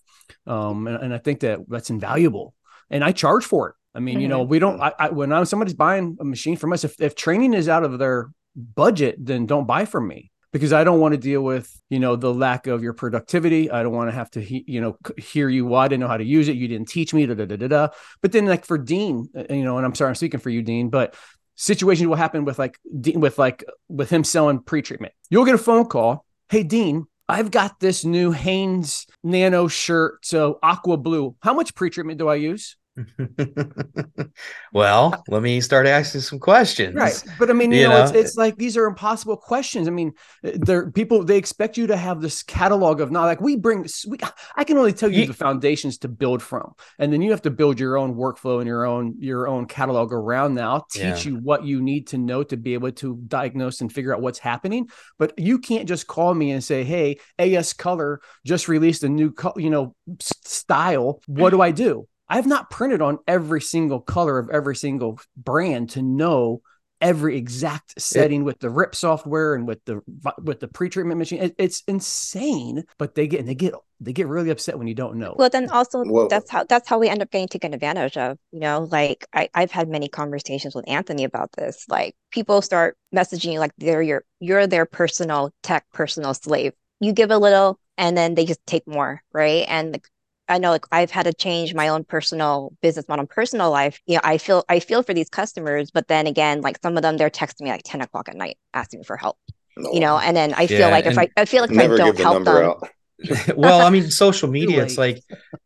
Um, 0.45 0.87
and, 0.87 1.03
and 1.03 1.13
I 1.13 1.19
think 1.19 1.39
that 1.39 1.59
that's 1.69 1.89
invaluable 1.89 2.53
and 2.89 3.01
I 3.01 3.13
charge 3.13 3.45
for 3.45 3.69
it. 3.69 3.75
I 3.95 4.01
mean, 4.01 4.19
you 4.19 4.27
know, 4.27 4.43
we 4.43 4.59
don't. 4.59 4.81
I, 4.81 4.91
I, 4.99 5.09
when 5.09 5.31
I'm 5.31 5.45
somebody's 5.45 5.73
buying 5.73 6.17
a 6.19 6.25
machine 6.25 6.57
from 6.57 6.73
us, 6.73 6.83
if, 6.83 6.99
if 6.99 7.15
training 7.15 7.53
is 7.53 7.69
out 7.69 7.83
of 7.83 7.97
their 7.97 8.29
budget, 8.57 9.15
then 9.23 9.45
don't 9.45 9.65
buy 9.65 9.85
from 9.85 10.05
me 10.05 10.31
because 10.51 10.73
I 10.73 10.83
don't 10.83 10.99
want 10.99 11.13
to 11.13 11.17
deal 11.17 11.41
with 11.41 11.71
you 11.89 11.99
know 11.99 12.15
the 12.15 12.33
lack 12.33 12.67
of 12.67 12.83
your 12.83 12.93
productivity. 12.93 13.69
I 13.69 13.83
don't 13.83 13.93
want 13.93 14.09
to 14.09 14.15
have 14.15 14.31
to 14.31 14.41
he, 14.41 14.63
you 14.67 14.81
know 14.81 14.97
hear 15.17 15.49
you. 15.49 15.65
Well, 15.65 15.81
I 15.81 15.87
didn't 15.87 16.01
know 16.01 16.07
how 16.07 16.17
to 16.17 16.23
use 16.23 16.47
it. 16.47 16.55
You 16.55 16.67
didn't 16.67 16.87
teach 16.87 17.13
me. 17.13 17.25
Da 17.25 17.33
da 17.33 17.45
da 17.45 17.55
da 17.55 17.67
da. 17.67 17.87
But 18.21 18.31
then 18.31 18.45
like 18.45 18.65
for 18.65 18.77
Dean, 18.77 19.29
uh, 19.35 19.53
you 19.53 19.63
know, 19.63 19.77
and 19.77 19.85
I'm 19.85 19.95
sorry, 19.95 20.09
I'm 20.09 20.15
speaking 20.15 20.39
for 20.39 20.49
you, 20.49 20.61
Dean, 20.61 20.89
but 20.89 21.15
situations 21.55 22.07
will 22.07 22.15
happen 22.15 22.45
with 22.45 22.57
like 22.57 22.79
with 23.15 23.37
like 23.37 23.63
with 23.89 24.09
him 24.09 24.23
selling 24.23 24.61
pre-treatment. 24.61 25.13
You'll 25.29 25.45
get 25.45 25.55
a 25.55 25.59
phone 25.59 25.85
call. 25.85 26.25
Hey, 26.49 26.63
Dean, 26.63 27.05
I've 27.27 27.51
got 27.51 27.79
this 27.79 28.03
new 28.03 28.31
Hanes 28.31 29.05
Nano 29.23 29.67
shirt, 29.67 30.25
so 30.25 30.57
aqua 30.63 30.97
blue. 30.97 31.35
How 31.41 31.53
much 31.53 31.75
pre-treatment 31.75 32.17
do 32.17 32.27
I 32.27 32.35
use? 32.35 32.75
well, 34.73 35.23
let 35.27 35.41
me 35.41 35.61
start 35.61 35.87
asking 35.87 36.21
some 36.21 36.39
questions. 36.39 36.95
Right. 36.95 37.23
But 37.37 37.49
I 37.49 37.53
mean, 37.53 37.71
you, 37.71 37.79
you 37.79 37.87
know, 37.87 37.99
know, 37.99 38.03
It's, 38.03 38.11
it's 38.13 38.37
like 38.37 38.57
these 38.57 38.77
are 38.77 38.85
impossible 38.85 39.37
questions. 39.37 39.87
I 39.87 39.91
mean, 39.91 40.13
eh, 40.43 40.57
there 40.59 40.91
people 40.91 41.23
they 41.23 41.37
expect 41.37 41.77
you 41.77 41.87
to 41.87 41.97
have 41.97 42.21
this 42.21 42.43
catalog 42.43 43.01
of 43.01 43.11
not 43.11 43.25
like 43.25 43.41
we 43.41 43.55
bring 43.55 43.85
we, 44.07 44.17
I 44.55 44.63
can 44.63 44.77
only 44.77 44.93
tell 44.93 45.11
you, 45.11 45.21
you 45.21 45.27
the 45.27 45.33
foundations 45.33 45.97
to 45.99 46.07
build 46.07 46.41
from. 46.41 46.73
And 46.97 47.11
then 47.11 47.21
you 47.21 47.31
have 47.31 47.41
to 47.43 47.51
build 47.51 47.79
your 47.79 47.97
own 47.97 48.15
workflow 48.15 48.59
and 48.59 48.67
your 48.67 48.85
own 48.85 49.15
your 49.19 49.47
own 49.47 49.65
catalog 49.65 50.11
around 50.13 50.55
now, 50.55 50.85
teach 50.91 51.25
yeah. 51.25 51.31
you 51.31 51.35
what 51.37 51.63
you 51.63 51.81
need 51.81 52.07
to 52.07 52.17
know 52.17 52.43
to 52.43 52.57
be 52.57 52.73
able 52.73 52.91
to 52.91 53.17
diagnose 53.27 53.81
and 53.81 53.91
figure 53.91 54.13
out 54.13 54.21
what's 54.21 54.39
happening. 54.39 54.89
But 55.17 55.37
you 55.37 55.59
can't 55.59 55.87
just 55.87 56.07
call 56.07 56.33
me 56.33 56.51
and 56.51 56.63
say, 56.63 56.83
"Hey, 56.83 57.19
AS 57.37 57.73
Color 57.73 58.21
just 58.45 58.67
released 58.67 59.03
a 59.03 59.09
new, 59.09 59.33
you 59.55 59.69
know, 59.69 59.95
style. 60.19 61.21
What 61.27 61.51
do 61.51 61.61
I 61.61 61.71
do?" 61.71 62.07
I 62.29 62.35
have 62.35 62.47
not 62.47 62.69
printed 62.69 63.01
on 63.01 63.19
every 63.27 63.61
single 63.61 63.99
color 63.99 64.37
of 64.37 64.49
every 64.49 64.75
single 64.75 65.19
brand 65.35 65.91
to 65.91 66.01
know 66.01 66.61
every 67.01 67.37
exact 67.37 67.99
setting 67.99 68.41
it, 68.41 68.43
with 68.43 68.59
the 68.59 68.69
rip 68.69 68.93
software 68.93 69.55
and 69.55 69.67
with 69.67 69.83
the 69.85 70.01
with 70.43 70.59
the 70.59 70.67
pre-treatment 70.67 71.17
machine. 71.17 71.41
It, 71.41 71.55
it's 71.57 71.83
insane 71.87 72.83
but 72.97 73.15
they 73.15 73.27
get 73.27 73.39
and 73.39 73.49
they 73.49 73.55
get 73.55 73.73
they 73.99 74.13
get 74.13 74.27
really 74.27 74.49
upset 74.49 74.77
when 74.77 74.87
you 74.87 74.95
don't 74.95 75.17
know. 75.17 75.35
Well 75.37 75.49
then 75.49 75.69
also 75.69 76.03
Whoa. 76.03 76.27
that's 76.27 76.49
how 76.49 76.65
that's 76.65 76.87
how 76.87 76.99
we 76.99 77.09
end 77.09 77.21
up 77.21 77.31
getting 77.31 77.47
taken 77.47 77.73
advantage 77.73 78.17
of 78.17 78.37
you 78.51 78.59
know 78.59 78.87
like 78.91 79.25
I, 79.33 79.49
i've 79.53 79.71
had 79.71 79.89
many 79.89 80.07
conversations 80.07 80.75
with 80.75 80.87
anthony 80.87 81.23
about 81.23 81.51
this. 81.53 81.85
Like 81.87 82.15
people 82.31 82.61
start 82.61 82.97
messaging 83.15 83.53
you 83.53 83.59
like 83.59 83.71
they're 83.77 84.01
your 84.01 84.23
you're 84.39 84.67
their 84.67 84.85
personal 84.85 85.51
tech 85.63 85.85
personal 85.93 86.33
slave. 86.33 86.73
You 86.99 87.13
give 87.13 87.31
a 87.31 87.37
little 87.37 87.79
and 87.97 88.17
then 88.17 88.35
they 88.35 88.45
just 88.45 88.65
take 88.65 88.87
more 88.87 89.21
right? 89.33 89.65
And 89.67 90.01
I 90.49 90.57
know 90.57 90.71
like 90.71 90.85
I've 90.91 91.11
had 91.11 91.23
to 91.23 91.33
change 91.33 91.73
my 91.73 91.87
own 91.87 92.03
personal 92.03 92.73
business 92.81 93.07
model, 93.07 93.25
personal 93.27 93.71
life. 93.71 93.99
You 94.05 94.15
know, 94.15 94.21
I 94.23 94.37
feel 94.37 94.65
I 94.69 94.79
feel 94.79 95.03
for 95.03 95.13
these 95.13 95.29
customers, 95.29 95.91
but 95.91 96.07
then 96.07 96.27
again, 96.27 96.61
like 96.61 96.79
some 96.81 96.97
of 96.97 97.03
them, 97.03 97.17
they're 97.17 97.29
texting 97.29 97.61
me 97.61 97.71
like 97.71 97.83
10 97.83 98.01
o'clock 98.01 98.29
at 98.29 98.35
night 98.35 98.57
asking 98.73 99.03
for 99.03 99.17
help. 99.17 99.37
No. 99.77 99.91
You 99.93 99.99
know, 99.99 100.17
and 100.17 100.35
then 100.35 100.53
I 100.53 100.67
feel 100.67 100.79
yeah, 100.79 100.87
like 100.89 101.05
if 101.05 101.17
I 101.17 101.29
I 101.37 101.45
feel 101.45 101.61
like 101.61 101.71
if 101.71 101.77
I 101.77 101.87
don't 101.87 102.17
the 102.17 102.23
help 102.23 102.43
them. 102.43 102.75
well, 103.57 103.85
I 103.85 103.89
mean, 103.89 104.09
social 104.09 104.49
media, 104.49 104.81
it's 104.81 104.97
like 104.97 105.21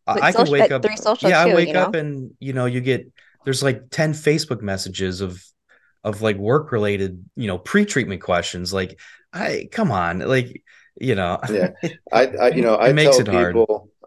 I 0.08 0.32
can 0.32 0.50
wake 0.50 0.72
up. 0.72 0.84
yeah, 0.84 0.96
too, 0.96 1.30
I 1.30 1.54
wake 1.54 1.68
you 1.68 1.74
know? 1.74 1.84
up 1.84 1.96
and 1.96 2.32
you 2.40 2.54
know, 2.54 2.66
you 2.66 2.82
get 2.82 3.12
there's 3.46 3.62
like 3.62 3.90
10 3.92 4.14
Facebook 4.14 4.62
messages 4.62 5.22
of 5.22 5.44
of 6.04 6.22
like 6.22 6.38
work 6.38 6.72
related, 6.72 7.24
you 7.36 7.48
know, 7.48 7.58
pre-treatment 7.58 8.22
questions. 8.22 8.74
Like, 8.74 9.00
I 9.32 9.70
come 9.72 9.92
on, 9.92 10.20
like, 10.20 10.64
you 11.00 11.16
know, 11.16 11.40
yeah, 11.50 11.72
I, 12.12 12.28
I 12.28 12.48
you 12.50 12.62
know, 12.62 12.76
I 12.76 12.90
it 12.90 12.94
makes 12.94 13.18
it 13.20 13.26
people, 13.26 13.40
hard 13.40 13.56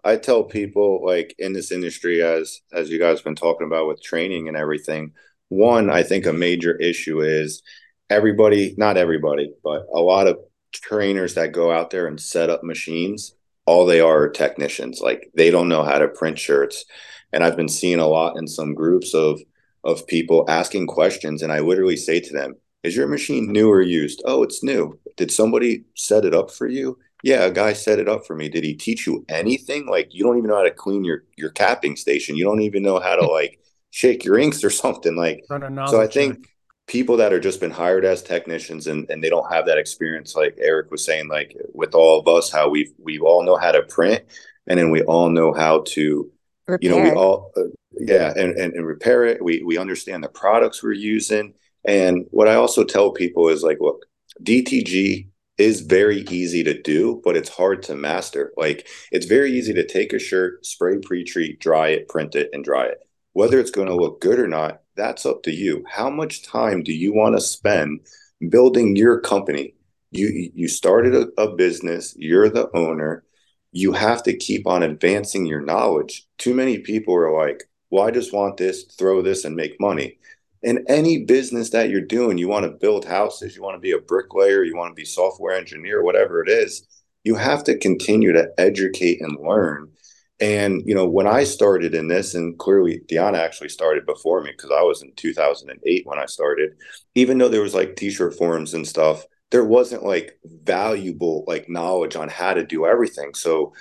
I 0.06 0.16
tell 0.16 0.44
people 0.44 1.04
like 1.04 1.34
in 1.36 1.52
this 1.52 1.72
industry, 1.72 2.22
as 2.22 2.60
as 2.72 2.90
you 2.90 2.98
guys 3.00 3.22
been 3.22 3.34
talking 3.34 3.66
about 3.66 3.88
with 3.88 4.00
training 4.00 4.46
and 4.46 4.56
everything. 4.56 5.12
One, 5.48 5.90
I 5.90 6.04
think 6.04 6.26
a 6.26 6.32
major 6.32 6.76
issue 6.76 7.20
is 7.22 7.62
everybody, 8.08 8.74
not 8.78 8.96
everybody, 8.96 9.52
but 9.64 9.86
a 9.92 10.00
lot 10.00 10.28
of 10.28 10.38
trainers 10.72 11.34
that 11.34 11.52
go 11.52 11.72
out 11.72 11.90
there 11.90 12.06
and 12.06 12.20
set 12.20 12.50
up 12.50 12.62
machines. 12.62 13.34
All 13.66 13.84
they 13.84 14.00
are, 14.00 14.24
are 14.24 14.28
technicians. 14.28 15.00
Like 15.00 15.28
they 15.34 15.50
don't 15.50 15.68
know 15.68 15.82
how 15.82 15.98
to 15.98 16.06
print 16.06 16.38
shirts, 16.38 16.84
and 17.32 17.42
I've 17.42 17.56
been 17.56 17.68
seeing 17.68 17.98
a 17.98 18.06
lot 18.06 18.38
in 18.38 18.46
some 18.46 18.74
groups 18.74 19.12
of 19.12 19.40
of 19.82 20.06
people 20.06 20.44
asking 20.48 20.86
questions, 20.86 21.42
and 21.42 21.52
I 21.52 21.58
literally 21.58 21.96
say 21.96 22.20
to 22.20 22.32
them, 22.32 22.54
"Is 22.84 22.94
your 22.94 23.08
machine 23.08 23.50
new 23.50 23.68
or 23.68 23.82
used?" 23.82 24.22
Oh, 24.24 24.44
it's 24.44 24.62
new. 24.62 25.00
Did 25.16 25.32
somebody 25.32 25.84
set 25.96 26.24
it 26.24 26.34
up 26.34 26.52
for 26.52 26.68
you? 26.68 26.96
Yeah, 27.26 27.44
a 27.44 27.50
guy 27.50 27.72
set 27.72 27.98
it 27.98 28.08
up 28.08 28.24
for 28.24 28.36
me. 28.36 28.48
Did 28.48 28.62
he 28.62 28.72
teach 28.72 29.04
you 29.04 29.24
anything? 29.28 29.86
Like 29.86 30.14
you 30.14 30.22
don't 30.22 30.38
even 30.38 30.48
know 30.48 30.58
how 30.58 30.62
to 30.62 30.70
clean 30.70 31.02
your 31.02 31.24
your 31.36 31.50
capping 31.50 31.96
station. 31.96 32.36
You 32.36 32.44
don't 32.44 32.60
even 32.60 32.84
know 32.84 33.00
how 33.00 33.16
to 33.16 33.26
like 33.26 33.58
shake 33.90 34.24
your 34.24 34.38
inks 34.38 34.62
or 34.62 34.70
something. 34.70 35.16
Like 35.16 35.44
so 35.48 36.00
I 36.00 36.06
think 36.06 36.36
check. 36.36 36.50
people 36.86 37.16
that 37.16 37.32
are 37.32 37.40
just 37.40 37.58
been 37.58 37.72
hired 37.72 38.04
as 38.04 38.22
technicians 38.22 38.86
and, 38.86 39.10
and 39.10 39.24
they 39.24 39.28
don't 39.28 39.52
have 39.52 39.66
that 39.66 39.76
experience, 39.76 40.36
like 40.36 40.56
Eric 40.60 40.92
was 40.92 41.04
saying, 41.04 41.26
like 41.26 41.56
with 41.74 41.96
all 41.96 42.20
of 42.20 42.28
us, 42.28 42.52
how 42.52 42.68
we 42.68 42.92
we 42.96 43.18
all 43.18 43.42
know 43.42 43.56
how 43.56 43.72
to 43.72 43.82
print 43.82 44.22
and 44.68 44.78
then 44.78 44.90
we 44.90 45.02
all 45.02 45.28
know 45.28 45.52
how 45.52 45.82
to 45.88 46.30
repair. 46.68 46.78
you 46.80 46.96
know, 46.96 47.02
we 47.02 47.10
all 47.10 47.50
uh, 47.56 47.62
yeah, 47.98 48.32
and, 48.36 48.56
and, 48.56 48.72
and 48.74 48.86
repair 48.86 49.24
it. 49.24 49.42
We 49.42 49.64
we 49.64 49.78
understand 49.78 50.22
the 50.22 50.28
products 50.28 50.80
we're 50.80 50.92
using. 50.92 51.54
And 51.84 52.26
what 52.30 52.46
I 52.46 52.54
also 52.54 52.84
tell 52.84 53.10
people 53.10 53.48
is 53.48 53.64
like, 53.64 53.78
look, 53.80 54.06
DTG 54.44 55.26
is 55.58 55.80
very 55.80 56.20
easy 56.30 56.62
to 56.64 56.80
do, 56.82 57.20
but 57.24 57.36
it's 57.36 57.48
hard 57.48 57.82
to 57.84 57.94
master. 57.94 58.52
Like 58.56 58.86
it's 59.10 59.26
very 59.26 59.52
easy 59.52 59.72
to 59.74 59.86
take 59.86 60.12
a 60.12 60.18
shirt, 60.18 60.66
spray 60.66 60.98
pre-treat, 60.98 61.60
dry 61.60 61.88
it, 61.88 62.08
print 62.08 62.34
it, 62.34 62.50
and 62.52 62.64
dry 62.64 62.86
it. 62.86 62.98
Whether 63.32 63.58
it's 63.58 63.70
going 63.70 63.88
to 63.88 63.94
look 63.94 64.20
good 64.20 64.38
or 64.38 64.48
not, 64.48 64.82
that's 64.96 65.26
up 65.26 65.42
to 65.44 65.50
you. 65.50 65.84
How 65.88 66.10
much 66.10 66.42
time 66.42 66.82
do 66.82 66.92
you 66.92 67.12
want 67.14 67.36
to 67.36 67.40
spend 67.40 68.00
building 68.48 68.96
your 68.96 69.20
company? 69.20 69.74
You 70.10 70.50
you 70.54 70.68
started 70.68 71.14
a, 71.14 71.42
a 71.42 71.54
business, 71.54 72.14
you're 72.16 72.48
the 72.48 72.70
owner. 72.74 73.24
You 73.72 73.92
have 73.92 74.22
to 74.22 74.36
keep 74.36 74.66
on 74.66 74.82
advancing 74.82 75.44
your 75.44 75.60
knowledge. 75.60 76.26
Too 76.38 76.54
many 76.54 76.78
people 76.78 77.14
are 77.14 77.36
like, 77.46 77.64
well, 77.90 78.06
I 78.06 78.10
just 78.10 78.32
want 78.32 78.56
this, 78.56 78.84
throw 78.84 79.20
this, 79.20 79.44
and 79.44 79.54
make 79.54 79.78
money 79.80 80.18
in 80.62 80.84
any 80.88 81.24
business 81.24 81.70
that 81.70 81.90
you're 81.90 82.00
doing, 82.00 82.38
you 82.38 82.48
want 82.48 82.64
to 82.64 82.70
build 82.70 83.04
houses, 83.04 83.54
you 83.54 83.62
want 83.62 83.76
to 83.76 83.80
be 83.80 83.92
a 83.92 83.98
bricklayer, 83.98 84.64
you 84.64 84.76
want 84.76 84.90
to 84.90 85.00
be 85.00 85.04
software 85.04 85.56
engineer, 85.56 86.02
whatever 86.02 86.42
it 86.42 86.48
is, 86.48 86.86
you 87.24 87.34
have 87.34 87.64
to 87.64 87.78
continue 87.78 88.32
to 88.32 88.48
educate 88.58 89.20
and 89.20 89.38
learn. 89.40 89.90
And 90.38 90.82
you 90.84 90.94
know, 90.94 91.08
when 91.08 91.26
I 91.26 91.44
started 91.44 91.94
in 91.94 92.08
this, 92.08 92.34
and 92.34 92.58
clearly 92.58 93.00
Deanna 93.08 93.38
actually 93.38 93.70
started 93.70 94.04
before 94.06 94.42
me 94.42 94.50
because 94.50 94.70
I 94.70 94.82
was 94.82 95.02
in 95.02 95.12
2008 95.16 96.06
when 96.06 96.18
I 96.18 96.26
started. 96.26 96.72
Even 97.14 97.38
though 97.38 97.48
there 97.48 97.62
was 97.62 97.74
like 97.74 97.96
t-shirt 97.96 98.34
forums 98.34 98.74
and 98.74 98.86
stuff, 98.86 99.24
there 99.50 99.64
wasn't 99.64 100.04
like 100.04 100.38
valuable 100.44 101.44
like 101.46 101.68
knowledge 101.68 102.16
on 102.16 102.28
how 102.28 102.52
to 102.52 102.66
do 102.66 102.86
everything. 102.86 103.34
So 103.34 103.72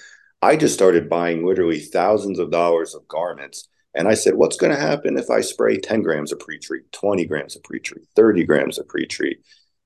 I 0.42 0.56
just 0.56 0.74
started 0.74 1.10
buying 1.10 1.46
literally 1.46 1.80
thousands 1.80 2.40
of 2.40 2.52
dollars 2.52 2.96
of 2.96 3.08
garments 3.08 3.68
and 3.96 4.08
I 4.08 4.14
said, 4.14 4.36
what's 4.36 4.58
going 4.58 4.74
to 4.74 4.80
happen 4.80 5.18
if 5.18 5.30
I 5.30 5.42
spray 5.42 5.78
10 5.78 6.02
grams 6.02 6.32
of 6.32 6.40
pre-treat, 6.40 6.92
20 6.92 7.26
grams 7.26 7.56
of 7.56 7.64
pre-treat, 7.64 8.06
30 8.16 8.44
grams 8.44 8.78
of 8.78 8.88
pre-treat? 8.88 9.40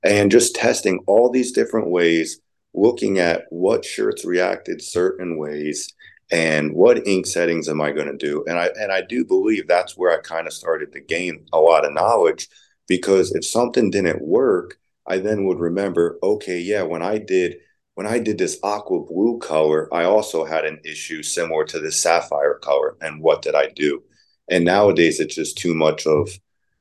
And 0.03 0.31
just 0.31 0.55
testing 0.55 0.99
all 1.07 1.29
these 1.29 1.51
different 1.51 1.89
ways, 1.89 2.39
looking 2.73 3.19
at 3.19 3.43
what 3.49 3.85
shirts 3.85 4.25
reacted 4.25 4.81
certain 4.81 5.37
ways 5.37 5.93
and 6.31 6.73
what 6.73 7.07
ink 7.07 7.25
settings 7.25 7.67
am 7.69 7.81
I 7.81 7.91
going 7.91 8.07
to 8.07 8.17
do? 8.17 8.43
And 8.47 8.57
I 8.57 8.69
and 8.79 8.91
I 8.91 9.01
do 9.01 9.25
believe 9.25 9.67
that's 9.67 9.97
where 9.97 10.11
I 10.11 10.21
kind 10.21 10.47
of 10.47 10.53
started 10.53 10.91
to 10.93 10.99
gain 10.99 11.45
a 11.51 11.59
lot 11.59 11.85
of 11.85 11.93
knowledge 11.93 12.47
because 12.87 13.33
if 13.33 13.45
something 13.45 13.89
didn't 13.89 14.21
work, 14.21 14.77
I 15.07 15.17
then 15.17 15.45
would 15.45 15.59
remember, 15.59 16.19
okay, 16.21 16.59
yeah, 16.59 16.83
when 16.83 17.01
I 17.01 17.17
did 17.17 17.57
when 17.95 18.07
I 18.07 18.19
did 18.19 18.37
this 18.37 18.59
aqua 18.63 19.01
blue 19.01 19.39
color, 19.39 19.93
I 19.93 20.05
also 20.05 20.45
had 20.45 20.65
an 20.65 20.79
issue 20.85 21.21
similar 21.21 21.65
to 21.65 21.79
the 21.79 21.91
sapphire 21.91 22.55
color. 22.55 22.95
And 23.01 23.21
what 23.21 23.41
did 23.41 23.55
I 23.55 23.67
do? 23.69 24.03
And 24.49 24.65
nowadays, 24.65 25.19
it's 25.19 25.35
just 25.35 25.57
too 25.57 25.75
much 25.75 26.07
of, 26.07 26.29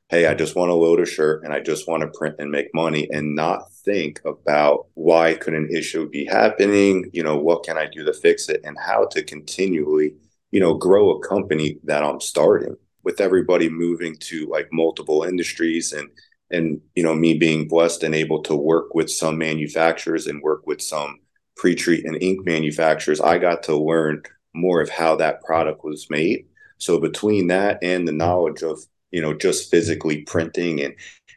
hey, 0.09 0.25
I 0.27 0.33
just 0.33 0.55
want 0.55 0.69
to 0.69 0.75
load 0.75 0.99
a 0.99 1.05
shirt 1.05 1.43
and 1.43 1.53
I 1.53 1.59
just 1.59 1.87
want 1.87 2.01
to 2.01 2.17
print 2.17 2.35
and 2.39 2.49
make 2.49 2.73
money 2.73 3.07
and 3.11 3.35
not 3.35 3.71
think 3.85 4.21
about 4.25 4.87
why 4.93 5.35
could 5.35 5.53
an 5.53 5.69
issue 5.71 6.09
be 6.09 6.25
happening? 6.25 7.09
You 7.13 7.23
know, 7.23 7.37
what 7.37 7.63
can 7.63 7.77
I 7.77 7.87
do 7.87 8.03
to 8.05 8.13
fix 8.13 8.49
it 8.49 8.61
and 8.63 8.77
how 8.79 9.05
to 9.11 9.23
continually, 9.23 10.15
you 10.51 10.59
know, 10.59 10.73
grow 10.75 11.11
a 11.11 11.27
company 11.27 11.79
that 11.83 12.03
I'm 12.03 12.21
starting 12.21 12.75
with 13.03 13.21
everybody 13.21 13.69
moving 13.69 14.15
to 14.19 14.47
like 14.47 14.69
multiple 14.71 15.23
industries 15.23 15.93
and 15.93 16.09
and 16.51 16.81
you 16.95 17.03
know 17.03 17.15
me 17.15 17.37
being 17.37 17.67
blessed 17.67 18.03
and 18.03 18.15
able 18.15 18.41
to 18.43 18.55
work 18.55 18.93
with 18.95 19.09
some 19.09 19.37
manufacturers 19.37 20.27
and 20.27 20.41
work 20.41 20.65
with 20.65 20.81
some 20.81 21.19
pre-treat 21.55 22.05
and 22.05 22.21
ink 22.21 22.45
manufacturers 22.45 23.19
i 23.19 23.37
got 23.37 23.63
to 23.63 23.75
learn 23.75 24.23
more 24.53 24.81
of 24.81 24.89
how 24.89 25.15
that 25.15 25.43
product 25.43 25.83
was 25.83 26.09
made. 26.09 26.45
So 26.77 26.99
between 26.99 27.47
that 27.47 27.79
and 27.83 28.07
the 28.07 28.11
knowledge 28.11 28.63
of 28.63 28.79
you 29.11 29.21
know 29.21 29.33
just 29.33 29.71
physically 29.71 30.21
printing 30.21 30.81
and 30.81 30.95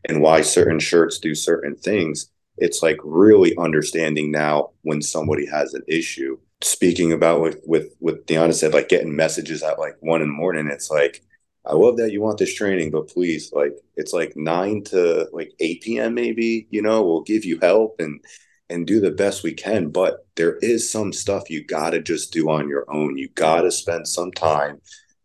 and 0.09 0.20
why 0.20 0.42
certain 0.42 0.79
shirts 0.79 1.18
do 1.18 1.35
certain 1.35 1.77
things 1.77 2.29
it's 2.59 2.83
like 2.83 2.98
really 3.03 3.57
understanding 3.57 4.31
now 4.31 4.70
when 4.83 5.01
somebody 5.01 5.46
has 5.46 5.72
an 5.72 5.83
issue. 5.88 6.38
Speaking 6.61 7.12
about 7.12 7.40
with 7.40 7.61
with 7.66 7.94
with 8.01 8.27
Deanna 8.27 8.55
said 8.55 8.75
like 8.75 8.88
getting 8.88 9.16
messages 9.16 9.62
at 9.62 9.79
like 9.79 9.96
one 10.01 10.22
in 10.22 10.29
the 10.29 10.35
morning 10.35 10.68
it's 10.68 10.90
like 10.90 11.22
I 11.64 11.75
love 11.75 11.96
that 11.98 12.11
you 12.11 12.20
want 12.20 12.38
this 12.38 12.55
training, 12.55 12.90
but 12.90 13.09
please, 13.09 13.53
like, 13.53 13.77
it's 13.96 14.12
like 14.12 14.33
nine 14.37 14.83
to 14.85 15.29
like 15.33 15.53
8 15.61 15.83
p.m. 15.83 16.14
maybe, 16.14 16.66
you 16.70 16.83
know, 16.83 17.03
we'll 17.03 17.22
give 17.22 17.44
you 17.44 17.59
help 17.61 17.96
and, 18.01 18.20
and 18.68 18.87
do 18.87 19.01
the 19.01 19.12
best 19.12 19.44
we 19.44 19.53
can. 19.55 19.90
But 19.90 20.27
there 20.35 20.57
is 20.57 20.90
some 20.90 21.12
stuff 21.12 21.51
you 21.51 21.64
got 21.64 21.90
to 21.90 22.03
just 22.03 22.33
do 22.33 22.51
on 22.51 22.68
your 22.68 22.85
own. 22.88 23.16
You 23.16 23.29
got 23.31 23.62
to 23.62 23.70
spend 23.70 24.09
some 24.09 24.33
time, 24.33 24.81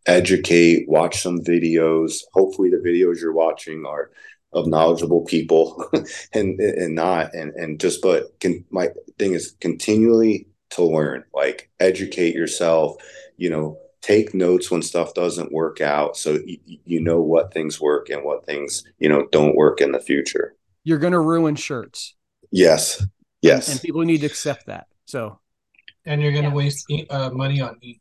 educate, 0.06 0.88
watch 0.88 1.20
some 1.20 1.40
videos. 1.40 2.20
Hopefully, 2.34 2.70
the 2.70 2.76
videos 2.76 3.20
you're 3.20 3.32
watching 3.32 3.84
are 3.84 4.10
of 4.52 4.66
knowledgeable 4.66 5.24
people 5.24 5.84
and, 6.32 6.58
and 6.60 6.94
not, 6.94 7.34
and, 7.34 7.52
and 7.54 7.80
just, 7.80 8.00
but 8.00 8.38
can, 8.40 8.64
my 8.70 8.88
thing 9.18 9.34
is 9.34 9.56
continually 9.60 10.46
to 10.70 10.84
learn, 10.84 11.24
like, 11.34 11.68
educate 11.80 12.34
yourself, 12.34 12.96
you 13.36 13.50
know, 13.50 13.78
take 14.08 14.32
notes 14.32 14.70
when 14.70 14.80
stuff 14.80 15.12
doesn't 15.12 15.52
work 15.52 15.80
out 15.80 16.16
so 16.16 16.38
y- 16.46 16.58
you 16.66 17.00
know 17.00 17.20
what 17.20 17.52
things 17.52 17.80
work 17.80 18.08
and 18.08 18.24
what 18.24 18.46
things 18.46 18.84
you 18.98 19.08
know 19.08 19.26
don't 19.30 19.54
work 19.54 19.80
in 19.80 19.92
the 19.92 20.00
future. 20.00 20.54
You're 20.84 20.98
going 20.98 21.12
to 21.12 21.20
ruin 21.20 21.56
shirts. 21.56 22.14
Yes. 22.50 23.04
Yes. 23.42 23.68
And 23.68 23.80
people 23.80 24.02
need 24.02 24.20
to 24.22 24.26
accept 24.26 24.66
that 24.66 24.86
so. 25.04 25.38
And 26.06 26.22
you're 26.22 26.32
going 26.32 26.44
to 26.44 26.50
yeah. 26.50 26.54
waste 26.54 26.92
uh, 27.10 27.30
money 27.30 27.60
on 27.60 27.76
ink. 27.82 28.00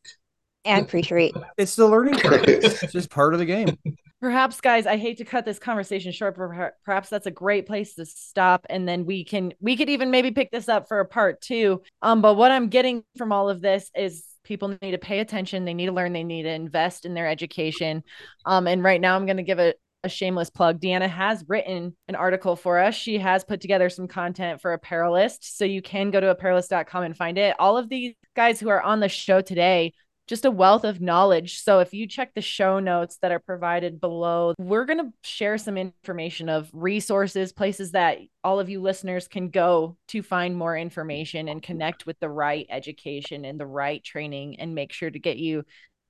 And 0.63 0.87
pre-treat 0.87 1.35
it's 1.57 1.75
the 1.75 1.87
learning 1.87 2.19
curve. 2.19 2.45
It's 2.47 2.91
just 2.91 3.09
part 3.09 3.33
of 3.33 3.39
the 3.39 3.45
game. 3.45 3.77
Perhaps 4.19 4.61
guys 4.61 4.87
i 4.87 4.97
hate 4.97 5.19
to 5.19 5.25
cut 5.25 5.45
this 5.45 5.59
conversation 5.59 6.11
short 6.11 6.35
but 6.35 6.73
perhaps 6.83 7.07
that's 7.07 7.27
a 7.27 7.31
great 7.31 7.67
place 7.67 7.93
to 7.93 8.05
stop 8.07 8.65
and 8.67 8.87
then 8.87 9.05
we 9.05 9.23
can 9.23 9.53
we 9.59 9.77
could 9.77 9.89
even 9.89 10.09
maybe 10.09 10.31
pick 10.31 10.49
this 10.49 10.67
up 10.67 10.87
for 10.87 10.99
a 10.99 11.05
part 11.05 11.39
two. 11.39 11.83
Um 12.01 12.23
but 12.23 12.33
what 12.33 12.49
i'm 12.49 12.69
getting 12.69 13.03
from 13.15 13.31
all 13.31 13.47
of 13.47 13.61
this 13.61 13.91
is 13.95 14.23
people 14.47 14.75
need 14.81 14.91
to 14.91 14.97
pay 14.97 15.19
attention 15.19 15.65
they 15.65 15.73
need 15.73 15.87
to 15.87 15.91
learn 15.91 16.13
they 16.13 16.23
need 16.23 16.43
to 16.43 16.49
invest 16.49 17.05
in 17.05 17.13
their 17.13 17.27
education 17.27 18.03
um, 18.45 18.67
and 18.67 18.83
right 18.83 19.01
now 19.01 19.15
i'm 19.15 19.25
going 19.25 19.37
to 19.37 19.43
give 19.43 19.59
a, 19.59 19.73
a 20.03 20.09
shameless 20.09 20.49
plug, 20.49 20.79
Deanna 20.79 21.09
has 21.09 21.43
written 21.47 21.95
an 22.07 22.15
article 22.15 22.55
for 22.55 22.79
us. 22.79 22.95
She 22.95 23.17
has 23.17 23.43
put 23.43 23.61
together 23.61 23.89
some 23.89 24.07
content 24.07 24.61
for 24.61 24.73
Apparelist. 24.73 25.57
So 25.57 25.65
you 25.65 25.81
can 25.81 26.11
go 26.11 26.19
to 26.19 26.29
apparelist.com 26.29 27.03
and 27.03 27.15
find 27.15 27.37
it. 27.37 27.55
All 27.59 27.77
of 27.77 27.89
these 27.89 28.13
guys 28.35 28.59
who 28.59 28.69
are 28.69 28.81
on 28.81 28.99
the 28.99 29.09
show 29.09 29.41
today 29.41 29.93
just 30.27 30.45
a 30.45 30.51
wealth 30.51 30.83
of 30.83 31.01
knowledge. 31.01 31.61
So 31.63 31.79
if 31.79 31.93
you 31.93 32.05
check 32.05 32.33
the 32.33 32.41
show 32.41 32.79
notes 32.79 33.17
that 33.21 33.31
are 33.31 33.39
provided 33.39 34.01
below, 34.01 34.53
we're 34.57 34.85
going 34.85 34.99
to 34.99 35.13
share 35.23 35.57
some 35.57 35.77
information 35.77 36.49
of 36.49 36.69
resources, 36.73 37.53
places 37.53 37.91
that 37.91 38.19
all 38.43 38.59
of 38.59 38.69
you 38.69 38.81
listeners 38.81 39.27
can 39.27 39.49
go 39.49 39.97
to 40.09 40.21
find 40.21 40.55
more 40.55 40.77
information 40.77 41.47
and 41.47 41.63
connect 41.63 42.05
with 42.05 42.19
the 42.19 42.29
right 42.29 42.67
education 42.69 43.45
and 43.45 43.59
the 43.59 43.65
right 43.65 44.03
training 44.03 44.59
and 44.59 44.75
make 44.75 44.91
sure 44.91 45.09
to 45.09 45.19
get 45.19 45.37
you 45.37 45.63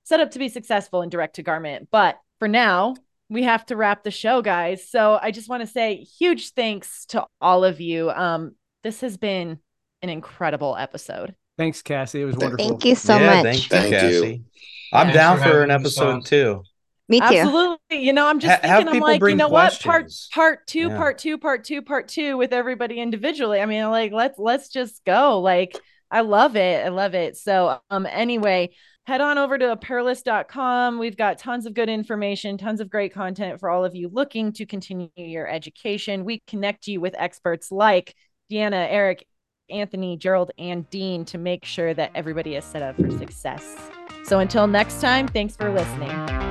set 0.04 0.20
up 0.20 0.32
to 0.32 0.38
be 0.38 0.48
successful 0.48 1.02
in 1.02 1.10
direct 1.10 1.36
to 1.36 1.42
garment. 1.42 1.88
But 1.90 2.18
for 2.38 2.48
now, 2.48 2.96
we 3.28 3.42
have 3.42 3.66
to 3.66 3.76
wrap 3.76 4.04
the 4.04 4.10
show, 4.10 4.42
guys. 4.42 4.88
So 4.88 5.18
I 5.20 5.30
just 5.30 5.48
want 5.48 5.60
to 5.60 5.66
say 5.66 5.96
huge 5.96 6.54
thanks 6.54 7.04
to 7.06 7.26
all 7.40 7.64
of 7.64 7.80
you. 7.80 8.10
Um, 8.10 8.54
this 8.82 9.02
has 9.02 9.16
been 9.16 9.58
an 10.02 10.08
incredible 10.08 10.76
episode. 10.76 11.34
Thanks, 11.58 11.82
Cassie. 11.82 12.22
It 12.22 12.24
was 12.24 12.36
wonderful. 12.36 12.68
Thank 12.68 12.84
you 12.84 12.94
so 12.94 13.18
yeah, 13.18 13.42
much. 13.42 13.42
Thank 13.42 13.62
you, 13.62 13.68
thank 13.68 13.90
Cassie. 13.90 14.34
You. 14.36 14.44
I'm 14.92 15.12
down 15.12 15.38
for, 15.38 15.44
for 15.44 15.62
an 15.64 15.72
episode 15.72 16.24
too. 16.24 16.62
Me 17.08 17.18
too. 17.18 17.26
Absolutely. 17.26 17.78
You 17.90 18.12
know, 18.12 18.26
I'm 18.26 18.38
just 18.38 18.64
ha- 18.64 18.76
thinking, 18.78 18.96
I'm 18.96 19.00
like, 19.00 19.20
you 19.22 19.34
know 19.34 19.48
questions. 19.48 19.84
what? 19.84 19.92
Part 19.92 20.12
part 20.32 20.66
two, 20.68 20.88
yeah. 20.88 20.96
part 20.96 21.18
two, 21.18 21.36
part 21.36 21.64
two, 21.64 21.82
part 21.82 22.08
two 22.08 22.36
with 22.36 22.52
everybody 22.52 23.00
individually. 23.00 23.60
I 23.60 23.66
mean, 23.66 23.90
like, 23.90 24.12
let's 24.12 24.38
let's 24.38 24.68
just 24.68 25.04
go. 25.04 25.40
Like, 25.40 25.76
I 26.12 26.20
love 26.20 26.54
it. 26.56 26.86
I 26.86 26.90
love 26.90 27.14
it. 27.14 27.36
So 27.36 27.80
um 27.90 28.06
anyway, 28.06 28.70
head 29.06 29.20
on 29.20 29.36
over 29.36 29.58
to 29.58 29.72
apparelist.com. 29.72 30.98
We've 30.98 31.16
got 31.16 31.38
tons 31.38 31.66
of 31.66 31.74
good 31.74 31.88
information, 31.88 32.56
tons 32.56 32.80
of 32.80 32.88
great 32.88 33.12
content 33.12 33.58
for 33.58 33.68
all 33.68 33.84
of 33.84 33.96
you 33.96 34.08
looking 34.08 34.52
to 34.52 34.64
continue 34.64 35.08
your 35.16 35.48
education. 35.48 36.24
We 36.24 36.40
connect 36.46 36.86
you 36.86 37.00
with 37.00 37.16
experts 37.18 37.72
like 37.72 38.14
Deanna, 38.50 38.86
Eric, 38.88 39.26
Anthony, 39.70 40.16
Gerald, 40.16 40.50
and 40.58 40.88
Dean 40.90 41.24
to 41.26 41.38
make 41.38 41.64
sure 41.64 41.94
that 41.94 42.10
everybody 42.14 42.56
is 42.56 42.64
set 42.64 42.82
up 42.82 42.96
for 42.96 43.10
success. 43.10 43.76
So 44.24 44.38
until 44.38 44.66
next 44.66 45.00
time, 45.00 45.28
thanks 45.28 45.56
for 45.56 45.72
listening. 45.72 46.47